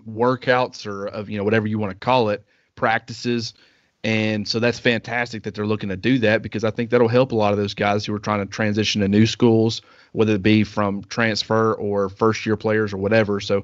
workouts 0.08 0.86
or 0.86 1.08
of 1.08 1.30
you 1.30 1.38
know 1.38 1.44
whatever 1.44 1.68
you 1.68 1.80
want 1.80 1.92
to 1.92 2.06
call 2.06 2.30
it 2.30 2.46
practices 2.76 3.54
and 4.04 4.46
so 4.48 4.60
that's 4.60 4.80
fantastic 4.80 5.44
that 5.44 5.56
they're 5.56 5.66
looking 5.66 5.90
to 5.90 5.96
do 5.96 6.20
that 6.20 6.42
because 6.42 6.66
I 6.66 6.72
think 6.72 6.90
that'll 6.90 7.08
help 7.08 7.32
a 7.32 7.36
lot 7.36 7.54
of 7.54 7.58
those 7.58 7.74
guys 7.74 8.06
who 8.06 8.14
are 8.14 8.20
trying 8.20 8.46
to 8.46 8.46
transition 8.46 9.00
to 9.00 9.08
new 9.08 9.26
schools, 9.26 9.82
whether 10.12 10.36
it 10.36 10.44
be 10.44 10.66
from 10.66 11.04
transfer 11.06 11.74
or 11.74 12.10
first 12.10 12.46
year 12.46 12.58
players 12.58 12.92
or 12.92 12.98
whatever. 12.98 13.40
So 13.40 13.64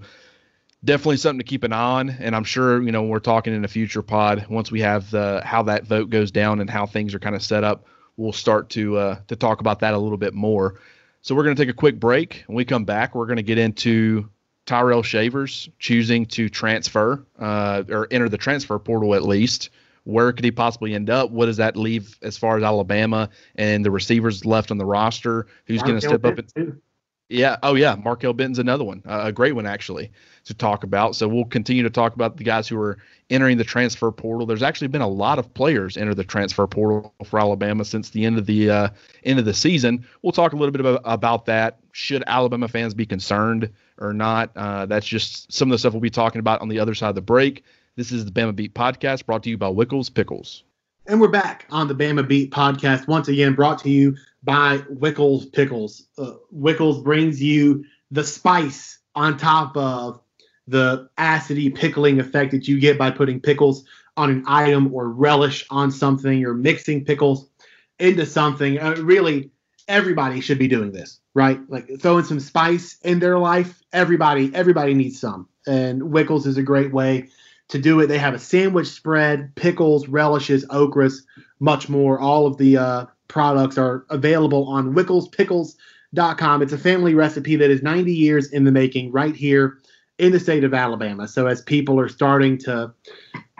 definitely 0.85 1.17
something 1.17 1.39
to 1.39 1.43
keep 1.43 1.65
an 1.65 1.73
eye 1.73 1.99
on. 1.99 2.09
And 2.09 2.37
I'm 2.37 2.45
sure, 2.45 2.81
you 2.81 2.93
know, 2.93 3.03
we're 3.03 3.19
talking 3.19 3.53
in 3.53 3.65
a 3.65 3.67
future 3.67 4.01
pod, 4.01 4.45
once 4.49 4.71
we 4.71 4.79
have 4.79 5.11
the 5.11 5.41
how 5.43 5.63
that 5.63 5.85
vote 5.85 6.09
goes 6.09 6.31
down 6.31 6.61
and 6.61 6.69
how 6.69 6.85
things 6.85 7.13
are 7.13 7.19
kind 7.19 7.35
of 7.35 7.43
set 7.43 7.65
up, 7.65 7.85
we'll 8.19 8.33
start 8.33 8.69
to 8.71 8.97
uh, 8.97 9.19
to 9.27 9.35
talk 9.35 9.61
about 9.61 9.79
that 9.79 9.93
a 9.93 9.97
little 9.97 10.17
bit 10.17 10.33
more. 10.33 10.79
So 11.21 11.35
we're 11.35 11.43
going 11.43 11.55
to 11.55 11.61
take 11.61 11.69
a 11.69 11.77
quick 11.77 11.99
break. 11.99 12.43
When 12.47 12.55
we 12.55 12.65
come 12.65 12.85
back, 12.85 13.15
we're 13.15 13.25
going 13.25 13.37
to 13.37 13.43
get 13.43 13.57
into 13.57 14.29
Tyrell 14.65 15.03
Shavers 15.03 15.69
choosing 15.79 16.25
to 16.27 16.49
transfer 16.49 17.25
uh, 17.39 17.83
or 17.89 18.07
enter 18.11 18.29
the 18.29 18.37
transfer 18.37 18.77
portal 18.79 19.15
at 19.15 19.23
least 19.23 19.69
where 20.09 20.31
could 20.31 20.43
he 20.43 20.51
possibly 20.51 20.95
end 20.95 21.09
up? 21.09 21.29
What 21.29 21.45
does 21.45 21.57
that 21.57 21.75
leave 21.75 22.17
as 22.21 22.37
far 22.37 22.57
as 22.57 22.63
Alabama 22.63 23.29
and 23.55 23.85
the 23.85 23.91
receivers 23.91 24.45
left 24.45 24.71
on 24.71 24.77
the 24.77 24.85
roster? 24.85 25.47
Who's 25.65 25.83
going 25.83 25.99
to 25.99 26.01
step 26.01 26.25
up? 26.25 26.39
And, 26.55 26.81
yeah. 27.29 27.57
Oh, 27.63 27.75
yeah. 27.75 27.95
Markail 27.95 28.35
Benton's 28.35 28.59
another 28.59 28.83
one, 28.83 29.03
uh, 29.07 29.21
a 29.25 29.31
great 29.31 29.53
one 29.53 29.65
actually 29.65 30.11
to 30.45 30.53
talk 30.53 30.83
about. 30.83 31.15
So 31.15 31.27
we'll 31.27 31.45
continue 31.45 31.83
to 31.83 31.89
talk 31.89 32.15
about 32.15 32.37
the 32.37 32.43
guys 32.43 32.67
who 32.67 32.79
are 32.81 32.97
entering 33.29 33.57
the 33.57 33.63
transfer 33.63 34.11
portal. 34.11 34.47
There's 34.47 34.63
actually 34.63 34.87
been 34.87 35.01
a 35.01 35.07
lot 35.07 35.37
of 35.37 35.53
players 35.53 35.95
enter 35.95 36.15
the 36.15 36.23
transfer 36.23 36.65
portal 36.65 37.13
for 37.23 37.39
Alabama 37.39 37.85
since 37.85 38.09
the 38.09 38.25
end 38.25 38.39
of 38.39 38.47
the 38.47 38.69
uh, 38.69 38.89
end 39.23 39.37
of 39.37 39.45
the 39.45 39.53
season. 39.53 40.05
We'll 40.23 40.31
talk 40.31 40.53
a 40.53 40.55
little 40.55 40.71
bit 40.71 40.81
about, 40.81 41.01
about 41.05 41.45
that. 41.45 41.79
Should 41.91 42.23
Alabama 42.25 42.67
fans 42.67 42.95
be 42.95 43.05
concerned 43.05 43.71
or 43.99 44.11
not? 44.11 44.49
Uh, 44.55 44.87
that's 44.87 45.05
just 45.05 45.51
some 45.53 45.69
of 45.69 45.71
the 45.71 45.77
stuff 45.77 45.93
we'll 45.93 46.01
be 46.01 46.09
talking 46.09 46.39
about 46.39 46.61
on 46.61 46.67
the 46.67 46.79
other 46.79 46.95
side 46.95 47.09
of 47.09 47.15
the 47.15 47.21
break. 47.21 47.63
This 47.95 48.11
is 48.11 48.25
the 48.25 48.31
Bama 48.31 48.55
Beat 48.55 48.73
Podcast 48.73 49.25
brought 49.25 49.43
to 49.43 49.49
you 49.49 49.57
by 49.57 49.67
Wickles 49.67 50.11
Pickles. 50.11 50.63
And 51.05 51.19
we're 51.19 51.27
back 51.27 51.65
on 51.69 51.87
the 51.87 51.95
Bama 51.95 52.27
Beat 52.27 52.51
Podcast, 52.51 53.07
once 53.07 53.27
again 53.27 53.55
brought 53.55 53.79
to 53.79 53.89
you 53.89 54.15
by 54.43 54.79
Wickles 54.89 55.51
Pickles. 55.51 56.07
Uh, 56.17 56.33
Wickles 56.55 57.03
brings 57.03 57.41
you 57.41 57.85
the 58.11 58.23
spice 58.23 58.99
on 59.15 59.37
top 59.37 59.75
of 59.75 60.21
the 60.67 61.09
acidy 61.17 61.73
pickling 61.73 62.19
effect 62.19 62.51
that 62.51 62.67
you 62.67 62.79
get 62.79 62.97
by 62.97 63.11
putting 63.11 63.39
pickles 63.39 63.83
on 64.15 64.29
an 64.29 64.43
item 64.47 64.93
or 64.93 65.09
relish 65.09 65.65
on 65.69 65.91
something 65.91 66.45
or 66.45 66.53
mixing 66.53 67.05
pickles 67.05 67.49
into 67.97 68.25
something. 68.25 68.79
Uh, 68.79 68.95
really, 68.99 69.51
everybody 69.87 70.41
should 70.41 70.59
be 70.59 70.67
doing 70.67 70.91
this, 70.91 71.19
right? 71.33 71.59
Like 71.69 71.89
throwing 71.99 72.23
some 72.23 72.39
spice 72.39 72.97
in 73.03 73.19
their 73.19 73.39
life. 73.39 73.81
Everybody, 73.91 74.51
everybody 74.53 74.93
needs 74.93 75.19
some, 75.19 75.49
and 75.67 76.01
Wickles 76.01 76.45
is 76.45 76.57
a 76.57 76.63
great 76.63 76.93
way 76.93 77.29
to 77.69 77.79
do 77.79 77.99
it. 77.99 78.07
They 78.07 78.17
have 78.17 78.33
a 78.33 78.39
sandwich 78.39 78.87
spread, 78.87 79.55
pickles, 79.55 80.07
relishes, 80.07 80.65
okras, 80.67 81.23
much 81.59 81.89
more. 81.89 82.19
All 82.19 82.45
of 82.45 82.57
the 82.57 82.77
uh, 82.77 83.05
products 83.29 83.77
are 83.77 84.05
available 84.09 84.67
on 84.67 84.93
wicklespickles.com. 84.93 86.61
It's 86.61 86.73
a 86.73 86.77
family 86.77 87.15
recipe 87.15 87.55
that 87.55 87.71
is 87.71 87.81
90 87.81 88.13
years 88.13 88.51
in 88.51 88.65
the 88.65 88.71
making 88.71 89.13
right 89.13 89.35
here 89.35 89.77
in 90.17 90.33
the 90.33 90.39
state 90.39 90.65
of 90.65 90.73
Alabama. 90.73 91.27
So 91.27 91.47
as 91.47 91.61
people 91.61 91.97
are 91.99 92.09
starting 92.09 92.57
to 92.59 92.93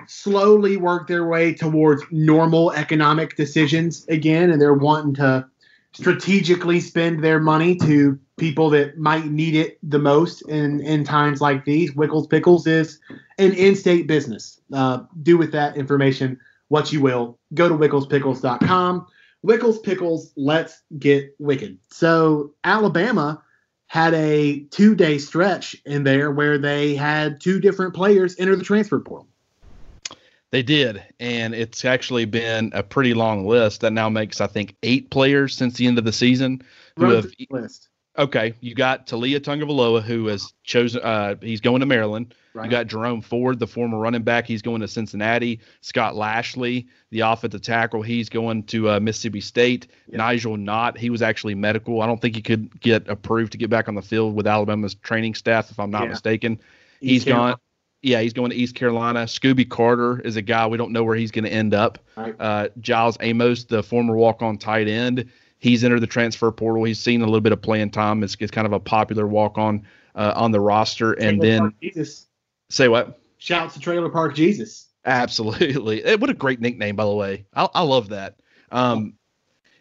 slowly 0.08 0.76
work 0.76 1.08
their 1.08 1.28
way 1.28 1.54
towards 1.54 2.04
normal 2.12 2.72
economic 2.74 3.38
decisions 3.38 4.06
again, 4.08 4.50
and 4.50 4.62
they're 4.62 4.74
wanting 4.74 5.14
to 5.16 5.46
strategically 5.94 6.80
spend 6.80 7.24
their 7.24 7.40
money 7.40 7.76
to 7.76 8.20
people 8.38 8.70
that 8.70 8.98
might 8.98 9.26
need 9.26 9.56
it 9.56 9.78
the 9.84 10.00
most 10.00 10.42
in, 10.44 10.82
in 10.82 11.04
times 11.04 11.42
like 11.42 11.66
these. 11.66 11.94
Wickles 11.94 12.30
Pickles 12.30 12.68
is 12.68 13.00
an 13.38 13.54
in 13.54 13.76
state 13.76 14.08
business. 14.08 14.60
Uh, 14.74 15.02
do 15.24 15.38
with 15.38 15.52
that 15.52 15.78
information 15.78 16.40
what 16.70 16.94
you 16.94 17.02
will. 17.02 17.38
Go 17.54 17.68
to 17.68 17.76
wicklespickles.com. 17.76 19.08
Wickles 19.46 19.82
Pickles, 19.82 20.34
let's 20.36 20.82
get 20.98 21.36
wicked. 21.40 21.80
So, 21.90 22.54
Alabama 22.64 23.44
had 23.88 24.14
a 24.14 24.60
two 24.72 24.96
day 24.96 25.18
stretch 25.18 25.76
in 25.86 26.04
there 26.04 26.32
where 26.32 26.58
they 26.58 26.96
had 26.96 27.42
two 27.42 27.60
different 27.60 27.94
players 27.94 28.36
enter 28.40 28.56
the 28.56 28.64
transfer 28.64 29.00
portal. 29.00 29.28
They 30.52 30.64
did, 30.64 31.04
and 31.20 31.54
it's 31.54 31.86
actually 31.86 32.26
been 32.26 32.72
a 32.74 32.82
pretty 32.82 33.14
long 33.14 33.46
list. 33.46 33.82
That 33.82 33.94
now 33.94 34.10
makes, 34.10 34.42
I 34.42 34.48
think, 34.48 34.76
eight 34.82 35.12
players 35.12 35.56
since 35.56 35.76
the 35.76 35.86
end 35.86 36.00
of 36.00 36.06
the 36.06 36.12
season 36.12 36.64
who 36.96 37.04
Run 37.04 37.16
have. 37.16 37.32
list. 37.52 37.90
Okay, 38.18 38.54
you 38.60 38.74
got 38.74 39.08
Taulia 39.08 39.40
Tagovailoa, 39.40 40.02
who 40.02 40.26
has 40.28 40.54
chosen. 40.64 41.02
Uh, 41.02 41.36
he's 41.40 41.62
going 41.62 41.82
to 41.82 41.86
Maryland. 41.86 42.34
Right. 42.60 42.66
You 42.66 42.72
got 42.72 42.88
Jerome 42.88 43.22
Ford, 43.22 43.58
the 43.58 43.68
former 43.68 43.98
running 43.98 44.24
back. 44.24 44.46
He's 44.46 44.62
going 44.62 44.82
to 44.82 44.88
Cincinnati. 44.88 45.60
Scott 45.82 46.16
Lashley, 46.16 46.88
the 47.10 47.22
offensive 47.22 47.62
tackle. 47.62 48.02
He's 48.02 48.28
going 48.28 48.64
to 48.64 48.90
uh, 48.90 49.00
Mississippi 49.00 49.40
State. 49.42 49.88
Yep. 50.08 50.18
Nigel 50.18 50.58
Knott. 50.58 50.98
He 50.98 51.10
was 51.10 51.22
actually 51.22 51.56
medical. 51.56 52.02
I 52.02 52.08
don't 52.08 52.22
think 52.22 52.36
he 52.36 52.42
could 52.42 52.80
get 52.82 53.08
approved 53.08 53.54
to 53.54 53.58
get 53.58 53.70
back 53.70 53.88
on 53.88 53.96
the 53.96 54.02
field 54.02 54.36
with 54.36 54.46
Alabama's 54.46 54.96
training 54.96 55.36
staff, 55.36 55.72
if 55.72 55.80
I'm 55.80 55.90
not 55.90 56.04
Yeah. 56.04 56.10
mistaken. 56.10 56.54
East 57.02 57.12
He's 57.12 57.24
Carolina. 57.24 57.52
gone. 57.54 57.60
Yeah, 58.02 58.22
he's 58.22 58.34
going 58.34 58.50
to 58.50 58.56
East 58.56 58.76
Carolina. 58.76 59.26
Scooby 59.26 59.68
Carter 59.70 60.20
is 60.22 60.36
a 60.38 60.42
guy 60.42 60.66
we 60.68 60.78
don't 60.78 60.92
know 60.92 61.04
where 61.04 61.16
he's 61.16 61.32
going 61.32 61.44
to 61.46 61.52
end 61.52 61.74
up. 61.74 62.00
Right. 62.16 62.34
Uh, 62.40 62.70
Giles 62.80 63.18
Amos, 63.20 63.66
the 63.66 63.84
former 63.84 64.16
walk-on 64.16 64.58
tight 64.58 64.88
end, 64.88 65.26
he's 65.60 65.84
entered 65.84 66.00
the 66.00 66.08
transfer 66.08 66.50
portal. 66.52 66.86
He's 66.86 67.00
seen 67.00 67.22
a 67.22 67.26
little 67.26 67.42
bit 67.42 67.52
of 67.52 67.62
playing 67.62 67.92
time. 67.92 68.24
It's, 68.24 68.38
it's 68.40 68.52
kind 68.52 68.66
of 68.66 68.72
a 68.72 68.80
popular 68.80 69.28
walk-on 69.28 69.86
uh, 70.16 70.32
on 70.36 70.52
the 70.52 70.62
roster. 70.62 71.12
And 71.12 71.42
Trailer 71.42 71.60
then 71.60 71.74
Jesus. 71.82 72.28
Say 72.70 72.88
what? 72.88 73.20
Shouts 73.38 73.74
to 73.76 73.80
Trailer 73.80 74.10
Park 74.10 74.36
Jesus. 74.36 74.88
Absolutely. 75.06 76.04
Eh, 76.04 76.16
What 76.16 76.30
a 76.30 76.34
great 76.34 76.60
nickname, 76.60 76.96
by 76.96 77.06
the 77.06 77.14
way. 77.16 77.46
I, 77.56 77.68
I 77.74 77.82
love 77.84 78.10
that. 78.10 78.36
Um, 78.72 79.14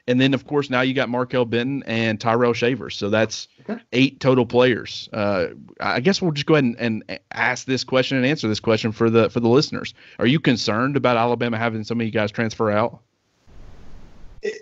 and 0.06 0.18
then, 0.18 0.32
of 0.32 0.46
course, 0.46 0.70
now 0.70 0.80
you 0.80 0.94
got 0.94 1.10
Markail 1.10 1.48
Benton 1.48 1.82
and 1.86 2.18
Tyrell 2.18 2.54
Shavers. 2.54 2.96
So 2.96 3.10
that's 3.10 3.48
Okay. 3.68 3.78
eight 3.92 4.20
total 4.20 4.46
players. 4.46 5.08
Uh, 5.12 5.48
I 5.80 6.00
guess 6.00 6.22
we'll 6.22 6.32
just 6.32 6.46
go 6.46 6.54
ahead 6.54 6.64
and, 6.64 6.76
and 7.08 7.20
ask 7.32 7.66
this 7.66 7.84
question 7.84 8.16
and 8.16 8.24
answer 8.24 8.48
this 8.48 8.60
question 8.60 8.90
for 8.92 9.10
the 9.10 9.28
for 9.28 9.40
the 9.40 9.48
listeners. 9.48 9.92
Are 10.18 10.26
you 10.26 10.40
concerned 10.40 10.96
about 10.96 11.18
Alabama 11.18 11.58
having 11.58 11.84
so 11.84 11.94
many 11.94 12.10
guys 12.10 12.30
transfer 12.30 12.70
out? 12.70 13.00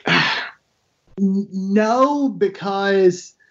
No, 1.18 2.28
because 2.28 3.34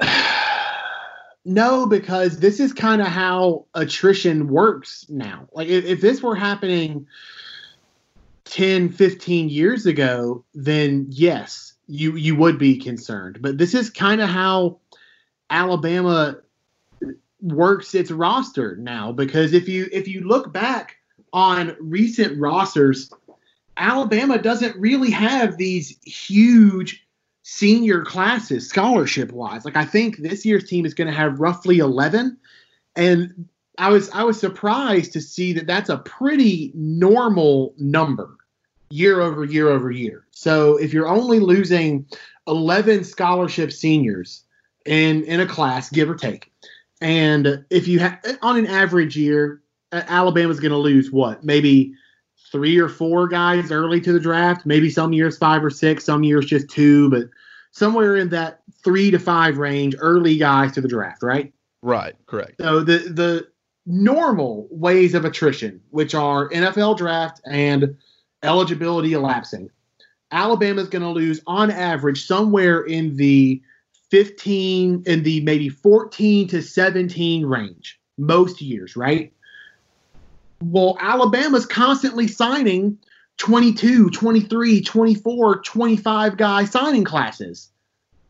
no, 1.44 1.86
because 1.86 2.38
this 2.38 2.60
is 2.60 2.72
kind 2.72 3.00
of 3.00 3.08
how 3.08 3.66
attrition 3.74 4.48
works 4.48 5.06
now. 5.08 5.48
Like 5.52 5.68
if, 5.68 5.84
if 5.84 6.00
this 6.00 6.22
were 6.22 6.36
happening 6.36 7.06
10, 8.44 8.90
15 8.90 9.48
years 9.48 9.86
ago, 9.86 10.44
then 10.54 11.06
yes, 11.08 11.74
you 11.88 12.16
you 12.16 12.36
would 12.36 12.58
be 12.58 12.76
concerned. 12.78 13.38
But 13.40 13.58
this 13.58 13.74
is 13.74 13.90
kind 13.90 14.20
of 14.20 14.28
how 14.28 14.78
Alabama 15.50 16.36
works 17.40 17.94
its 17.94 18.12
roster 18.12 18.76
now 18.76 19.10
because 19.10 19.52
if 19.52 19.68
you 19.68 19.88
if 19.92 20.06
you 20.06 20.20
look 20.20 20.52
back 20.52 20.96
on 21.32 21.76
recent 21.80 22.38
rosters 22.38 23.10
Alabama 23.76 24.38
doesn't 24.38 24.76
really 24.76 25.10
have 25.10 25.56
these 25.56 25.98
huge 26.04 27.06
senior 27.42 28.04
classes 28.04 28.68
scholarship 28.68 29.32
wise. 29.32 29.64
Like 29.64 29.76
I 29.76 29.84
think 29.84 30.18
this 30.18 30.44
year's 30.44 30.68
team 30.68 30.86
is 30.86 30.94
going 30.94 31.08
to 31.08 31.16
have 31.16 31.40
roughly 31.40 31.78
11 31.78 32.36
and 32.96 33.48
I 33.78 33.88
was 33.88 34.10
I 34.10 34.24
was 34.24 34.38
surprised 34.38 35.12
to 35.14 35.20
see 35.20 35.52
that 35.54 35.66
that's 35.66 35.88
a 35.88 35.98
pretty 35.98 36.72
normal 36.74 37.74
number 37.78 38.36
year 38.90 39.20
over 39.20 39.44
year 39.44 39.68
over 39.68 39.90
year. 39.90 40.26
So 40.30 40.76
if 40.76 40.92
you're 40.92 41.08
only 41.08 41.40
losing 41.40 42.06
11 42.46 43.04
scholarship 43.04 43.72
seniors 43.72 44.44
in 44.84 45.24
in 45.24 45.40
a 45.40 45.46
class 45.46 45.88
give 45.90 46.10
or 46.10 46.16
take 46.16 46.52
and 47.00 47.64
if 47.70 47.86
you 47.86 48.00
have 48.00 48.18
on 48.42 48.58
an 48.58 48.66
average 48.66 49.16
year 49.16 49.62
Alabama's 49.92 50.58
going 50.58 50.72
to 50.72 50.78
lose 50.78 51.10
what? 51.10 51.44
Maybe 51.44 51.94
three 52.52 52.78
or 52.78 52.88
four 52.88 53.26
guys 53.26 53.72
early 53.72 54.00
to 54.02 54.12
the 54.12 54.20
draft. 54.20 54.66
Maybe 54.66 54.90
some 54.90 55.12
years 55.12 55.38
five 55.38 55.64
or 55.64 55.70
six, 55.70 56.04
some 56.04 56.22
years 56.22 56.44
just 56.44 56.68
two, 56.68 57.10
but 57.10 57.24
somewhere 57.72 58.16
in 58.16 58.28
that 58.28 58.60
three 58.84 59.10
to 59.10 59.18
five 59.18 59.56
range, 59.58 59.96
early 59.98 60.36
guys 60.36 60.72
to 60.72 60.80
the 60.80 60.88
draft, 60.88 61.22
right? 61.22 61.52
Right. 61.80 62.14
Correct. 62.26 62.60
So 62.60 62.80
the 62.80 62.98
the 62.98 63.48
normal 63.86 64.68
ways 64.70 65.14
of 65.14 65.24
attrition, 65.24 65.80
which 65.90 66.14
are 66.14 66.48
NFL 66.50 66.98
draft 66.98 67.40
and 67.46 67.96
eligibility 68.42 69.14
elapsing, 69.14 69.70
Alabama's 70.30 70.88
going 70.88 71.02
to 71.02 71.08
lose 71.08 71.40
on 71.46 71.70
average 71.70 72.26
somewhere 72.26 72.82
in 72.82 73.16
the 73.16 73.60
15 74.10 75.04
in 75.06 75.22
the 75.22 75.40
maybe 75.40 75.68
14 75.70 76.46
to 76.48 76.62
17 76.62 77.46
range 77.46 77.98
most 78.18 78.60
years, 78.60 78.94
right? 78.94 79.32
Well, 80.62 80.96
Alabama's 81.00 81.66
constantly 81.66 82.28
signing 82.28 82.98
22, 83.38 84.10
23, 84.10 84.80
24, 84.80 85.62
25 85.62 86.36
guy 86.36 86.64
signing 86.64 87.04
classes. 87.04 87.70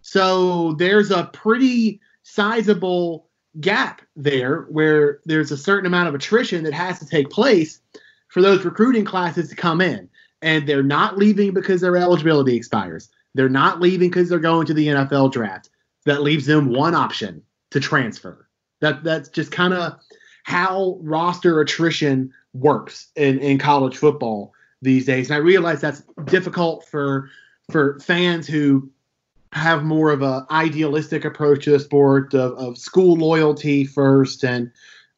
So 0.01 0.73
there's 0.75 1.11
a 1.11 1.25
pretty 1.25 2.01
sizable 2.23 3.29
gap 3.61 4.01
there 4.17 4.63
where 4.63 5.21
there's 5.27 5.53
a 5.53 5.57
certain 5.57 5.87
amount 5.87 6.09
of 6.09 6.15
attrition 6.15 6.65
that 6.65 6.73
has 6.73 6.99
to 7.01 7.07
take 7.07 7.29
place 7.29 7.81
for 8.29 8.41
those 8.41 8.65
recruiting 8.65 9.05
classes 9.05 9.51
to 9.51 9.55
come 9.55 9.81
in. 9.81 10.09
And 10.41 10.67
they're 10.67 10.83
not 10.83 11.19
leaving 11.19 11.53
because 11.53 11.83
their 11.83 11.97
eligibility 11.97 12.57
expires. 12.57 13.11
They're 13.35 13.49
not 13.49 13.81
leaving 13.81 14.09
because 14.09 14.29
they're 14.29 14.39
going 14.39 14.67
to 14.67 14.75
the 14.75 14.89
NFL 14.89 15.33
draft. 15.33 15.69
That 16.07 16.23
leaves 16.23 16.47
them 16.47 16.73
one 16.73 16.95
option 16.95 17.43
to 17.71 17.79
transfer. 17.79 18.49
That 18.81 19.05
that's 19.05 19.29
just 19.29 19.53
kind 19.53 19.73
of 19.73 20.01
how 20.43 20.99
roster 21.01 21.61
attrition 21.61 22.33
works 22.55 23.09
in, 23.17 23.39
in 23.39 23.59
college 23.59 23.97
football 23.97 24.53
these 24.83 25.07
days. 25.07 25.31
And 25.31 25.37
I 25.37 25.39
realize 25.39 25.81
that's 25.81 26.03
difficult 26.25 26.87
for 26.87 27.31
for 27.71 27.99
fans 28.01 28.47
who 28.47 28.91
have 29.53 29.85
more 29.85 30.11
of 30.11 30.23
a 30.23 30.47
idealistic 30.51 31.25
approach 31.25 31.65
to 31.65 31.71
the 31.71 31.79
sport 31.79 32.35
of, 32.35 32.53
of 32.55 32.79
school 32.79 33.17
loyalty 33.17 33.85
first 33.85 34.45
and 34.45 34.71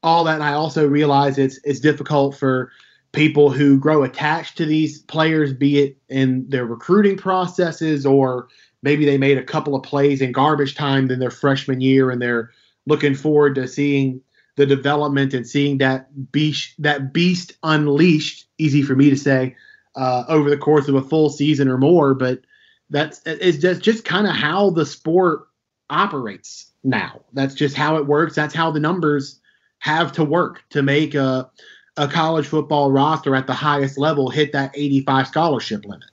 all 0.03 0.25
that. 0.25 0.35
And 0.35 0.45
I 0.45 0.53
also 0.53 0.87
realize 0.87 1.39
it's 1.39 1.59
it's 1.65 1.81
difficult 1.81 2.37
for 2.37 2.71
people 3.13 3.51
who 3.51 3.79
grow 3.79 4.03
attached 4.03 4.59
to 4.59 4.67
these 4.67 4.99
players, 5.03 5.53
be 5.53 5.79
it 5.79 5.97
in 6.09 6.49
their 6.49 6.67
recruiting 6.67 7.17
processes 7.17 8.05
or 8.05 8.49
maybe 8.83 9.07
they 9.07 9.17
made 9.17 9.39
a 9.39 9.43
couple 9.43 9.75
of 9.75 9.83
plays 9.83 10.21
in 10.21 10.33
garbage 10.33 10.75
time 10.75 11.11
in 11.11 11.21
their 11.21 11.31
freshman 11.31 11.81
year 11.81 12.11
and 12.11 12.21
they're 12.21 12.51
looking 12.87 13.15
forward 13.15 13.55
to 13.55 13.67
seeing 13.67 14.21
the 14.57 14.67
development 14.67 15.35
and 15.35 15.47
seeing 15.47 15.79
that 15.79 16.33
beast 16.33 16.75
that 16.79 17.13
beast 17.13 17.53
unleashed 17.63 18.47
easy 18.59 18.83
for 18.83 18.95
me 18.95 19.11
to 19.11 19.17
say 19.17 19.57
uh, 19.97 20.25
over 20.29 20.51
the 20.51 20.57
course 20.57 20.89
of 20.89 20.95
a 20.95 21.03
full 21.03 21.31
season 21.31 21.69
or 21.69 21.79
more 21.79 22.15
but 22.15 22.41
that's 22.91 23.21
it's 23.27 23.59
just 23.59 23.83
just 23.83 24.05
kind 24.05 24.27
of 24.27 24.35
how 24.35 24.71
the 24.71 24.87
sport 24.87 25.49
operates 25.91 26.71
now 26.83 27.21
that's 27.33 27.55
just 27.55 27.77
how 27.77 27.97
it 27.97 28.07
works 28.07 28.35
that's 28.35 28.55
how 28.55 28.71
the 28.71 28.81
numbers 28.81 29.41
have 29.79 30.13
to 30.13 30.25
work 30.25 30.63
to 30.71 30.83
make 30.83 31.15
a 31.15 31.51
a 31.97 32.09
college 32.09 32.47
football 32.47 32.91
roster 32.91 33.35
at 33.35 33.47
the 33.47 33.55
highest 33.55 33.99
level 33.99 34.29
hit 34.29 34.53
that 34.53 34.73
85 34.75 35.29
scholarship 35.29 35.85
limit. 35.85 36.09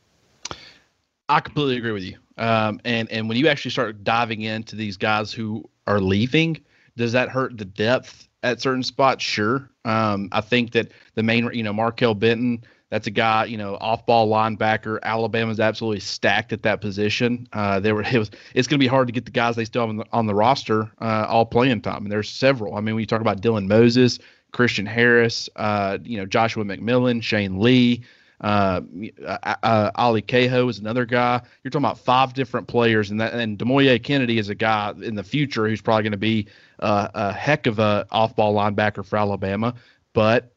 I 1.30 1.40
completely 1.40 1.78
agree 1.78 1.92
with 1.92 2.04
you. 2.04 2.18
Um, 2.38 2.80
and 2.86 3.10
and 3.12 3.28
when 3.28 3.38
you 3.38 3.48
actually 3.48 3.72
start 3.72 4.04
diving 4.04 4.42
into 4.42 4.76
these 4.76 4.98
guys 4.98 5.32
who 5.32 5.68
are 5.88 6.00
leaving, 6.00 6.60
does 6.98 7.12
that 7.14 7.30
hurt 7.30 7.58
the 7.58 7.66
depth 7.66 8.28
at 8.44 8.62
certain 8.62 8.84
spots? 8.84 9.24
Sure. 9.24 9.70
Um, 9.86 10.30
I 10.32 10.42
think 10.42 10.72
that 10.74 10.92
the 11.16 11.24
main, 11.24 11.52
you 11.54 11.64
know, 11.64 11.74
Markail 11.74 12.18
Benton, 12.18 12.64
that's 12.90 13.08
a 13.08 13.12
guy, 13.12 13.46
you 13.46 13.58
know, 13.58 13.78
off-ball 13.80 14.30
linebacker. 14.30 15.00
Alabama's 15.02 15.60
absolutely 15.60 16.02
stacked 16.02 16.52
at 16.52 16.64
that 16.64 16.82
position. 16.82 17.48
Uh, 17.54 17.80
there 17.80 17.96
were 17.96 18.02
it 18.12 18.18
was 18.18 18.32
it's 18.54 18.68
going 18.68 18.80
to 18.80 18.84
be 18.84 18.88
hard 18.88 19.08
to 19.08 19.14
get 19.14 19.26
the 19.26 19.32
guys 19.32 19.56
they 19.56 19.66
still 19.66 19.82
have 19.82 19.90
on 19.90 19.98
the, 19.98 20.06
on 20.12 20.28
the 20.28 20.36
roster 20.36 20.92
uh, 21.00 21.26
all 21.28 21.46
playing 21.46 21.82
time. 21.82 22.04
And 22.04 22.12
there's 22.12 22.30
several. 22.30 22.76
I 22.76 22.82
mean, 22.82 22.96
when 22.96 23.02
you 23.02 23.08
talk 23.08 23.22
about 23.22 23.42
Dylan 23.42 23.68
Moses, 23.68 24.20
Christian 24.52 24.86
Harris, 24.86 25.50
uh, 25.56 25.98
you 26.04 26.18
know, 26.18 26.26
Joshua 26.26 26.64
McMillon, 26.66 27.24
Shane 27.24 27.60
Lee, 27.60 28.04
uh, 28.42 28.82
uh, 29.26 29.56
uh, 29.64 29.92
Ale 29.98 30.22
Kaho 30.22 30.70
is 30.70 30.80
another 30.80 31.06
guy. 31.06 31.42
You're 31.64 31.72
talking 31.72 31.86
about 31.86 32.00
five 32.00 32.34
different 32.34 32.68
players, 32.68 33.12
and 33.12 33.22
that 33.22 33.34
and 33.34 33.58
Demouy 33.58 34.02
Kennedy 34.04 34.40
is 34.40 34.50
a 34.50 34.56
guy 34.56 34.94
in 35.02 35.16
the 35.16 35.24
future 35.24 35.68
who's 35.68 35.82
probably 35.82 36.04
going 36.04 36.12
to 36.12 36.18
be 36.18 36.48
uh, 36.80 37.10
a 37.14 37.34
heck 37.34 37.68
of 37.68 37.80
a 37.80 38.06
off-ball 38.12 38.56
linebacker 38.56 39.06
for 39.06 39.18
Alabama. 39.18 39.76
But 40.14 40.52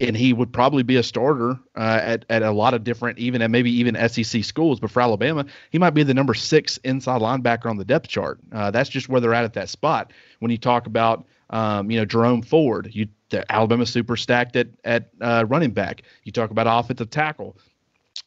and 0.00 0.16
he 0.16 0.32
would 0.32 0.52
probably 0.52 0.82
be 0.82 0.96
a 0.96 1.02
starter 1.02 1.58
uh, 1.76 2.00
at, 2.02 2.24
at 2.30 2.42
a 2.42 2.50
lot 2.50 2.72
of 2.72 2.82
different, 2.82 3.18
even 3.18 3.42
and 3.42 3.52
maybe 3.52 3.70
even 3.70 3.94
SEC 4.08 4.42
schools. 4.42 4.80
But 4.80 4.90
for 4.90 5.00
Alabama, 5.00 5.44
he 5.70 5.78
might 5.78 5.90
be 5.90 6.02
the 6.02 6.14
number 6.14 6.34
six 6.34 6.78
inside 6.78 7.20
linebacker 7.20 7.66
on 7.66 7.76
the 7.76 7.84
depth 7.84 8.08
chart. 8.08 8.40
Uh, 8.50 8.70
that's 8.70 8.88
just 8.88 9.08
where 9.08 9.20
they're 9.20 9.34
at 9.34 9.44
at 9.44 9.52
that 9.52 9.68
spot. 9.68 10.12
When 10.38 10.50
you 10.50 10.58
talk 10.58 10.86
about 10.86 11.26
um, 11.50 11.90
you 11.90 11.98
know, 11.98 12.04
Jerome 12.04 12.42
Ford, 12.42 12.90
you 12.92 13.08
Alabama 13.48 13.86
super 13.86 14.16
stacked 14.16 14.56
at 14.56 14.68
at 14.84 15.10
uh, 15.20 15.44
running 15.48 15.70
back. 15.70 16.02
You 16.24 16.32
talk 16.32 16.50
about 16.50 16.66
offensive 16.68 17.10
tackle. 17.10 17.56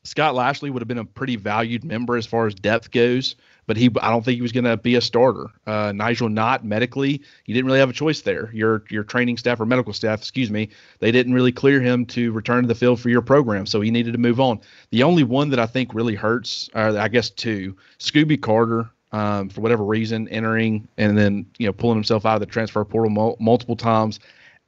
Scott 0.03 0.35
Lashley 0.35 0.69
would 0.69 0.81
have 0.81 0.87
been 0.87 0.97
a 0.97 1.05
pretty 1.05 1.35
valued 1.35 1.83
member 1.83 2.17
as 2.17 2.25
far 2.25 2.47
as 2.47 2.53
depth 2.53 2.91
goes, 2.91 3.35
but 3.67 3.77
he 3.77 3.89
I 4.01 4.09
don't 4.09 4.23
think 4.23 4.35
he 4.35 4.41
was 4.41 4.51
going 4.51 4.65
to 4.65 4.75
be 4.75 4.95
a 4.95 5.01
starter. 5.01 5.47
Uh, 5.65 5.93
Nigel 5.93 6.29
Knott 6.29 6.65
medically, 6.65 7.21
you 7.45 7.53
didn't 7.53 7.67
really 7.67 7.79
have 7.79 7.89
a 7.89 7.93
choice 7.93 8.21
there. 8.21 8.51
Your 8.53 8.83
your 8.89 9.03
training 9.03 9.37
staff 9.37 9.59
or 9.59 9.65
medical 9.65 9.93
staff, 9.93 10.19
excuse 10.19 10.49
me, 10.51 10.69
they 10.99 11.11
didn't 11.11 11.33
really 11.33 11.51
clear 11.51 11.79
him 11.79 12.05
to 12.07 12.31
return 12.31 12.63
to 12.63 12.67
the 12.67 12.75
field 12.75 12.99
for 12.99 13.09
your 13.09 13.21
program, 13.21 13.65
so 13.65 13.79
he 13.81 13.91
needed 13.91 14.11
to 14.13 14.19
move 14.19 14.39
on. 14.39 14.59
The 14.91 15.03
only 15.03 15.23
one 15.23 15.49
that 15.51 15.59
I 15.59 15.65
think 15.65 15.93
really 15.93 16.15
hurts, 16.15 16.69
or 16.73 16.97
I 16.97 17.07
guess 17.07 17.29
two, 17.29 17.75
Scooby 17.99 18.41
Carter 18.41 18.89
um, 19.13 19.47
for 19.47 19.61
whatever 19.61 19.85
reason, 19.85 20.27
entering 20.27 20.85
and 20.97 21.17
then 21.17 21.45
you 21.57 21.67
know 21.67 21.73
pulling 21.73 21.95
himself 21.95 22.25
out 22.25 22.33
of 22.33 22.39
the 22.41 22.45
transfer 22.45 22.83
portal 22.83 23.09
mul- 23.09 23.37
multiple 23.39 23.77
times. 23.77 24.19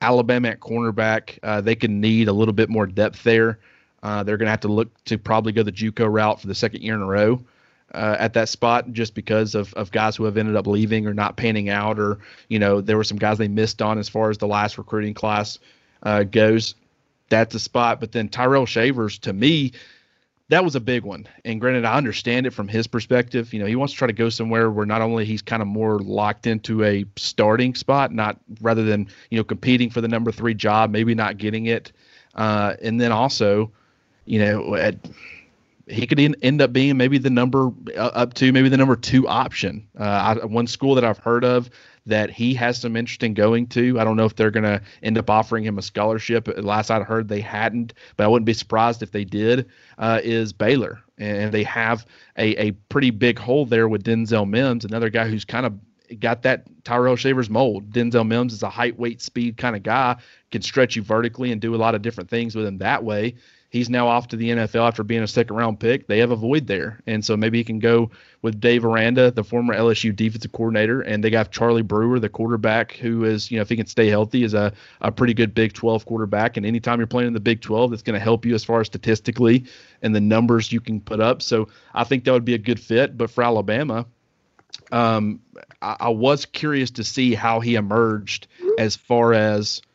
Alabama 0.02 0.50
at 0.50 0.60
cornerback, 0.60 1.40
uh, 1.44 1.62
they 1.62 1.76
can 1.76 2.00
need 2.00 2.28
a 2.28 2.34
little 2.34 2.54
bit 2.54 2.70
more 2.70 2.86
depth 2.86 3.24
there. 3.24 3.60
Uh, 4.04 4.24
they're 4.24 4.38
going 4.38 4.46
to 4.46 4.52
have 4.52 4.60
to 4.60 4.68
look 4.68 5.04
to 5.06 5.18
probably 5.18 5.52
go 5.52 5.64
the 5.64 5.72
JUCO 5.72 6.12
route 6.12 6.40
for 6.40 6.48
the 6.48 6.54
second 6.54 6.84
year 6.84 6.94
in 6.94 7.02
a 7.02 7.06
row 7.06 7.42
uh, 7.94 8.16
at 8.20 8.34
that 8.34 8.50
spot, 8.50 8.92
just 8.92 9.16
because 9.16 9.56
of, 9.56 9.74
of 9.74 9.92
guys 9.92 10.16
who 10.16 10.26
have 10.26 10.38
ended 10.38 10.56
up 10.56 10.68
leaving 10.68 11.08
or 11.08 11.14
not 11.14 11.38
panning 11.38 11.70
out, 11.70 11.98
or 11.98 12.20
you 12.50 12.60
know 12.60 12.82
there 12.82 12.98
were 12.98 13.04
some 13.04 13.18
guys 13.18 13.38
they 13.38 13.48
missed 13.48 13.82
on 13.82 13.98
as 13.98 14.08
far 14.08 14.30
as 14.30 14.38
the 14.38 14.48
last 14.48 14.78
recruiting 14.78 15.14
class 15.14 15.58
uh, 16.04 16.24
goes. 16.24 16.76
That's 17.30 17.56
a 17.56 17.60
spot. 17.60 18.00
But 18.00 18.12
then 18.12 18.30
Tyrell 18.30 18.68
Shavers, 18.68 19.18
to 19.20 19.34
me, 19.34 19.72
that 20.50 20.64
was 20.64 20.76
a 20.76 20.80
big 20.80 21.04
one. 21.04 21.28
And 21.44 21.60
granted, 21.60 21.86
I 21.86 21.96
understand 21.96 22.46
it 22.46 22.52
from 22.52 22.68
his 22.68 22.86
perspective. 22.86 23.54
You 23.54 23.60
know, 23.60 23.66
he 23.66 23.76
wants 23.76 23.94
to 23.94 23.98
try 23.98 24.08
to 24.08 24.14
go 24.14 24.30
somewhere 24.30 24.70
where 24.70 24.86
not 24.86 25.02
only 25.02 25.26
he's 25.26 25.42
kind 25.42 25.62
of 25.62 25.68
more 25.68 26.00
locked 26.00 26.46
into 26.46 26.84
a 26.84 27.06
starting 27.16 27.74
spot, 27.74 28.12
not 28.12 28.38
rather 28.62 28.84
than 28.84 29.08
you 29.32 29.38
know 29.38 29.44
competing 29.44 29.90
for 29.90 30.02
the 30.02 30.08
number 30.08 30.32
three 30.32 30.54
job, 30.54 30.92
maybe 30.92 31.16
not 31.16 31.38
getting 31.38 31.66
it, 31.66 31.92
uh, 32.36 32.76
and 32.82 33.02
then 33.02 33.12
also, 33.12 33.72
you 34.26 34.40
know, 34.40 34.76
at, 34.76 34.96
he 35.88 36.06
could 36.06 36.20
end 36.20 36.62
up 36.62 36.74
being 36.74 36.98
maybe 36.98 37.18
the 37.18 37.30
number 37.30 37.72
uh, 37.96 38.12
up 38.14 38.34
to 38.36 38.52
maybe 38.52 38.70
the 38.70 38.78
number 38.78 38.96
two 38.96 39.28
option. 39.28 39.88
Uh, 40.00 40.38
I, 40.42 40.46
one 40.46 40.68
school 40.68 40.96
that 40.96 41.04
I've 41.04 41.20
heard 41.20 41.44
of 41.44 41.70
that 42.06 42.30
he 42.30 42.54
has 42.54 42.80
some 42.80 42.96
interest 42.96 43.24
in 43.24 43.34
going 43.34 43.68
to. 43.68 44.00
I 44.00 44.04
don't 44.04 44.16
know 44.16 44.26
if 44.26 44.36
they're 44.36 44.52
going 44.52 44.64
to 44.64 44.82
end 45.02 45.18
up 45.18 45.30
offering 45.30 45.64
him 45.64 45.78
a 45.78 45.82
scholarship. 45.82 46.48
Last 46.58 46.92
I 46.92 47.02
heard, 47.02 47.28
they 47.28 47.42
hadn't, 47.42 47.94
but 48.16 48.26
I 48.26 48.28
wouldn't 48.28 48.46
be 48.46 48.54
surprised 48.54 49.02
if 49.02 49.12
they 49.12 49.26
did. 49.26 49.70
Uh, 49.98 50.20
is 50.24 50.54
Baylor, 50.54 51.00
and 51.18 51.52
they 51.52 51.64
have 51.64 52.06
a, 52.38 52.68
a 52.68 52.72
pretty 52.90 53.12
big 53.12 53.40
hole 53.40 53.66
there 53.66 53.88
with 53.88 54.04
Denzel 54.04 54.48
Mims, 54.48 54.86
another 54.86 55.10
guy 55.10 55.28
who's 55.28 55.46
kind 55.46 55.66
of 55.66 55.74
got 56.20 56.44
that 56.44 56.66
Tyrell 56.84 57.16
Shavers 57.16 57.50
mold. 57.50 57.90
Denzel 57.92 58.28
Mims 58.28 58.54
is 58.54 58.64
a 58.64 58.70
height, 58.70 58.98
weight, 59.00 59.22
speed 59.22 59.58
kind 59.58 59.76
of 59.76 59.84
guy, 59.84 60.18
can 60.52 60.62
stretch 60.62 60.96
you 60.96 61.02
vertically 61.02 61.52
and 61.52 61.60
do 61.60 61.74
a 61.74 61.78
lot 61.78 61.96
of 61.96 62.02
different 62.02 62.30
things 62.30 62.56
with 62.56 62.66
him 62.66 62.78
that 62.80 63.04
way. 63.04 63.36
He's 63.76 63.90
now 63.90 64.08
off 64.08 64.30
to 64.30 64.38
the 64.38 64.52
NFL 64.52 64.88
after 64.88 65.04
being 65.04 65.22
a 65.22 65.28
second 65.28 65.58
round 65.58 65.82
pick. 65.82 66.08
They 66.08 66.20
have 66.20 66.32
a 66.32 66.38
void 66.38 66.66
there. 66.66 67.02
And 67.08 67.26
so 67.26 67.36
maybe 67.36 67.58
he 67.58 67.66
can 67.66 67.80
go 67.80 68.10
with 68.42 68.62
Dave 68.62 68.86
Aranda, 68.86 69.32
the 69.32 69.44
former 69.44 69.76
LSU 69.76 70.16
defensive 70.16 70.54
coordinator, 70.54 71.02
and 71.02 71.22
they 71.22 71.30
got 71.30 71.52
Charlie 71.52 71.82
Brewer, 71.82 72.18
the 72.22 72.30
quarterback, 72.30 72.94
who 72.94 73.26
is, 73.26 73.52
you 73.52 73.58
know, 73.58 73.64
if 73.64 73.68
he 73.68 73.76
can 73.76 73.86
stay 73.86 74.08
healthy, 74.08 74.44
is 74.46 74.54
a, 74.54 74.72
a 75.02 75.12
pretty 75.12 75.34
good 75.34 75.54
Big 75.54 75.74
12 75.74 76.06
quarterback. 76.06 76.56
And 76.56 76.66
anytime 76.66 77.02
you're 77.02 77.08
playing 77.08 77.28
in 77.28 77.34
the 77.34 77.42
Big 77.42 77.60
12, 77.60 77.92
that's 77.92 78.02
going 78.02 78.18
to 78.18 78.24
help 78.24 78.46
you 78.46 78.56
as 78.56 78.64
far 78.64 78.80
as 78.80 78.88
statistically 78.88 79.66
and 80.02 80.16
the 80.16 80.22
numbers 80.22 80.72
you 80.72 80.80
can 80.80 81.02
put 81.02 81.20
up. 81.20 81.42
So 81.42 81.68
I 81.94 82.06
think 82.06 82.24
that 82.24 82.32
would 82.32 82.46
be 82.46 82.54
a 82.54 82.58
good 82.58 82.80
fit. 82.80 83.18
But 83.18 83.30
for 83.30 83.44
Alabama, 83.44 84.06
um, 84.94 85.42
I, 85.82 85.98
I 86.00 86.10
was 86.12 86.46
curious 86.46 86.92
to 86.92 87.04
see 87.04 87.34
how 87.34 87.60
he 87.60 87.76
emerged 87.76 88.48
as 88.78 88.96
far 88.96 89.34
as– 89.34 89.82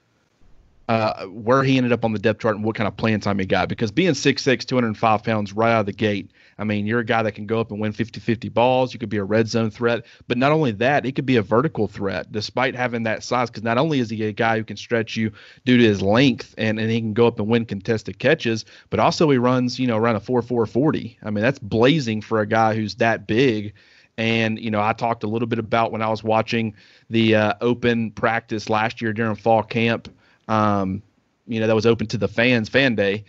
uh, 0.90 1.24
where 1.26 1.62
he 1.62 1.76
ended 1.76 1.92
up 1.92 2.04
on 2.04 2.12
the 2.12 2.18
depth 2.18 2.40
chart 2.40 2.56
and 2.56 2.64
what 2.64 2.74
kind 2.74 2.88
of 2.88 2.96
playing 2.96 3.20
time 3.20 3.38
he 3.38 3.46
got. 3.46 3.68
Because 3.68 3.92
being 3.92 4.10
6'6, 4.10 4.64
205 4.64 5.22
pounds 5.22 5.52
right 5.52 5.70
out 5.70 5.80
of 5.80 5.86
the 5.86 5.92
gate, 5.92 6.32
I 6.58 6.64
mean, 6.64 6.84
you're 6.84 6.98
a 6.98 7.04
guy 7.04 7.22
that 7.22 7.36
can 7.36 7.46
go 7.46 7.60
up 7.60 7.70
and 7.70 7.80
win 7.80 7.92
50 7.92 8.18
50 8.18 8.48
balls. 8.48 8.92
You 8.92 8.98
could 8.98 9.08
be 9.08 9.18
a 9.18 9.22
red 9.22 9.46
zone 9.46 9.70
threat. 9.70 10.04
But 10.26 10.36
not 10.36 10.50
only 10.50 10.72
that, 10.72 11.04
he 11.04 11.12
could 11.12 11.26
be 11.26 11.36
a 11.36 11.42
vertical 11.42 11.86
threat 11.86 12.32
despite 12.32 12.74
having 12.74 13.04
that 13.04 13.22
size. 13.22 13.50
Because 13.50 13.62
not 13.62 13.78
only 13.78 14.00
is 14.00 14.10
he 14.10 14.24
a 14.24 14.32
guy 14.32 14.58
who 14.58 14.64
can 14.64 14.76
stretch 14.76 15.16
you 15.16 15.30
due 15.64 15.76
to 15.76 15.84
his 15.84 16.02
length 16.02 16.56
and, 16.58 16.80
and 16.80 16.90
he 16.90 16.98
can 17.00 17.14
go 17.14 17.28
up 17.28 17.38
and 17.38 17.48
win 17.48 17.66
contested 17.66 18.18
catches, 18.18 18.64
but 18.90 18.98
also 18.98 19.30
he 19.30 19.38
runs, 19.38 19.78
you 19.78 19.86
know, 19.86 19.96
around 19.96 20.16
a 20.16 20.20
4 20.20 20.42
4 20.42 20.66
40. 20.66 21.18
I 21.22 21.30
mean, 21.30 21.42
that's 21.42 21.60
blazing 21.60 22.20
for 22.20 22.40
a 22.40 22.46
guy 22.46 22.74
who's 22.74 22.96
that 22.96 23.28
big. 23.28 23.74
And, 24.18 24.58
you 24.58 24.72
know, 24.72 24.82
I 24.82 24.92
talked 24.92 25.22
a 25.22 25.28
little 25.28 25.46
bit 25.46 25.60
about 25.60 25.92
when 25.92 26.02
I 26.02 26.08
was 26.08 26.24
watching 26.24 26.74
the 27.10 27.36
uh, 27.36 27.54
open 27.60 28.10
practice 28.10 28.68
last 28.68 29.00
year 29.00 29.12
during 29.12 29.36
fall 29.36 29.62
camp 29.62 30.08
um, 30.50 31.02
you 31.46 31.60
know, 31.60 31.66
that 31.68 31.74
was 31.74 31.86
open 31.86 32.08
to 32.08 32.18
the 32.18 32.28
fans, 32.28 32.68
fan 32.68 32.94
day. 32.94 33.24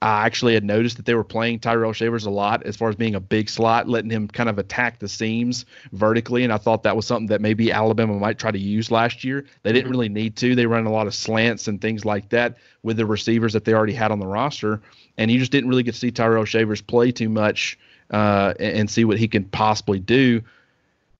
I 0.00 0.26
actually 0.26 0.54
had 0.54 0.64
noticed 0.64 0.96
that 0.96 1.06
they 1.06 1.14
were 1.14 1.22
playing 1.22 1.60
Tyrell 1.60 1.92
Shavers 1.92 2.26
a 2.26 2.30
lot 2.30 2.64
as 2.64 2.76
far 2.76 2.88
as 2.88 2.96
being 2.96 3.14
a 3.14 3.20
big 3.20 3.48
slot, 3.48 3.88
letting 3.88 4.10
him 4.10 4.26
kind 4.26 4.48
of 4.48 4.58
attack 4.58 4.98
the 4.98 5.08
seams 5.08 5.64
vertically. 5.92 6.42
And 6.42 6.52
I 6.52 6.56
thought 6.56 6.82
that 6.82 6.96
was 6.96 7.06
something 7.06 7.28
that 7.28 7.40
maybe 7.40 7.70
Alabama 7.70 8.18
might 8.18 8.36
try 8.36 8.50
to 8.50 8.58
use 8.58 8.90
last 8.90 9.22
year. 9.22 9.44
They 9.62 9.72
didn't 9.72 9.84
mm-hmm. 9.84 9.90
really 9.92 10.08
need 10.08 10.36
to. 10.38 10.56
They 10.56 10.66
run 10.66 10.86
a 10.86 10.92
lot 10.92 11.06
of 11.06 11.14
slants 11.14 11.68
and 11.68 11.80
things 11.80 12.04
like 12.04 12.28
that 12.30 12.56
with 12.82 12.96
the 12.96 13.06
receivers 13.06 13.52
that 13.52 13.64
they 13.64 13.74
already 13.74 13.92
had 13.92 14.10
on 14.10 14.18
the 14.18 14.26
roster. 14.26 14.82
And 15.18 15.30
you 15.30 15.38
just 15.38 15.52
didn't 15.52 15.70
really 15.70 15.84
get 15.84 15.94
to 15.94 16.00
see 16.00 16.10
Tyrell 16.10 16.46
Shavers 16.46 16.80
play 16.80 17.12
too 17.12 17.28
much 17.28 17.78
uh, 18.10 18.54
and, 18.58 18.78
and 18.78 18.90
see 18.90 19.04
what 19.04 19.18
he 19.18 19.28
can 19.28 19.44
possibly 19.44 20.00
do. 20.00 20.42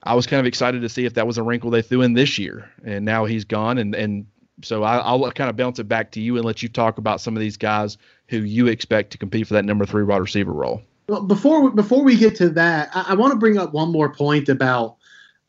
I 0.03 0.15
was 0.15 0.27
kind 0.27 0.41
of 0.41 0.47
excited 0.47 0.83
to 0.83 0.89
see 0.89 1.05
if 1.05 1.15
that 1.15 1.29
was 1.29 1.39
a 1.39 1.45
wrinkle 1.45 1.71
they 1.71 1.83
threw 1.83 2.03
in 2.03 2.15
this 2.15 2.37
year. 2.37 2.69
And 2.85 3.05
now 3.05 3.27
he's 3.27 3.45
gone. 3.45 3.79
And, 3.79 3.95
and 3.95 4.27
so 4.63 4.83
I, 4.83 5.15
will 5.15 5.31
kind 5.33 5.49
of 5.51 5.57
bounce 5.57 5.79
it 5.79 5.89
back 5.89 6.13
to 6.13 6.21
you 6.21 6.37
and 6.37 6.45
let 6.45 6.63
you 6.63 6.69
talk 6.69 6.99
about 6.99 7.21
some 7.21 7.37
of 7.37 7.41
these 7.41 7.57
guys 7.57 7.97
who 8.29 8.39
you 8.39 8.67
expect 8.67 9.13
to 9.13 9.19
compete 9.19 9.47
for 9.47 9.55
that 9.55 9.65
number 9.65 9.87
three 9.87 10.05
wide 10.05 10.19
receiver 10.19 10.53
role. 10.53 10.83
Well, 11.09 11.23
before 11.23 11.71
before 11.71 12.03
we 12.03 12.17
get 12.17 12.37
to 12.37 12.51
that, 12.51 12.91
I, 12.95 13.07
I 13.09 13.15
want 13.15 13.33
to 13.33 13.39
bring 13.39 13.59
up 13.59 13.73
one 13.73 13.91
more 13.91 14.15
point 14.15 14.49
about 14.49 14.97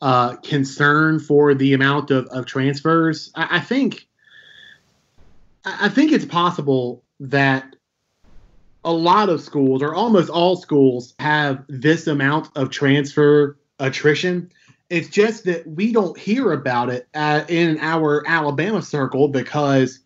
uh, 0.00 0.36
concern 0.36 1.20
for 1.20 1.54
the 1.54 1.74
amount 1.74 2.10
of, 2.10 2.26
of 2.26 2.46
transfers. 2.46 3.30
I, 3.34 3.58
I 3.58 3.60
think 3.60 4.06
I 5.64 5.88
think 5.88 6.12
it's 6.12 6.24
possible 6.24 7.02
that 7.20 7.76
a 8.84 8.92
lot 8.92 9.28
of 9.28 9.40
schools 9.40 9.82
or 9.82 9.94
almost 9.94 10.28
all 10.28 10.56
schools 10.56 11.14
have 11.18 11.64
this 11.68 12.06
amount 12.06 12.48
of 12.54 12.70
transfer 12.70 13.56
attrition 13.78 14.50
it's 14.90 15.08
just 15.08 15.44
that 15.44 15.66
we 15.66 15.92
don't 15.92 16.18
hear 16.18 16.52
about 16.52 16.90
it 16.90 17.08
in 17.48 17.78
our 17.80 18.22
Alabama 18.26 18.82
circle 18.82 19.28
because 19.28 20.00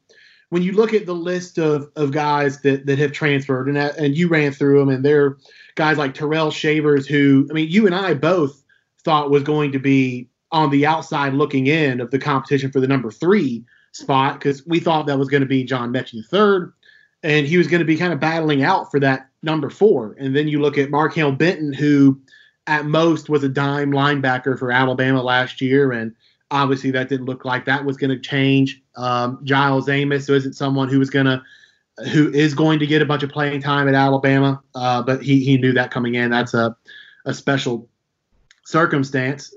when 0.50 0.62
you 0.62 0.72
look 0.72 0.94
at 0.94 1.04
the 1.04 1.14
list 1.14 1.58
of, 1.58 1.90
of 1.96 2.12
guys 2.12 2.60
that, 2.62 2.86
that 2.86 2.98
have 2.98 3.12
transferred, 3.12 3.68
and, 3.68 3.76
and 3.76 4.16
you 4.16 4.28
ran 4.28 4.52
through 4.52 4.78
them, 4.78 4.88
and 4.88 5.04
they're 5.04 5.36
guys 5.74 5.98
like 5.98 6.14
Tyrell 6.14 6.50
Shavers, 6.50 7.06
who, 7.06 7.46
I 7.50 7.52
mean, 7.52 7.68
you 7.68 7.86
and 7.86 7.94
I 7.94 8.14
both 8.14 8.62
thought 9.04 9.30
was 9.30 9.42
going 9.42 9.72
to 9.72 9.78
be 9.78 10.28
on 10.50 10.70
the 10.70 10.86
outside 10.86 11.34
looking 11.34 11.66
in 11.66 12.00
of 12.00 12.10
the 12.10 12.18
competition 12.18 12.72
for 12.72 12.80
the 12.80 12.88
number 12.88 13.10
three 13.10 13.64
spot 13.92 14.38
because 14.38 14.66
we 14.66 14.80
thought 14.80 15.06
that 15.06 15.18
was 15.18 15.28
going 15.28 15.42
to 15.42 15.46
be 15.46 15.64
John 15.64 15.92
Metchie 15.92 16.22
III, 16.32 16.70
and 17.22 17.46
he 17.46 17.58
was 17.58 17.66
going 17.66 17.80
to 17.80 17.84
be 17.84 17.96
kind 17.96 18.12
of 18.12 18.20
battling 18.20 18.62
out 18.62 18.90
for 18.90 19.00
that 19.00 19.28
number 19.42 19.68
four. 19.68 20.16
And 20.18 20.34
then 20.34 20.48
you 20.48 20.60
look 20.60 20.78
at 20.78 20.90
Markail 20.90 21.36
Benton, 21.36 21.72
who– 21.72 22.20
at 22.68 22.84
most 22.84 23.28
was 23.28 23.42
a 23.42 23.48
dime 23.48 23.90
linebacker 23.90 24.56
for 24.58 24.70
Alabama 24.70 25.22
last 25.22 25.60
year, 25.60 25.90
and 25.90 26.14
obviously 26.50 26.90
that 26.92 27.08
didn't 27.08 27.26
look 27.26 27.44
like 27.44 27.64
that 27.64 27.84
was 27.84 27.96
going 27.96 28.10
to 28.10 28.20
change. 28.20 28.80
Um, 28.94 29.40
Giles 29.42 29.88
Amos 29.88 30.28
isn't 30.28 30.52
someone 30.52 30.88
who 30.88 30.98
was 30.98 31.10
going 31.10 31.26
to 31.26 31.42
who 32.12 32.30
is 32.32 32.54
going 32.54 32.78
to 32.78 32.86
get 32.86 33.02
a 33.02 33.06
bunch 33.06 33.24
of 33.24 33.30
playing 33.30 33.60
time 33.60 33.88
at 33.88 33.94
Alabama, 33.94 34.62
uh, 34.74 35.02
but 35.02 35.22
he 35.22 35.42
he 35.42 35.56
knew 35.56 35.72
that 35.72 35.90
coming 35.90 36.14
in. 36.14 36.30
That's 36.30 36.54
a 36.54 36.76
a 37.24 37.34
special 37.34 37.88
circumstance. 38.64 39.52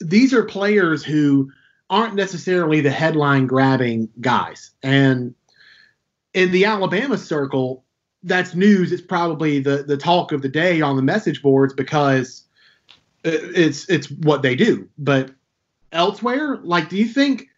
These 0.00 0.34
are 0.34 0.44
players 0.44 1.04
who 1.04 1.50
aren't 1.88 2.16
necessarily 2.16 2.80
the 2.80 2.90
headline 2.90 3.46
grabbing 3.46 4.10
guys, 4.20 4.72
and 4.82 5.34
in 6.34 6.50
the 6.50 6.64
Alabama 6.64 7.16
circle, 7.16 7.84
that's 8.24 8.56
news. 8.56 8.90
It's 8.90 9.00
probably 9.02 9.60
the 9.60 9.84
the 9.84 9.96
talk 9.96 10.32
of 10.32 10.42
the 10.42 10.48
day 10.48 10.80
on 10.80 10.96
the 10.96 11.02
message 11.02 11.42
boards 11.42 11.72
because 11.72 12.45
it's 13.26 13.88
it's 13.88 14.10
what 14.10 14.42
they 14.42 14.54
do. 14.54 14.88
But 14.98 15.30
elsewhere, 15.92 16.58
like, 16.62 16.88
do 16.88 16.96
you 16.96 17.06
think 17.06 17.48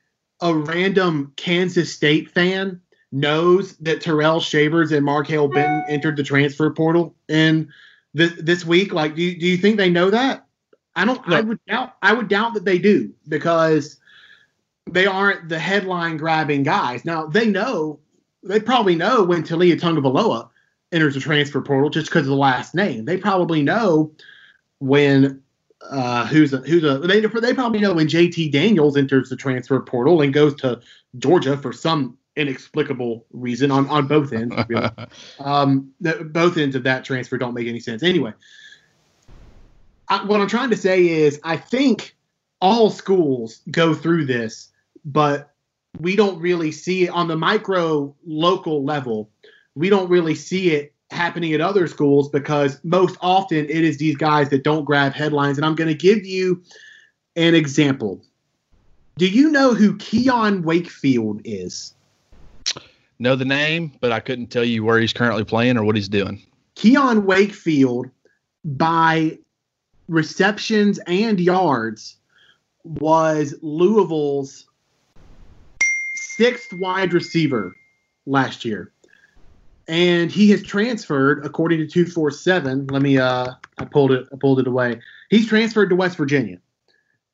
a 0.41 0.55
random 0.55 1.33
Kansas 1.37 1.93
State 1.93 2.31
fan 2.31 2.81
knows 3.13 3.77
that 3.79 4.01
Tyrell 4.01 4.41
Shavers 4.41 4.93
and 4.93 5.07
Markail 5.07 5.53
Benton 5.53 5.85
entered 5.89 6.17
the 6.17 6.23
transfer 6.23 6.71
portal 6.71 7.15
in 7.29 7.71
this 8.15 8.33
this 8.41 8.65
week? 8.65 8.93
Like, 8.93 9.15
do 9.15 9.23
you, 9.23 9.39
do 9.39 9.47
you 9.47 9.57
think 9.57 9.77
they 9.77 9.91
know 9.91 10.11
that? 10.11 10.47
I 10.97 11.05
don't. 11.05 11.27
No. 11.29 11.37
I 11.37 11.41
would 11.41 11.65
doubt. 11.67 11.95
I 12.03 12.13
would 12.13 12.29
doubt 12.29 12.55
that 12.55 12.65
they 12.65 12.79
do 12.79 13.13
because 13.29 13.99
they 14.91 15.07
aren't 15.07 15.49
the 15.49 15.59
headline 15.59 16.17
grabbing 16.17 16.63
guys. 16.63 17.05
Now 17.05 17.27
they 17.27 17.47
know. 17.47 18.01
They 18.43 18.61
probably 18.61 18.95
know 18.95 19.25
when 19.25 19.43
Taulia 19.43 19.79
Tagovailoa 19.79 20.49
enters 20.93 21.15
the 21.15 21.21
transfer 21.21 21.61
portal 21.61 21.91
just 21.91 22.07
because 22.07 22.23
of 22.23 22.31
the 22.31 22.37
last 22.37 22.75
name. 22.75 23.05
They 23.05 23.17
probably 23.17 23.63
know 23.63 24.13
when 24.79 25.43
uh, 25.83 26.27
who's 26.27 26.53
a, 26.53 26.59
who's 26.59 26.85
a 26.85 26.99
they 26.99 27.21
they 27.21 27.55
probably 27.55 27.81
know 27.81 27.95
when 27.95 28.09
JT 28.09 28.51
Daniels 28.53 28.97
enters 28.97 29.29
the 29.29 29.37
transfer 29.37 29.79
portal 29.81 30.21
and 30.23 30.33
goes 30.33 30.55
to 30.57 30.81
Georgia 31.19 31.57
for 31.57 31.73
some 31.73 32.19
inexplicable 32.37 33.27
reason 33.33 33.71
on 33.71 33.89
on 33.89 34.07
both 34.07 34.33
ends. 34.33 34.55
Really. 34.69 34.89
um, 35.41 35.93
the, 36.01 36.25
both 36.25 36.57
ends 36.57 36.75
of 36.77 36.83
that 36.85 37.05
transfer 37.05 37.39
don't 37.39 37.55
make 37.55 37.69
any 37.69 37.81
sense. 37.81 38.03
Anyway, 38.03 38.33
I, 40.09 40.25
what 40.25 40.41
I'm 40.41 40.49
trying 40.49 40.71
to 40.71 40.77
say 40.77 41.07
is 41.07 41.41
I 41.45 41.57
think 41.57 42.17
all 42.61 42.91
schools 42.91 43.61
go 43.71 43.95
through 43.95 44.27
this, 44.27 44.71
but 45.05 45.53
we 46.01 46.17
don't 46.17 46.41
really 46.41 46.73
see 46.73 47.05
it 47.05 47.11
on 47.11 47.29
the 47.29 47.37
micro 47.37 48.15
local 48.27 48.85
level. 48.85 49.31
We 49.75 49.91
don't 49.91 50.09
really 50.09 50.35
see 50.35 50.71
it 50.71 50.93
happening 51.11 51.53
at 51.55 51.61
other 51.61 51.87
schools 51.87 52.29
because 52.29 52.81
most 52.85 53.17
often 53.21 53.59
it 53.59 53.71
is 53.71 53.99
these 53.99 54.17
guys 54.17 54.51
that 54.51 54.65
don't 54.65 54.85
grab 54.85 55.13
headlines. 55.13 55.59
And 55.59 55.65
I'm 55.65 55.75
going 55.75 55.89
to 55.89 55.95
give 55.95 56.25
you 56.27 56.63
an 57.37 57.55
example. 57.55 58.23
Do 59.17 59.29
you 59.29 59.51
know 59.51 59.75
who 59.75 59.97
Keon 59.97 60.63
Wakefield 60.63 61.41
is? 61.45 61.95
Know 63.19 63.35
the 63.35 63.45
name, 63.45 63.93
but 64.01 64.13
I 64.13 64.21
couldn't 64.21 64.49
tell 64.49 64.65
you 64.65 64.85
where 64.85 65.01
he's 65.01 65.13
currently 65.13 65.45
playing 65.45 65.77
or 65.77 65.85
what 65.85 65.97
he's 65.97 66.09
doing. 66.09 66.41
Keon 66.77 67.25
Wakefield, 67.25 68.09
by 68.65 69.39
receptions 70.09 71.01
and 71.09 71.41
yards, 71.41 72.17
was 72.85 73.55
Louisville's 73.61 74.67
sixth 76.15 76.73
wide 76.75 77.13
receiver 77.13 77.75
last 78.27 78.65
year 78.65 78.93
and 79.89 80.31
he 80.31 80.51
has 80.51 80.63
transferred 80.63 81.45
according 81.45 81.79
to 81.79 81.87
247 81.87 82.87
let 82.89 83.03
me 83.03 83.19
uh 83.19 83.47
i 83.79 83.85
pulled 83.85 84.13
it 84.13 84.29
i 84.33 84.37
pulled 84.37 84.61
it 84.61 84.67
away. 84.67 85.01
He's 85.31 85.49
transferred 85.49 85.89
to 85.91 85.97
west 85.97 86.17
virginia. 86.17 86.59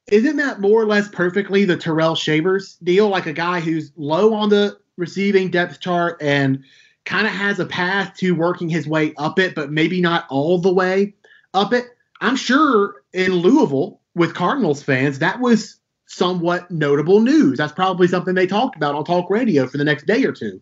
Isn't 0.06 0.36
that 0.36 0.60
more 0.60 0.82
or 0.82 0.86
less 0.86 1.08
perfectly 1.08 1.64
the 1.64 1.76
Tyrell 1.76 2.14
Shavers 2.14 2.76
deal? 2.82 3.08
Like 3.08 3.26
a 3.26 3.32
guy 3.32 3.60
who's 3.60 3.90
low 3.96 4.34
on 4.34 4.50
the 4.50 4.78
receiving 4.96 5.50
depth 5.50 5.80
chart 5.80 6.18
and 6.20 6.62
kind 7.04 7.26
of 7.26 7.32
has 7.32 7.58
a 7.58 7.66
path 7.66 8.14
to 8.18 8.32
working 8.32 8.68
his 8.68 8.86
way 8.86 9.14
up 9.18 9.38
it 9.38 9.54
but 9.54 9.72
maybe 9.72 10.00
not 10.00 10.26
all 10.30 10.58
the 10.58 10.72
way 10.72 11.14
up 11.52 11.72
it. 11.72 11.86
I'm 12.20 12.36
sure 12.36 13.02
in 13.12 13.32
louisville 13.32 14.00
with 14.14 14.34
cardinals 14.34 14.82
fans 14.82 15.18
that 15.18 15.40
was 15.40 15.80
somewhat 16.06 16.70
notable 16.70 17.20
news. 17.20 17.58
That's 17.58 17.72
probably 17.72 18.06
something 18.06 18.34
they 18.34 18.46
talked 18.46 18.76
about 18.76 18.94
on 18.94 19.04
talk 19.04 19.30
radio 19.30 19.66
for 19.66 19.78
the 19.78 19.84
next 19.84 20.06
day 20.06 20.24
or 20.24 20.32
two. 20.32 20.60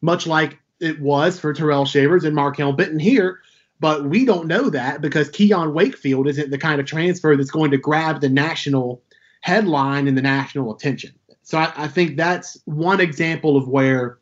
Much 0.00 0.26
like 0.26 0.58
it 0.80 1.00
was 1.00 1.38
for 1.38 1.52
Tyrell 1.52 1.84
Shavers 1.84 2.24
and 2.24 2.36
Markail 2.36 2.76
Benton 2.76 2.98
here. 2.98 3.40
But 3.80 4.04
we 4.04 4.24
don't 4.24 4.48
know 4.48 4.70
that 4.70 5.00
because 5.00 5.30
Keon 5.30 5.72
Wakefield 5.72 6.26
isn't 6.26 6.50
the 6.50 6.58
kind 6.58 6.80
of 6.80 6.86
transfer 6.86 7.36
that's 7.36 7.50
going 7.50 7.70
to 7.70 7.78
grab 7.78 8.20
the 8.20 8.28
national 8.28 9.02
headline 9.40 10.08
and 10.08 10.18
the 10.18 10.22
national 10.22 10.74
attention. 10.74 11.12
So 11.42 11.58
I, 11.58 11.72
I 11.76 11.88
think 11.88 12.16
that's 12.16 12.58
one 12.64 13.00
example 13.00 13.56
of 13.56 13.68
where 13.68 14.18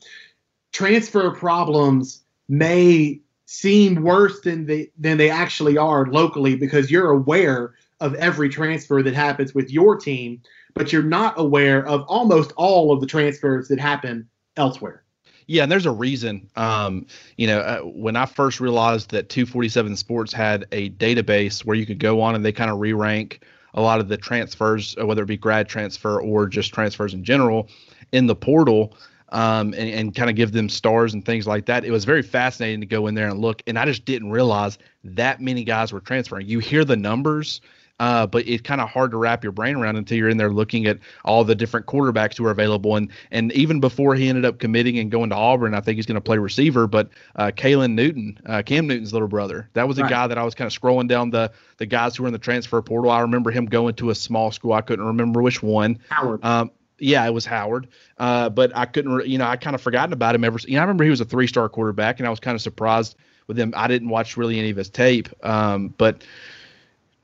transfer 0.73 1.31
problems 1.31 2.23
may 2.49 3.21
seem 3.47 4.03
worse 4.03 4.41
than 4.41 4.67
they 4.67 4.91
than 4.99 5.17
they 5.17 5.31
actually 5.31 5.79
are 5.79 6.07
locally 6.07 6.57
because 6.57 6.91
you're 6.91 7.11
aware 7.11 7.75
of 8.01 8.15
every 8.17 8.49
transfer 8.49 9.03
that 9.03 9.15
happens 9.15 9.55
with 9.55 9.71
your 9.71 9.97
team, 9.97 10.43
but 10.75 10.93
you're 10.93 11.03
not 11.03 11.39
aware 11.39 11.87
of 11.87 12.05
almost 12.09 12.53
all 12.57 12.93
of 12.93 13.01
the 13.01 13.07
transfers 13.07 13.69
that 13.69 13.81
happen 13.81 14.29
elsewhere. 14.57 15.06
Yeah, 15.47 15.63
and 15.63 15.71
there's 15.71 15.87
a 15.87 15.93
reason. 15.93 16.49
Um, 16.57 17.07
you 17.37 17.47
know, 17.47 17.61
uh, 17.61 17.81
when 17.81 18.17
I 18.17 18.27
first 18.27 18.61
realized 18.61 19.11
that 19.11 19.29
247 19.29 19.97
Sports 19.97 20.33
had 20.33 20.67
a 20.73 20.91
database 20.91 21.65
where 21.65 21.77
you 21.77 21.87
could 21.87 22.01
go 22.01 22.21
on 22.21 22.35
and 22.35 22.45
they 22.45 22.53
kind 22.53 22.71
of 22.71 22.81
re 22.81 22.93
rank 22.93 23.45
a 23.75 23.81
lot 23.81 24.01
of 24.01 24.09
the 24.09 24.17
transfers, 24.17 24.97
uh, 25.01 25.07
whether 25.07 25.23
it 25.23 25.27
be 25.27 25.37
grad 25.37 25.69
transfer 25.69 26.21
or 26.21 26.47
just 26.49 26.73
transfers 26.73 27.15
in 27.15 27.23
general, 27.23 27.69
in 28.13 28.27
the 28.27 28.35
portal. 28.35 28.97
Um, 29.31 29.75
and, 29.75 29.91
and 29.91 30.15
kind 30.15 30.31
of 30.31 30.37
give 30.37 30.53
them 30.53 30.69
stars 30.69 31.13
and 31.13 31.25
things 31.25 31.49
like 31.49 31.67
that. 31.67 31.85
It 31.85 31.91
was 31.91 32.05
very 32.05 32.23
fascinating 32.23 32.79
to 32.79 32.87
go 32.87 33.09
in 33.09 33.17
there 33.17 33.29
and 33.29 33.41
look. 33.41 33.61
And 33.67 33.77
I 33.77 33.85
just 33.85 34.05
didn't 34.05 34.31
realize 34.31 34.79
that 35.03 35.41
many 35.41 35.65
guys 35.65 35.93
were 35.93 35.99
transferring. 35.99 36.47
You 36.47 36.61
hear 36.61 36.85
the 36.85 36.97
numbers, 36.97 37.61
uh, 38.01 38.27
but 38.27 38.47
it's 38.47 38.63
kind 38.63 38.81
of 38.81 38.89
hard 38.89 39.11
to 39.11 39.17
wrap 39.17 39.43
your 39.43 39.53
brain 39.53 39.77
around 39.77 39.97
until 39.97 40.19
you're 40.19 40.29
in 40.29 40.37
there 40.37 40.51
looking 40.51 40.87
at 40.87 40.99
all 41.25 41.45
the 41.45 41.55
different 41.55 41.87
quarterbacks 41.87 42.37
who 42.37 42.47
are 42.47 42.51
available. 42.51 42.97
And 42.97 43.11
and 43.31 43.53
even 43.53 43.81
before 43.81 44.15
he 44.15 44.29
ended 44.29 44.45
up 44.45 44.59
committing 44.59 44.99
and 44.99 45.11
going 45.11 45.31
to 45.31 45.37
Auburn, 45.37 45.75
I 45.75 45.81
think 45.81 45.97
he's 45.97 46.07
going 46.07 46.17
to 46.17 46.21
play 46.21 46.39
receiver. 46.39 46.87
But 46.87 47.09
uh, 47.37 47.53
Caylin 47.57 47.95
Newton, 47.95 48.39
uh, 48.47 48.63
Cam 48.65 48.87
Newton's 48.87 49.13
little 49.13 49.29
brother, 49.29 49.69
that 49.75 49.89
was 49.89 49.99
a 49.99 50.03
right. 50.03 50.11
guy 50.11 50.27
that 50.27 50.39
I 50.39 50.45
was 50.45 50.55
kind 50.55 50.67
of 50.71 50.79
scrolling 50.79 51.09
down 51.09 51.31
the 51.31 51.51
the 51.79 51.87
guys 51.87 52.17
who 52.17 52.23
were 52.23 52.29
in 52.29 52.33
the 52.33 52.39
transfer 52.39 52.81
portal. 52.83 53.11
I 53.11 53.21
remember 53.21 53.51
him 53.51 53.67
going 53.67 53.95
to 53.95 54.11
a 54.11 54.15
small 54.15 54.51
school. 54.51 54.73
I 54.73 54.81
couldn't 54.81 55.05
remember 55.05 55.43
which 55.43 55.63
one. 55.63 55.99
Howard. 56.09 56.45
Um, 56.45 56.71
Yeah, 56.99 57.27
it 57.27 57.33
was 57.33 57.45
Howard. 57.45 57.89
Uh, 58.19 58.49
but 58.49 58.75
I 58.75 58.87
couldn't, 58.87 59.27
you 59.27 59.39
know, 59.39 59.47
I 59.47 59.57
kind 59.57 59.75
of 59.75 59.83
forgotten 59.83 60.13
about 60.13 60.35
him 60.35 60.45
ever. 60.45 60.59
You 60.67 60.75
know, 60.75 60.81
I 60.81 60.83
remember 60.83 61.05
he 61.05 61.11
was 61.11 61.21
a 61.21 61.27
three 61.27 61.47
star 61.47 61.69
quarterback, 61.69 62.19
and 62.19 62.27
I 62.27 62.31
was 62.31 62.41
kind 62.41 62.55
of 62.55 62.63
surprised 62.63 63.17
with 63.47 63.59
him. 63.59 63.73
I 63.77 63.87
didn't 63.87 64.09
watch 64.09 64.37
really 64.37 64.59
any 64.59 64.71
of 64.71 64.77
his 64.77 64.91
tape, 64.91 65.29
um, 65.45 65.95
but 65.99 66.25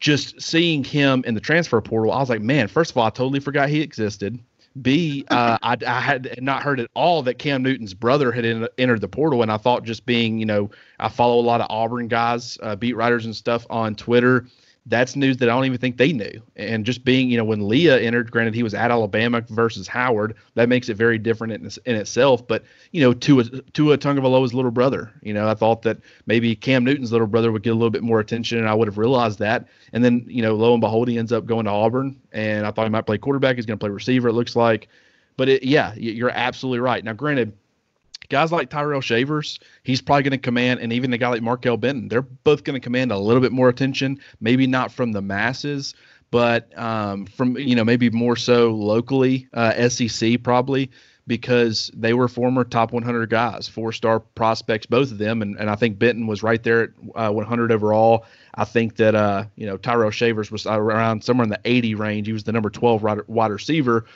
just 0.03 0.43
seeing 0.43 0.83
him 0.83 1.23
in 1.25 1.35
the 1.35 1.41
transfer 1.41 1.81
portal, 1.81 2.13
I 2.13 2.19
was 2.19 2.29
like, 2.29 2.43
man, 2.43 2.67
first 2.67 2.91
of 2.91 2.99
all, 2.99 3.07
I 3.07 3.11
totally 3.11 3.39
forgot 3.39 3.69
he 3.69 3.81
existed. 3.81 4.37
B, 4.81 5.25
uh, 5.31 5.59
I, 5.63 5.77
I, 5.87 6.01
had 6.01 6.43
not 6.43 6.63
heard 6.63 6.81
at 6.81 6.91
all 6.95 7.23
that 7.23 7.39
Cam 7.39 7.63
Newton's 7.63 7.95
brother 7.95 8.33
had 8.33 8.45
in, 8.45 8.67
entered 8.79 9.01
the 9.01 9.07
portal, 9.09 9.43
and 9.43 9.53
I 9.53 9.59
thought 9.59 9.85
just 9.85 10.05
being, 10.05 10.39
you 10.39 10.47
know, 10.47 10.71
I 10.99 11.09
follow 11.09 11.39
a 11.39 11.47
lot 11.47 11.61
of 11.61 11.69
Auburn 11.71 12.09
guys, 12.09 12.59
uh, 12.63 12.75
beat 12.75 12.97
writers 12.97 13.27
and 13.27 13.37
stuff 13.37 13.65
on 13.71 13.95
Twitter, 13.95 14.47
that's 14.87 15.15
news 15.15 15.37
that 15.37 15.49
I 15.49 15.55
don't 15.55 15.65
even 15.65 15.79
think 15.79 15.97
they 15.97 16.13
knew. 16.13 16.43
And 16.57 16.85
just 16.85 17.05
being, 17.05 17.31
you 17.31 17.37
know, 17.37 17.45
when 17.45 17.69
Leah 17.69 18.01
entered, 18.01 18.33
granted 18.33 18.55
he 18.55 18.65
was 18.65 18.75
at 18.75 18.91
Alabama 18.91 19.41
versus 19.49 19.87
Howard, 19.87 20.35
that 20.55 20.69
makes 20.69 20.89
it 20.89 20.97
very 20.97 21.19
different 21.19 21.53
in, 21.53 21.71
in 21.87 22.01
itself. 22.01 22.47
But 22.47 22.65
you 22.91 23.01
know, 23.01 23.13
Tua 23.13 23.45
Tua 23.45 23.97
Tagovailoa's 23.97 24.53
little 24.53 24.73
brother. 24.73 25.13
You 25.23 25.35
know, 25.35 25.49
I 25.49 25.55
thought 25.55 25.83
that 25.83 25.99
maybe 26.27 26.57
Cam 26.57 26.85
Newton's 26.85 27.13
little 27.13 27.29
brother 27.29 27.53
would 27.53 27.63
get 27.63 27.71
a 27.71 27.75
little 27.75 27.91
bit 27.91 28.03
more 28.03 28.19
attention, 28.19 28.59
and 28.59 28.69
I 28.69 28.75
would 28.75 28.89
have 28.89 28.99
realized 28.99 29.39
that. 29.39 29.69
And 29.93 30.05
then, 30.05 30.25
you 30.27 30.43
know, 30.43 30.55
lo 30.55 30.73
and 30.73 30.81
behold, 30.81 31.09
he 31.09 31.19
ends 31.19 31.33
up 31.33 31.47
going 31.47 31.67
to 31.67 31.71
Auburn, 31.71 32.21
and 32.33 32.67
I 32.67 32.73
thought 32.73 32.85
he 32.85 32.91
might 32.91 33.07
play 33.07 33.19
quarterback. 33.19 33.57
He's 33.57 33.67
going 33.67 33.79
to 33.79 33.83
play 33.83 33.91
receiver. 33.91 34.29
It 34.29 34.35
looks 34.35 34.57
like. 34.57 34.89
But 35.37 35.49
it, 35.49 35.63
yeah, 35.63 35.95
you're 35.95 36.31
absolutely 36.31 36.81
right. 36.81 37.03
Now, 37.03 37.15
granted, 37.15 37.57
guys 38.33 38.51
like 38.51 38.71
Tyrell 38.71 39.03
Shavers, 39.03 39.61
he's 39.83 40.01
probably 40.01 40.23
going 40.23 40.33
to 40.33 40.39
command, 40.39 40.81
and 40.81 40.91
even 40.91 41.13
a 41.13 41.19
guy 41.19 41.29
like 41.29 41.43
Markail 41.43 41.79
Benton, 41.79 42.09
they're 42.09 42.23
both 42.23 42.65
going 42.65 42.75
to 42.75 42.81
command 42.81 43.13
a 43.13 43.19
little 43.19 43.43
bit 43.43 43.53
more 43.53 43.69
attention. 43.69 44.19
Maybe 44.41 44.67
not 44.67 44.91
from 44.91 45.13
the 45.13 45.21
masses, 45.21 45.95
but 46.31 46.77
um, 46.77 47.27
from 47.27 47.59
you 47.59 47.77
know 47.77 47.85
maybe 47.85 48.09
more 48.09 48.35
so 48.35 48.71
locally, 48.71 49.49
uh, 49.53 49.89
SEC 49.89 50.43
probably 50.43 50.91
because 51.27 51.91
they 51.95 52.15
were 52.15 52.27
former 52.27 52.65
top 52.65 52.93
100 52.93 53.31
guys, 53.31 53.69
four 53.69 53.93
star 53.93 54.19
prospects, 54.19 54.87
both 54.87 55.13
of 55.13 55.19
them, 55.19 55.43
and, 55.43 55.57
and 55.61 55.71
I 55.71 55.77
think 55.77 55.99
Benton 55.99 56.27
was 56.27 56.43
right 56.43 56.61
there 56.63 56.83
at 56.83 56.91
uh, 57.15 57.31
100 57.31 57.71
overall. 57.71 58.25
I 58.55 58.65
think 58.65 58.97
that 58.97 59.15
uh, 59.15 59.45
you 59.57 59.67
know 59.67 59.77
Tyrell 59.77 60.11
Shavers 60.11 60.51
was 60.51 60.67
around 60.67 61.23
somewhere 61.23 61.45
in 61.45 61.51
the 61.51 61.61
80 61.67 61.97
range. 61.97 62.27
He 62.29 62.33
was 62.33 62.45
the 62.45 62.53
number 62.53 62.71
12 62.71 63.03
wide 63.29 63.51
receiver. 63.51 64.07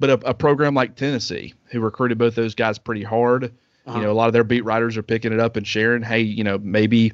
But 0.00 0.10
a, 0.10 0.30
a 0.30 0.34
program 0.34 0.74
like 0.74 0.96
Tennessee, 0.96 1.54
who 1.66 1.80
recruited 1.80 2.18
both 2.18 2.34
those 2.34 2.56
guys 2.56 2.78
pretty 2.78 3.04
hard, 3.04 3.52
uh-huh. 3.86 3.98
You 3.98 4.04
know, 4.04 4.12
a 4.12 4.14
lot 4.14 4.28
of 4.28 4.32
their 4.32 4.44
beat 4.44 4.64
writers 4.64 4.96
are 4.96 5.02
picking 5.02 5.32
it 5.32 5.40
up 5.40 5.56
and 5.56 5.66
sharing. 5.66 6.02
Hey, 6.02 6.20
you 6.20 6.42
know, 6.42 6.58
maybe, 6.58 7.12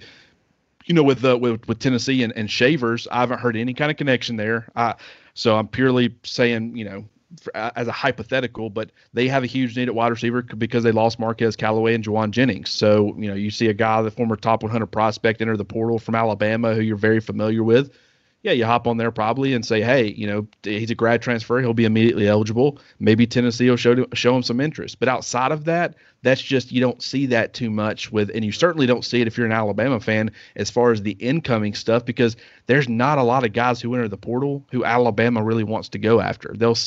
you 0.85 0.95
know, 0.95 1.03
with 1.03 1.25
uh, 1.25 1.37
with, 1.37 1.67
with 1.67 1.79
Tennessee 1.81 2.23
and, 2.23 2.33
and 2.37 2.51
Shavers, 2.51 3.09
I 3.11 3.21
haven't 3.21 3.41
heard 3.41 3.57
any 3.57 3.75
kind 3.75 3.91
of 3.91 3.97
connection 3.97 4.37
there. 4.37 4.69
So 5.35 5.57
I'm 5.57 5.69
purely 5.69 6.15
saying, 6.23 6.77
you 6.77 6.85
know, 6.85 7.05
for, 7.41 7.57
as 7.57 7.89
a 7.89 7.93
hypothetical, 7.93 8.71
but 8.71 8.91
they 9.13 9.27
have 9.29 9.43
a 9.43 9.47
huge 9.47 9.77
need 9.77 9.89
at 9.89 9.95
wide 9.95 10.09
receiver 10.09 10.43
because 10.43 10.83
they 10.85 10.93
lost 10.93 11.19
Marquez 11.19 11.57
Callaway 11.57 11.95
and 11.95 12.05
Jauan 12.05 12.31
Jennings. 12.31 12.71
So, 12.71 13.15
you 13.17 13.29
know, 13.29 13.35
you 13.35 13.51
see 13.51 13.69
a 13.69 13.75
guy, 13.75 14.03
the 14.03 14.11
former 14.11 14.37
top 14.37 14.63
100 14.63 14.87
prospect, 14.87 15.41
enter 15.41 15.57
the 15.57 15.65
portal 15.65 15.99
from 15.99 16.15
Alabama, 16.15 16.75
who 16.75 16.83
you're 16.83 16.97
very 16.97 17.21
familiar 17.21 17.63
with 17.63 17.91
yeah, 18.43 18.53
you 18.53 18.65
hop 18.65 18.87
on 18.87 18.97
there 18.97 19.11
probably 19.11 19.53
and 19.53 19.65
say, 19.65 19.83
hey, 19.83 20.07
you 20.07 20.27
know, 20.27 20.47
he's 20.63 20.91
a 20.91 20.95
grad 20.95 21.21
transfer. 21.21 21.61
He'll 21.61 21.75
be 21.75 21.85
immediately 21.85 22.27
eligible. 22.27 22.79
Maybe 22.99 23.27
Tennessee 23.27 23.69
will 23.69 23.77
show 23.77 24.07
show 24.15 24.35
him 24.35 24.43
some 24.43 24.61
interest. 24.61 24.99
But 24.99 25.09
outside 25.09 25.53
of 25.53 25.65
that, 25.65 25.95
that's 26.23 26.41
just 26.41 26.73
you 26.73 26.81
don't 26.81 27.03
see 27.03 27.27
that 27.27 27.53
too 27.53 27.71
much 27.71 28.11
with, 28.11 28.31
and 28.35 28.43
you 28.43 28.53
certainly 28.53 28.87
don't 28.87 29.05
see 29.05 29.21
it 29.21 29.27
if 29.27 29.37
you're 29.37 29.47
an 29.47 29.53
Alabama 29.53 30.01
fan 30.01 30.31
as 30.57 30.71
far 30.71 30.91
as 30.91 31.03
the 31.03 31.13
incoming 31.13 31.75
stuff 31.75 32.05
because 32.05 32.37
there's 32.67 32.89
not 32.89 33.19
a 33.19 33.23
lot 33.23 33.45
of 33.45 33.53
guys 33.53 33.81
who 33.81 33.95
enter 33.95 34.09
the 34.09 34.17
portal 34.17 34.65
who 34.71 34.85
Alabama 34.85 35.43
really 35.43 35.65
wants 35.65 35.91
to 35.91 35.99
go 35.99 36.21
after. 36.21 36.55
They'll 36.57 36.79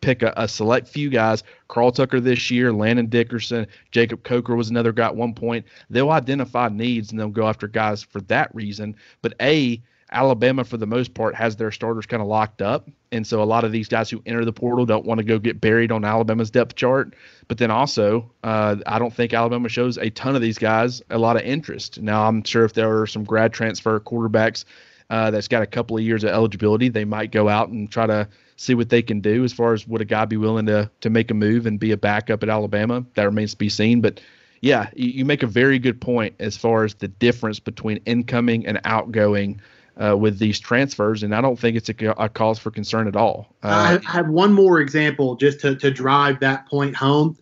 pick 0.00 0.22
a, 0.22 0.32
a 0.36 0.48
select 0.48 0.88
few 0.88 1.10
guys. 1.10 1.42
Carl 1.68 1.92
Tucker 1.92 2.20
this 2.20 2.50
year, 2.50 2.72
Landon 2.72 3.06
Dickerson, 3.06 3.66
Jacob 3.90 4.22
Coker 4.24 4.56
was 4.56 4.70
another 4.70 4.92
guy 4.92 5.06
at 5.06 5.16
one 5.16 5.34
point. 5.34 5.66
They'll 5.90 6.10
identify 6.10 6.68
needs 6.68 7.10
and 7.10 7.20
they'll 7.20 7.28
go 7.28 7.48
after 7.48 7.68
guys 7.68 8.02
for 8.02 8.22
that 8.22 8.54
reason. 8.54 8.96
But 9.20 9.34
a 9.40 9.82
Alabama, 10.12 10.62
for 10.64 10.76
the 10.76 10.86
most 10.86 11.14
part, 11.14 11.34
has 11.34 11.56
their 11.56 11.70
starters 11.70 12.06
kind 12.06 12.20
of 12.20 12.28
locked 12.28 12.62
up. 12.62 12.88
And 13.10 13.26
so 13.26 13.42
a 13.42 13.44
lot 13.44 13.64
of 13.64 13.72
these 13.72 13.88
guys 13.88 14.10
who 14.10 14.22
enter 14.26 14.44
the 14.44 14.52
portal 14.52 14.86
don't 14.86 15.04
want 15.04 15.18
to 15.18 15.24
go 15.24 15.38
get 15.38 15.60
buried 15.60 15.90
on 15.90 16.04
Alabama's 16.04 16.50
depth 16.50 16.76
chart. 16.76 17.14
But 17.48 17.58
then 17.58 17.70
also, 17.70 18.30
uh, 18.44 18.76
I 18.86 18.98
don't 18.98 19.12
think 19.12 19.32
Alabama 19.32 19.68
shows 19.68 19.98
a 19.98 20.10
ton 20.10 20.36
of 20.36 20.42
these 20.42 20.58
guys 20.58 21.02
a 21.10 21.18
lot 21.18 21.36
of 21.36 21.42
interest. 21.42 22.00
Now, 22.00 22.28
I'm 22.28 22.44
sure 22.44 22.64
if 22.64 22.74
there 22.74 23.00
are 23.00 23.06
some 23.06 23.24
grad 23.24 23.52
transfer 23.52 23.98
quarterbacks 24.00 24.64
uh, 25.10 25.30
that's 25.30 25.48
got 25.48 25.62
a 25.62 25.66
couple 25.66 25.96
of 25.96 26.02
years 26.02 26.24
of 26.24 26.30
eligibility, 26.30 26.88
they 26.88 27.04
might 27.04 27.32
go 27.32 27.48
out 27.48 27.68
and 27.68 27.90
try 27.90 28.06
to 28.06 28.28
see 28.56 28.74
what 28.74 28.88
they 28.88 29.02
can 29.02 29.20
do 29.20 29.44
as 29.44 29.52
far 29.52 29.72
as 29.72 29.86
would 29.86 30.00
a 30.00 30.04
guy 30.04 30.24
be 30.24 30.36
willing 30.36 30.66
to 30.66 30.90
to 31.00 31.10
make 31.10 31.30
a 31.30 31.34
move 31.34 31.66
and 31.66 31.80
be 31.80 31.90
a 31.90 31.96
backup 31.96 32.42
at 32.42 32.48
Alabama. 32.48 33.04
That 33.14 33.24
remains 33.24 33.52
to 33.52 33.58
be 33.58 33.68
seen. 33.68 34.00
But 34.00 34.20
yeah, 34.60 34.88
you, 34.94 35.10
you 35.10 35.24
make 35.24 35.42
a 35.42 35.46
very 35.46 35.78
good 35.78 36.00
point 36.00 36.36
as 36.38 36.56
far 36.56 36.84
as 36.84 36.94
the 36.94 37.08
difference 37.08 37.60
between 37.60 37.98
incoming 38.06 38.66
and 38.66 38.80
outgoing 38.84 39.60
uh, 39.96 40.16
with 40.16 40.38
these 40.38 40.58
transfers, 40.58 41.22
and 41.22 41.34
I 41.34 41.40
don't 41.40 41.58
think 41.58 41.76
it's 41.76 41.88
a, 41.88 42.14
a 42.18 42.28
cause 42.28 42.58
for 42.58 42.70
concern 42.70 43.08
at 43.08 43.16
all. 43.16 43.54
Uh, 43.62 43.98
I 44.04 44.10
have 44.10 44.28
one 44.28 44.52
more 44.52 44.80
example 44.80 45.36
just 45.36 45.60
to, 45.60 45.76
to 45.76 45.90
drive 45.90 46.40
that 46.40 46.66
point 46.66 46.96
home. 46.96 47.36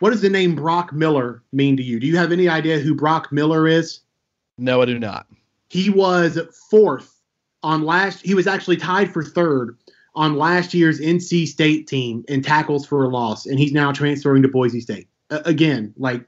What 0.00 0.10
does 0.10 0.22
the 0.22 0.30
name 0.30 0.54
Brock 0.54 0.92
Miller 0.92 1.42
mean 1.52 1.76
to 1.76 1.82
you? 1.82 1.98
Do 1.98 2.06
you 2.06 2.16
have 2.16 2.30
any 2.30 2.48
idea 2.48 2.78
who 2.78 2.94
Brock 2.94 3.32
Miller 3.32 3.66
is? 3.66 4.00
No, 4.56 4.80
I 4.80 4.86
do 4.86 4.98
not. 4.98 5.26
He 5.68 5.90
was 5.90 6.38
fourth 6.70 7.20
on 7.62 7.82
last. 7.82 8.24
He 8.24 8.34
was 8.34 8.46
actually 8.46 8.76
tied 8.76 9.12
for 9.12 9.24
third 9.24 9.76
on 10.14 10.36
last 10.36 10.74
year's 10.74 11.00
NC 11.00 11.46
State 11.46 11.86
team 11.86 12.24
in 12.28 12.42
tackles 12.42 12.86
for 12.86 13.04
a 13.04 13.08
loss, 13.08 13.46
and 13.46 13.58
he's 13.58 13.72
now 13.72 13.92
transferring 13.92 14.42
to 14.42 14.48
Boise 14.48 14.80
State. 14.80 15.08
Uh, 15.30 15.40
again, 15.44 15.92
like 15.96 16.24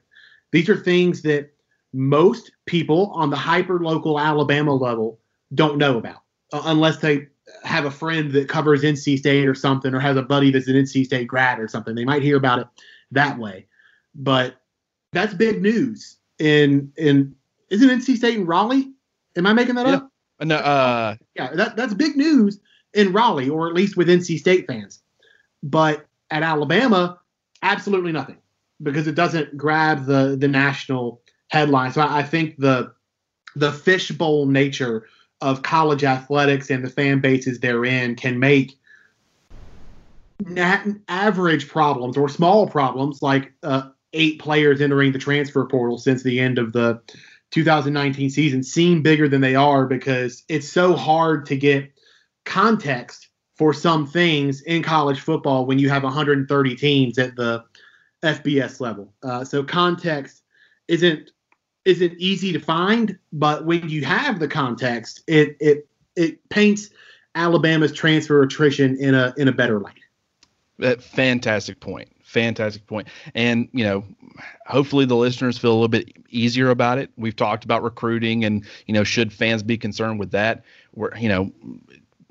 these 0.51 0.69
are 0.69 0.77
things 0.77 1.21
that 1.21 1.53
most 1.93 2.51
people 2.65 3.11
on 3.13 3.29
the 3.29 3.37
hyper 3.37 3.79
local 3.79 4.19
Alabama 4.19 4.73
level 4.73 5.19
don't 5.53 5.77
know 5.77 5.97
about 5.97 6.21
uh, 6.53 6.61
unless 6.65 6.97
they 6.97 7.27
have 7.63 7.85
a 7.85 7.91
friend 7.91 8.31
that 8.31 8.47
covers 8.47 8.83
NC 8.83 9.17
State 9.17 9.47
or 9.47 9.55
something, 9.55 9.93
or 9.93 9.99
has 9.99 10.17
a 10.17 10.21
buddy 10.21 10.51
that's 10.51 10.67
an 10.67 10.75
NC 10.75 11.05
State 11.05 11.27
grad 11.27 11.59
or 11.59 11.67
something. 11.67 11.95
They 11.95 12.05
might 12.05 12.21
hear 12.21 12.37
about 12.37 12.59
it 12.59 12.67
that 13.11 13.37
way. 13.37 13.67
But 14.15 14.55
that's 15.11 15.33
big 15.33 15.61
news. 15.61 16.17
In 16.39 16.91
in 16.97 17.35
isn't 17.69 17.89
NC 17.89 18.17
State 18.17 18.37
in 18.37 18.45
Raleigh? 18.45 18.91
Am 19.35 19.47
I 19.47 19.53
making 19.53 19.75
that 19.75 19.87
yeah. 19.87 19.93
up? 19.93 20.11
Uh, 20.39 20.45
no, 20.45 20.55
uh, 20.55 21.15
yeah, 21.35 21.53
that, 21.53 21.75
that's 21.75 21.93
big 21.93 22.17
news 22.17 22.59
in 22.93 23.13
Raleigh, 23.13 23.49
or 23.49 23.67
at 23.67 23.73
least 23.73 23.95
with 23.95 24.09
NC 24.09 24.39
State 24.39 24.67
fans. 24.67 25.01
But 25.63 26.05
at 26.31 26.43
Alabama, 26.43 27.19
absolutely 27.61 28.11
nothing 28.11 28.37
because 28.81 29.07
it 29.07 29.15
doesn't 29.15 29.55
grab 29.57 30.05
the 30.05 30.35
the 30.39 30.47
national 30.47 31.21
headline. 31.49 31.91
So 31.91 32.01
I, 32.01 32.19
I 32.19 32.23
think 32.23 32.57
the 32.57 32.93
the 33.55 33.71
fishbowl 33.71 34.45
nature 34.45 35.07
of 35.41 35.63
college 35.63 36.03
athletics 36.03 36.69
and 36.69 36.83
the 36.83 36.89
fan 36.89 37.19
bases 37.19 37.59
therein 37.59 38.15
can 38.15 38.39
make 38.39 38.77
average 41.07 41.67
problems 41.67 42.17
or 42.17 42.29
small 42.29 42.67
problems 42.67 43.21
like 43.21 43.53
uh, 43.63 43.89
eight 44.13 44.39
players 44.39 44.81
entering 44.81 45.11
the 45.11 45.19
transfer 45.19 45.65
portal 45.65 45.97
since 45.97 46.23
the 46.23 46.39
end 46.39 46.57
of 46.57 46.73
the 46.73 46.99
2019 47.51 48.29
season 48.29 48.63
seem 48.63 49.01
bigger 49.01 49.27
than 49.27 49.41
they 49.41 49.55
are 49.55 49.85
because 49.85 50.43
it's 50.47 50.69
so 50.69 50.95
hard 50.95 51.45
to 51.45 51.55
get 51.55 51.91
context 52.45 53.27
for 53.55 53.73
some 53.73 54.07
things 54.07 54.61
in 54.61 54.81
college 54.81 55.19
football 55.19 55.65
when 55.65 55.77
you 55.77 55.89
have 55.89 56.03
130 56.03 56.75
teams 56.75 57.17
at 57.19 57.35
the 57.35 57.63
FBS 58.23 58.79
level. 58.79 59.13
Uh, 59.21 59.43
so 59.43 59.63
context 59.63 60.41
isn't 60.87 61.31
isn't 61.85 62.13
easy 62.17 62.51
to 62.53 62.59
find, 62.59 63.17
but 63.33 63.65
when 63.65 63.89
you 63.89 64.03
have 64.05 64.39
the 64.39 64.47
context, 64.47 65.23
it 65.27 65.57
it 65.59 65.87
it 66.15 66.49
paints 66.49 66.89
Alabama's 67.35 67.91
transfer 67.91 68.41
attrition 68.43 68.97
in 68.97 69.15
a 69.15 69.33
in 69.37 69.47
a 69.47 69.51
better 69.51 69.79
light. 69.79 69.99
That 70.79 71.01
fantastic 71.01 71.79
point. 71.79 72.09
Fantastic 72.23 72.87
point. 72.87 73.07
And, 73.35 73.67
you 73.73 73.83
know, 73.83 74.05
hopefully 74.65 75.05
the 75.05 75.15
listeners 75.15 75.57
feel 75.57 75.71
a 75.71 75.73
little 75.73 75.89
bit 75.89 76.11
easier 76.29 76.69
about 76.69 76.97
it. 76.97 77.11
We've 77.17 77.35
talked 77.35 77.65
about 77.65 77.83
recruiting 77.83 78.45
and, 78.45 78.65
you 78.87 78.93
know, 78.93 79.03
should 79.03 79.33
fans 79.33 79.63
be 79.63 79.77
concerned 79.77 80.17
with 80.17 80.31
that? 80.31 80.63
Where, 80.91 81.15
you 81.17 81.29
know, 81.29 81.51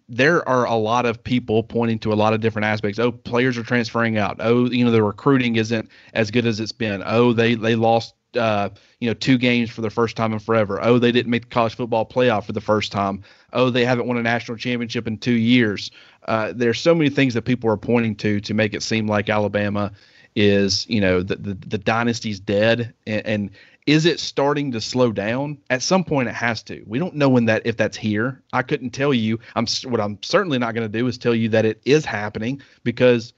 there 0.08 0.46
are 0.48 0.64
a 0.64 0.74
lot 0.74 1.06
of 1.06 1.22
people 1.22 1.62
pointing 1.62 1.98
to 2.00 2.12
a 2.12 2.14
lot 2.14 2.32
of 2.32 2.40
different 2.40 2.64
aspects. 2.64 2.98
Oh, 2.98 3.12
players 3.12 3.56
are 3.56 3.62
transferring 3.62 4.16
out. 4.16 4.38
Oh, 4.40 4.70
you 4.70 4.84
know, 4.84 4.90
the 4.90 5.02
recruiting 5.02 5.56
isn't 5.56 5.88
as 6.14 6.30
good 6.30 6.46
as 6.46 6.58
it's 6.58 6.72
been. 6.72 7.02
Oh, 7.04 7.32
they 7.32 7.54
they 7.54 7.76
lost 7.76 8.14
uh, 8.36 8.70
you 9.00 9.08
know, 9.08 9.14
two 9.14 9.38
games 9.38 9.70
for 9.70 9.80
the 9.80 9.90
first 9.90 10.16
time 10.16 10.32
in 10.32 10.38
forever. 10.38 10.78
Oh, 10.82 10.98
they 10.98 11.12
didn't 11.12 11.30
make 11.30 11.42
the 11.42 11.48
college 11.48 11.74
football 11.74 12.06
playoff 12.06 12.44
for 12.44 12.52
the 12.52 12.60
first 12.60 12.92
time. 12.92 13.22
Oh, 13.52 13.70
they 13.70 13.84
haven't 13.84 14.06
won 14.06 14.16
a 14.16 14.22
national 14.22 14.58
championship 14.58 15.06
in 15.06 15.18
two 15.18 15.32
years. 15.32 15.90
Uh, 16.26 16.52
there's 16.54 16.80
so 16.80 16.94
many 16.94 17.10
things 17.10 17.34
that 17.34 17.42
people 17.42 17.70
are 17.70 17.76
pointing 17.76 18.14
to 18.16 18.40
to 18.40 18.54
make 18.54 18.74
it 18.74 18.82
seem 18.82 19.06
like 19.06 19.28
Alabama 19.28 19.92
is, 20.36 20.88
you 20.88 21.00
know, 21.00 21.22
the 21.22 21.36
the, 21.36 21.54
the 21.54 21.78
dynasty's 21.78 22.40
dead, 22.40 22.94
and, 23.06 23.26
and 23.26 23.50
is 23.86 24.06
it 24.06 24.20
starting 24.20 24.72
to 24.72 24.80
slow 24.80 25.10
down? 25.10 25.58
At 25.70 25.82
some 25.82 26.04
point, 26.04 26.28
it 26.28 26.34
has 26.34 26.62
to. 26.64 26.84
We 26.86 26.98
don't 26.98 27.14
know 27.14 27.28
when 27.28 27.46
that 27.46 27.62
if 27.64 27.76
that's 27.76 27.96
here. 27.96 28.40
I 28.52 28.62
couldn't 28.62 28.90
tell 28.90 29.12
you. 29.12 29.40
I'm 29.56 29.66
what 29.84 30.00
I'm 30.00 30.18
certainly 30.22 30.58
not 30.58 30.74
going 30.74 30.90
to 30.90 30.98
do 30.98 31.06
is 31.06 31.18
tell 31.18 31.34
you 31.34 31.48
that 31.50 31.64
it 31.64 31.80
is 31.84 32.04
happening 32.04 32.62
because 32.84 33.32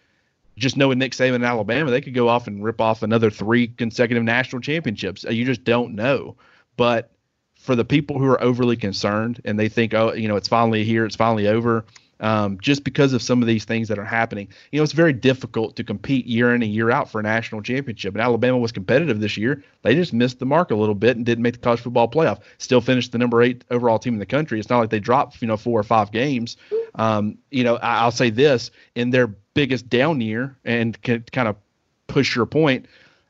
just 0.57 0.77
knowing 0.77 0.99
Nick 0.99 1.13
Saban 1.13 1.35
in 1.35 1.45
Alabama, 1.45 1.91
they 1.91 2.01
could 2.01 2.15
go 2.15 2.29
off 2.29 2.47
and 2.47 2.63
rip 2.63 2.81
off 2.81 3.03
another 3.03 3.31
three 3.31 3.69
consecutive 3.69 4.23
national 4.23 4.61
championships. 4.61 5.25
You 5.25 5.45
just 5.45 5.65
don't 5.65 5.95
know. 5.95 6.37
But 6.77 7.11
for 7.57 7.77
the 7.77 7.85
people 7.85 8.19
who 8.19 8.27
are 8.27 8.43
overly 8.43 8.77
concerned 8.77 9.41
and 9.45 9.59
they 9.59 9.69
think, 9.69 9.95
oh, 9.95 10.13
you 10.13 10.29
know, 10.29 10.37
it's 10.37 10.49
finally 10.49 10.85
here, 10.85 11.07
it's 11.07 11.17
finally 11.17 11.47
over, 11.47 11.85
um, 12.19 12.59
just 12.61 12.85
because 12.85 13.13
of 13.13 13.23
some 13.23 13.43
of 13.43 13.49
these 13.49 13.65
things 13.65 13.89
that 13.89 13.99
are 13.99 14.05
happening. 14.05 14.49
You 14.71 14.79
know, 14.79 14.85
it's 14.85 14.93
very 14.93 15.13
difficult 15.13 15.77
to 15.77 15.85
compete 15.85 16.27
year 16.27 16.55
in 16.55 16.63
and 16.63 16.73
year 16.73 16.91
out 16.91 17.11
for 17.11 17.21
a 17.21 17.23
national 17.23 17.63
championship. 17.63 18.15
And 18.15 18.23
Alabama 18.23 18.59
was 18.59 18.73
competitive 18.73 19.21
this 19.21 19.37
year. 19.37 19.63
They 19.83 19.95
just 19.95 20.13
missed 20.13 20.39
the 20.39 20.47
mark 20.47 20.71
a 20.71 20.77
little 20.77 20.95
bit 20.95 21.17
and 21.17 21.27
didn't 21.27 21.43
make 21.43 21.55
the 21.55 21.61
college 21.61 21.81
football 21.81 22.09
playoff. 22.09 22.41
Still 22.59 22.81
finished 22.81 23.13
the 23.13 23.19
number 23.19 23.43
eight 23.43 23.65
overall 23.71 23.99
team 23.99 24.15
in 24.15 24.21
the 24.21 24.27
country. 24.27 24.59
It's 24.59 24.71
not 24.71 24.79
like 24.79 24.91
they 24.91 25.01
dropped, 25.01 25.43
you 25.43 25.49
know, 25.49 25.57
four 25.57 25.79
or 25.79 25.85
five 25.85 26.13
games. 26.13 26.57
Um, 26.95 27.39
you 27.51 27.65
know, 27.65 27.77
I, 27.77 28.05
will 28.05 28.13
say 28.13 28.31
this 28.31 28.71
in 28.95 29.11
their 29.11 29.35
biggest 29.55 29.89
down 29.89 30.21
year 30.21 30.57
and 30.65 31.01
can 31.03 31.25
kind 31.33 31.49
of 31.49 31.57
push 32.07 32.35
your 32.37 32.47
point. 32.47 32.87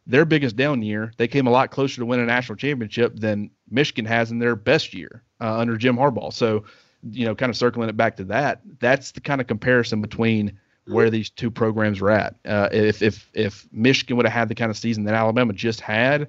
Their 0.07 0.25
biggest 0.25 0.57
down 0.57 0.83
year, 0.83 1.12
they 1.16 1.29
came 1.29 1.47
a 1.47 1.51
lot 1.51 1.70
closer 1.70 1.97
to 1.97 2.07
winning 2.07 2.25
a 2.25 2.27
national 2.27 2.57
championship 2.57 3.16
than 3.16 3.51
Michigan 3.70 4.05
has 4.05 4.31
in 4.31 4.39
their 4.39 4.57
best 4.57 4.95
year 4.95 5.23
uh, 5.41 5.59
under 5.59 5.77
Jim 5.77 5.97
Harbaugh. 5.97 6.33
So, 6.33 6.64
you 7.11 7.25
know, 7.25 7.35
kind 7.35 7.51
of 7.51 7.57
circling 7.57 7.89
it 7.89 7.97
back 7.97 8.16
to 8.16 8.25
that, 8.25 8.61
that's 8.81 9.12
the 9.12 9.20
kind 9.20 9.41
of 9.41 9.47
comparison 9.47 10.01
between 10.01 10.59
where 10.87 11.11
these 11.11 11.31
two 11.31 11.51
programs 11.51 12.01
are 12.01 12.11
at. 12.11 12.35
Uh, 12.45 12.68
if 12.73 13.03
if 13.03 13.29
if 13.35 13.68
Michigan 13.73 14.16
would 14.16 14.27
have 14.27 14.33
had 14.33 14.49
the 14.49 14.55
kind 14.55 14.70
of 14.70 14.77
season 14.77 15.05
that 15.05 15.14
Alabama 15.14 15.53
just 15.53 15.81
had, 15.81 16.29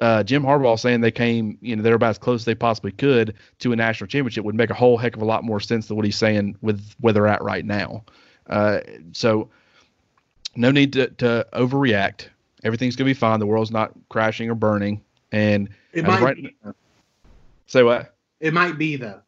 uh, 0.00 0.22
Jim 0.22 0.42
Harbaugh 0.42 0.78
saying 0.78 1.00
they 1.00 1.10
came, 1.10 1.58
you 1.60 1.76
know, 1.76 1.82
they're 1.82 1.94
about 1.94 2.10
as 2.10 2.18
close 2.18 2.42
as 2.42 2.44
they 2.44 2.54
possibly 2.54 2.92
could 2.92 3.34
to 3.58 3.72
a 3.72 3.76
national 3.76 4.08
championship 4.08 4.44
would 4.44 4.54
make 4.54 4.70
a 4.70 4.74
whole 4.74 4.96
heck 4.96 5.16
of 5.16 5.22
a 5.22 5.24
lot 5.26 5.44
more 5.44 5.60
sense 5.60 5.88
than 5.88 5.96
what 5.96 6.06
he's 6.06 6.16
saying 6.16 6.56
with 6.60 6.94
where 7.00 7.12
they're 7.12 7.26
at 7.26 7.42
right 7.42 7.64
now. 7.64 8.04
Uh, 8.50 8.80
so, 9.12 9.48
no 10.56 10.70
need 10.70 10.92
to, 10.92 11.08
to 11.08 11.46
overreact. 11.54 12.28
Everything's 12.64 12.96
gonna 12.96 13.08
be 13.08 13.14
fine. 13.14 13.40
The 13.40 13.46
world's 13.46 13.70
not 13.70 13.92
crashing 14.10 14.50
or 14.50 14.54
burning, 14.54 15.00
and 15.32 15.70
it 15.92 16.04
might 16.04 16.20
right, 16.20 16.36
be. 16.36 16.56
Say 17.66 17.82
what? 17.82 18.14
It 18.40 18.52
might 18.52 18.76
be 18.76 18.96
though. 18.96 19.20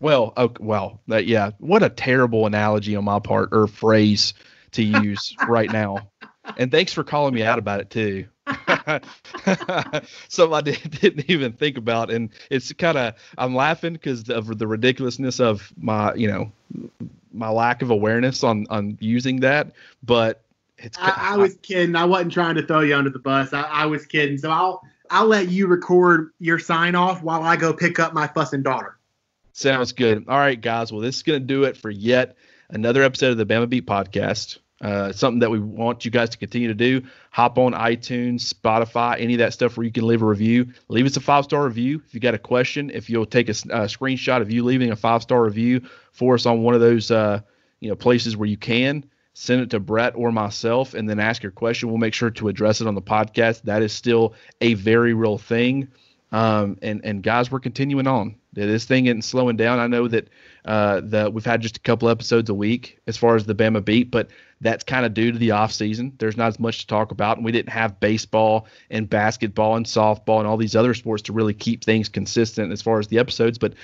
Well, 0.00 0.32
okay, 0.36 0.62
well, 0.62 1.00
that 1.08 1.26
yeah. 1.26 1.50
What 1.58 1.82
a 1.82 1.88
terrible 1.88 2.46
analogy 2.46 2.96
on 2.96 3.04
my 3.04 3.18
part 3.20 3.50
or 3.52 3.66
phrase 3.66 4.34
to 4.72 4.82
use 4.82 5.34
right 5.48 5.70
now. 5.70 6.10
And 6.58 6.70
thanks 6.70 6.92
for 6.92 7.04
calling 7.04 7.34
me 7.34 7.42
out 7.42 7.58
about 7.58 7.80
it 7.80 7.90
too. 7.90 8.26
Something 10.28 10.54
I 10.54 10.60
did, 10.62 11.16
not 11.16 11.30
even 11.30 11.52
think 11.52 11.78
about, 11.78 12.10
and 12.10 12.30
it's 12.50 12.72
kind 12.72 12.98
of 12.98 13.14
I'm 13.38 13.54
laughing 13.54 13.94
because 13.94 14.28
of 14.28 14.58
the 14.58 14.66
ridiculousness 14.66 15.40
of 15.40 15.72
my 15.76 16.12
you 16.14 16.28
know 16.28 16.52
my 17.34 17.48
lack 17.48 17.82
of 17.82 17.90
awareness 17.90 18.42
on 18.44 18.66
on 18.70 18.96
using 19.00 19.40
that. 19.40 19.72
But 20.02 20.42
it's 20.78 20.98
I, 20.98 21.34
I 21.34 21.36
was 21.36 21.56
kidding. 21.56 21.96
I 21.96 22.04
wasn't 22.04 22.32
trying 22.32 22.54
to 22.56 22.66
throw 22.66 22.80
you 22.80 22.96
under 22.96 23.10
the 23.10 23.18
bus. 23.18 23.52
I, 23.52 23.62
I 23.62 23.86
was 23.86 24.06
kidding. 24.06 24.38
So 24.38 24.50
I'll 24.50 24.82
I'll 25.10 25.26
let 25.26 25.48
you 25.48 25.66
record 25.66 26.30
your 26.38 26.58
sign 26.58 26.94
off 26.94 27.22
while 27.22 27.42
I 27.42 27.56
go 27.56 27.72
pick 27.72 27.98
up 27.98 28.12
my 28.12 28.26
fussing 28.28 28.62
daughter. 28.62 28.98
Sounds 29.52 29.92
good. 29.92 30.24
All 30.28 30.38
right, 30.38 30.60
guys. 30.60 30.90
Well, 30.90 31.00
this 31.00 31.16
is 31.16 31.22
going 31.22 31.40
to 31.40 31.46
do 31.46 31.64
it 31.64 31.76
for 31.76 31.90
yet 31.90 32.36
another 32.70 33.02
episode 33.02 33.30
of 33.30 33.36
the 33.36 33.46
Bama 33.46 33.68
Beat 33.68 33.86
podcast. 33.86 34.58
Uh, 34.80 35.12
something 35.12 35.38
that 35.38 35.50
we 35.50 35.58
want 35.60 36.04
you 36.04 36.10
guys 36.10 36.28
to 36.28 36.36
continue 36.36 36.68
to 36.68 36.74
do. 36.74 37.00
Hop 37.30 37.58
on 37.58 37.72
iTunes, 37.72 38.52
Spotify, 38.52 39.18
any 39.20 39.34
of 39.34 39.38
that 39.38 39.52
stuff 39.52 39.76
where 39.76 39.84
you 39.84 39.92
can 39.92 40.06
leave 40.06 40.20
a 40.20 40.26
review. 40.26 40.66
Leave 40.88 41.06
us 41.06 41.16
a 41.16 41.20
five 41.20 41.44
star 41.44 41.64
review. 41.64 42.02
If 42.06 42.12
you 42.12 42.20
got 42.20 42.34
a 42.34 42.38
question, 42.38 42.90
if 42.90 43.08
you'll 43.08 43.24
take 43.24 43.48
a, 43.48 43.52
a 43.52 43.86
screenshot 43.86 44.42
of 44.42 44.50
you 44.50 44.64
leaving 44.64 44.90
a 44.90 44.96
five 44.96 45.22
star 45.22 45.44
review 45.44 45.80
for 46.12 46.34
us 46.34 46.44
on 46.44 46.62
one 46.62 46.74
of 46.74 46.80
those 46.80 47.10
uh, 47.10 47.40
you 47.80 47.88
know 47.88 47.94
places 47.94 48.36
where 48.36 48.48
you 48.48 48.56
can, 48.56 49.04
send 49.32 49.60
it 49.60 49.70
to 49.70 49.80
Brett 49.80 50.14
or 50.16 50.32
myself, 50.32 50.94
and 50.94 51.08
then 51.08 51.20
ask 51.20 51.42
your 51.42 51.52
question. 51.52 51.88
We'll 51.88 51.98
make 51.98 52.14
sure 52.14 52.30
to 52.30 52.48
address 52.48 52.80
it 52.80 52.86
on 52.86 52.94
the 52.94 53.02
podcast. 53.02 53.62
That 53.62 53.80
is 53.80 53.92
still 53.92 54.34
a 54.60 54.74
very 54.74 55.14
real 55.14 55.38
thing. 55.38 55.88
Um, 56.32 56.78
and 56.82 57.00
and 57.04 57.22
guys, 57.22 57.50
we're 57.50 57.60
continuing 57.60 58.08
on. 58.08 58.34
This 58.52 58.84
thing 58.84 59.06
isn't 59.06 59.22
slowing 59.22 59.56
down. 59.56 59.78
I 59.78 59.86
know 59.86 60.08
that 60.08 60.28
uh, 60.64 61.00
the 61.00 61.30
we've 61.30 61.44
had 61.44 61.60
just 61.60 61.76
a 61.76 61.80
couple 61.80 62.08
episodes 62.08 62.48
a 62.48 62.54
week 62.54 62.98
as 63.06 63.16
far 63.16 63.36
as 63.36 63.44
the 63.44 63.54
Bama 63.54 63.84
beat, 63.84 64.10
but 64.10 64.28
that's 64.60 64.82
kind 64.82 65.04
of 65.04 65.12
due 65.12 65.30
to 65.30 65.38
the 65.38 65.50
off 65.50 65.72
season. 65.72 66.14
There's 66.18 66.36
not 66.36 66.48
as 66.48 66.58
much 66.58 66.80
to 66.80 66.86
talk 66.86 67.10
about, 67.10 67.36
and 67.36 67.44
we 67.44 67.52
didn't 67.52 67.68
have 67.70 68.00
baseball 68.00 68.66
and 68.90 69.08
basketball 69.08 69.76
and 69.76 69.84
softball 69.84 70.38
and 70.38 70.46
all 70.46 70.56
these 70.56 70.74
other 70.74 70.94
sports 70.94 71.22
to 71.24 71.32
really 71.32 71.54
keep 71.54 71.84
things 71.84 72.08
consistent 72.08 72.72
as 72.72 72.80
far 72.80 72.98
as 72.98 73.08
the 73.08 73.18
episodes. 73.18 73.58
But 73.58 73.74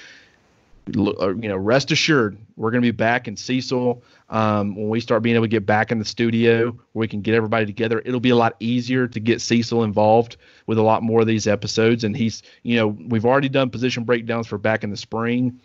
uh, 0.97 1.35
you 1.37 1.49
know, 1.49 1.57
rest 1.57 1.93
assured, 1.93 2.39
we're 2.57 2.71
going 2.71 2.83
to 2.83 2.87
be 2.87 2.97
back 2.97 3.29
in 3.29 3.37
Cecil 3.37 4.03
um, 4.31 4.75
when 4.75 4.89
we 4.89 5.01
start 5.01 5.23
being 5.23 5.37
able 5.37 5.45
to 5.45 5.49
get 5.49 5.67
back 5.67 5.93
in 5.93 5.99
the 5.99 6.05
studio 6.05 6.71
where 6.71 7.01
we 7.01 7.09
can 7.09 7.21
get 7.21 7.35
everybody 7.35 7.67
together. 7.67 8.03
It'll 8.05 8.21
be 8.21 8.31
a 8.31 8.37
lot 8.37 8.57
easier 8.61 9.07
to 9.07 9.21
get 9.21 9.41
Cecil 9.41 9.85
involved 9.85 10.37
with 10.67 10.79
a 10.79 10.83
lot 10.83 11.03
more 11.03 11.21
of 11.21 11.27
these 11.27 11.47
episodes. 11.47 12.05
And 12.05 12.17
he's, 12.17 12.43
you 12.63 12.77
know, 12.77 12.89
we've 12.89 13.27
already 13.27 13.49
done 13.49 13.71
position 13.71 14.05
breakdowns 14.05 14.47
for 14.47 14.59
back 14.59 14.83
in 14.83 14.91
the 14.91 14.97
spring. 14.97 15.61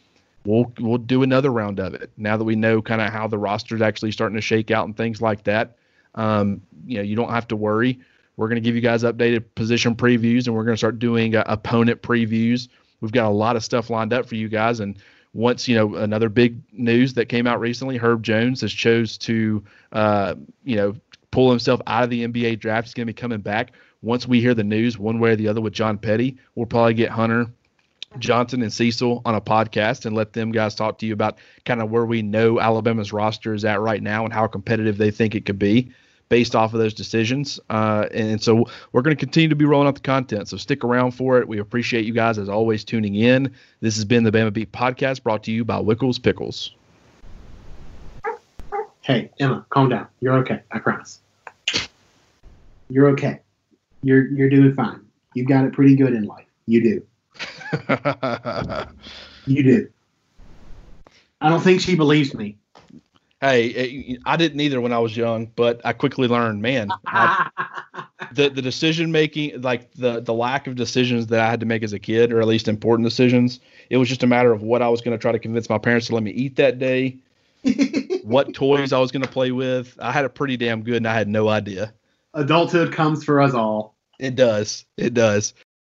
We'll 0.45 0.71
we'll 0.79 0.97
do 0.99 1.23
another 1.23 1.51
round 1.51 1.79
of 1.79 1.95
it 1.95 2.11
now 2.17 2.37
that 2.37 2.43
we 2.43 2.55
know 2.55 2.81
kind 2.81 3.01
of 3.01 3.11
how 3.11 3.27
the 3.27 3.37
roster 3.37 3.75
is 3.75 3.81
actually 3.81 4.11
starting 4.11 4.35
to 4.35 4.41
shake 4.41 4.71
out 4.71 4.85
and 4.85 4.95
things 4.95 5.21
like 5.21 5.43
that. 5.45 5.77
Um, 6.13 6.61
you 6.85 6.97
know, 6.97 7.03
you 7.03 7.15
don't 7.15 7.31
have 7.31 7.47
to 7.49 7.55
worry. 7.55 7.99
We're 8.37 8.47
going 8.47 8.61
to 8.61 8.67
give 8.67 8.75
you 8.75 8.81
guys 8.81 9.03
updated 9.03 9.45
position 9.55 9.95
previews, 9.95 10.45
and 10.45 10.55
we're 10.55 10.65
going 10.65 10.75
to 10.75 10.77
start 10.77 10.99
doing 10.99 11.35
uh, 11.35 11.43
opponent 11.47 12.01
previews 12.01 12.67
we've 13.01 13.11
got 13.11 13.27
a 13.27 13.29
lot 13.29 13.55
of 13.55 13.63
stuff 13.63 13.89
lined 13.89 14.13
up 14.13 14.27
for 14.27 14.35
you 14.35 14.49
guys. 14.49 14.79
And 14.79 14.97
once 15.33 15.67
you 15.67 15.75
know 15.75 15.95
another 15.95 16.29
big 16.29 16.59
news 16.71 17.13
that 17.15 17.27
came 17.27 17.47
out 17.47 17.59
recently, 17.59 17.97
Herb 17.97 18.23
Jones 18.23 18.61
has 18.61 18.73
chose 18.73 19.17
to 19.19 19.63
uh, 19.91 20.35
you 20.63 20.75
know 20.75 20.95
pull 21.31 21.49
himself 21.49 21.81
out 21.87 22.03
of 22.03 22.09
the 22.09 22.27
NBA 22.27 22.59
draft. 22.59 22.87
He's 22.87 22.93
going 22.93 23.07
to 23.07 23.13
be 23.13 23.19
coming 23.19 23.41
back. 23.41 23.73
Once 24.01 24.27
we 24.27 24.39
hear 24.39 24.53
the 24.53 24.63
news, 24.63 24.97
one 24.97 25.19
way 25.19 25.31
or 25.31 25.35
the 25.35 25.47
other, 25.47 25.61
with 25.61 25.73
John 25.73 25.97
Petty, 25.97 26.37
we'll 26.55 26.65
probably 26.65 26.93
get 26.93 27.09
Hunter 27.09 27.47
Johnson 28.20 28.61
and 28.61 28.72
Cecil 28.72 29.22
on 29.26 29.36
a 29.36 29.41
podcast 29.41 30.05
and 30.05 30.16
let 30.16 30.34
them 30.34 30.51
guys 30.51 30.76
talk 30.76 30.97
to 30.99 31.05
you 31.05 31.13
about 31.13 31.38
kind 31.66 31.82
of 31.82 31.89
where 31.89 32.05
we 32.05 32.22
know 32.22 32.59
Alabama's 32.59 33.13
roster 33.13 33.53
is 33.53 33.66
at 33.66 33.82
right 33.82 34.01
now 34.01 34.24
and 34.24 34.34
how 34.34 34.47
competitive 34.47 34.97
they 34.97 35.11
think 35.11 35.36
it 35.36 35.45
could 35.45 35.59
be 35.59 35.91
based 36.30 36.55
off 36.55 36.74
of 36.74 36.80
those 36.80 36.93
decisions. 36.93 37.59
Uh, 37.70 38.07
and 38.11 38.41
so 38.41 38.66
we're 38.91 39.01
going 39.01 39.16
to 39.16 39.20
continue 39.20 39.49
to 39.49 39.55
be 39.55 39.66
rolling 39.66 39.88
out 39.88 39.95
the 39.95 40.01
content. 40.01 40.47
So 40.47 40.57
stick 40.57 40.84
around 40.84 41.11
for 41.11 41.39
it. 41.39 41.47
We 41.47 41.59
appreciate 41.59 42.05
you 42.05 42.13
guys 42.13 42.38
as 42.38 42.49
always 42.49 42.84
tuning 42.84 43.16
in. 43.16 43.53
This 43.82 43.95
has 43.95 44.05
been 44.05 44.24
the 44.24 44.32
Bama 44.32 44.51
Beat 44.51 44.72
podcast 44.72 45.24
brought 45.24 45.43
to 45.43 45.51
you 45.51 45.63
by 45.63 45.78
Wickles 45.78 46.22
Pickles. 46.22 46.72
Hey, 49.01 49.30
Emma, 49.39 49.66
calm 49.70 49.89
down. 49.89 50.07
You're 50.20 50.34
okay. 50.39 50.61
I 50.72 50.80
promise. 50.80 51.20
You're 52.89 53.09
okay. 53.09 53.39
You're 54.01 54.28
you're 54.28 54.49
doing 54.49 54.74
fine. 54.74 55.01
You've 55.36 55.47
got 55.47 55.66
it 55.66 55.74
pretty 55.74 55.95
good 55.95 56.13
in 56.13 56.24
life. 56.26 56.45
You 56.66 56.82
do. 56.82 57.05
you 59.45 59.63
do. 59.63 59.89
I 61.41 61.49
don't 61.49 61.61
think 61.61 61.82
she 61.82 61.95
believes 61.95 62.34
me 62.34 62.57
hey, 63.41 63.73
eh, 63.73 64.15
I 64.26 64.38
didn't 64.38 64.59
either 64.59 64.82
when 64.82 64.93
I 64.93 64.99
was 64.99 65.15
young, 65.15 65.47
but 65.55 65.82
I 65.84 65.93
quickly 65.93 66.28
learned, 66.28 66.61
man, 66.61 66.89
I, 67.05 67.49
the 68.32 68.49
the 68.49 68.61
decision 68.61 69.11
making, 69.11 69.61
like 69.61 69.91
the 69.93 70.21
the 70.21 70.34
lack 70.34 70.67
of 70.67 70.76
decisions 70.76 71.28
that 71.28 71.39
I 71.39 71.49
had 71.49 71.59
to 71.59 71.65
make 71.65 71.84
as 71.84 71.93
a 71.93 71.99
kid, 71.99 72.32
or 72.32 72.41
at 72.41 72.47
least 72.47 72.67
important 72.67 73.05
decisions, 73.05 73.59
it 73.89 73.97
was 73.97 74.09
just 74.09 74.23
a 74.23 74.28
matter 74.28 74.51
of 74.51 74.61
what 74.61 74.82
I 74.82 74.89
was 74.89 75.01
going 75.01 75.17
to 75.17 75.21
try 75.21 75.32
to 75.32 75.39
convince 75.39 75.69
my 75.69 75.78
parents 75.78 76.07
to 76.07 76.13
let 76.13 76.23
me 76.23 76.32
eat 76.32 76.55
that 76.57 76.80
day, 76.80 77.17
what 78.23 78.53
toys 78.53 78.93
I 78.93 78.99
was 78.99 79.11
going 79.11 79.23
to 79.23 79.32
play 79.32 79.51
with. 79.51 79.97
I 80.01 80.11
had 80.11 80.26
it 80.26 80.30
pretty 80.30 80.57
damn 80.57 80.84
good, 80.84 80.97
and 80.97 81.07
I 81.07 81.13
had 81.13 81.28
no 81.28 81.49
idea. 81.49 81.93
Adulthood 82.34 82.91
comes 82.91 83.23
for 83.23 83.41
us 83.41 83.53
all. 83.53 83.95
It 84.19 84.36
does. 84.36 84.86
It 84.97 85.13
does. 85.13 85.53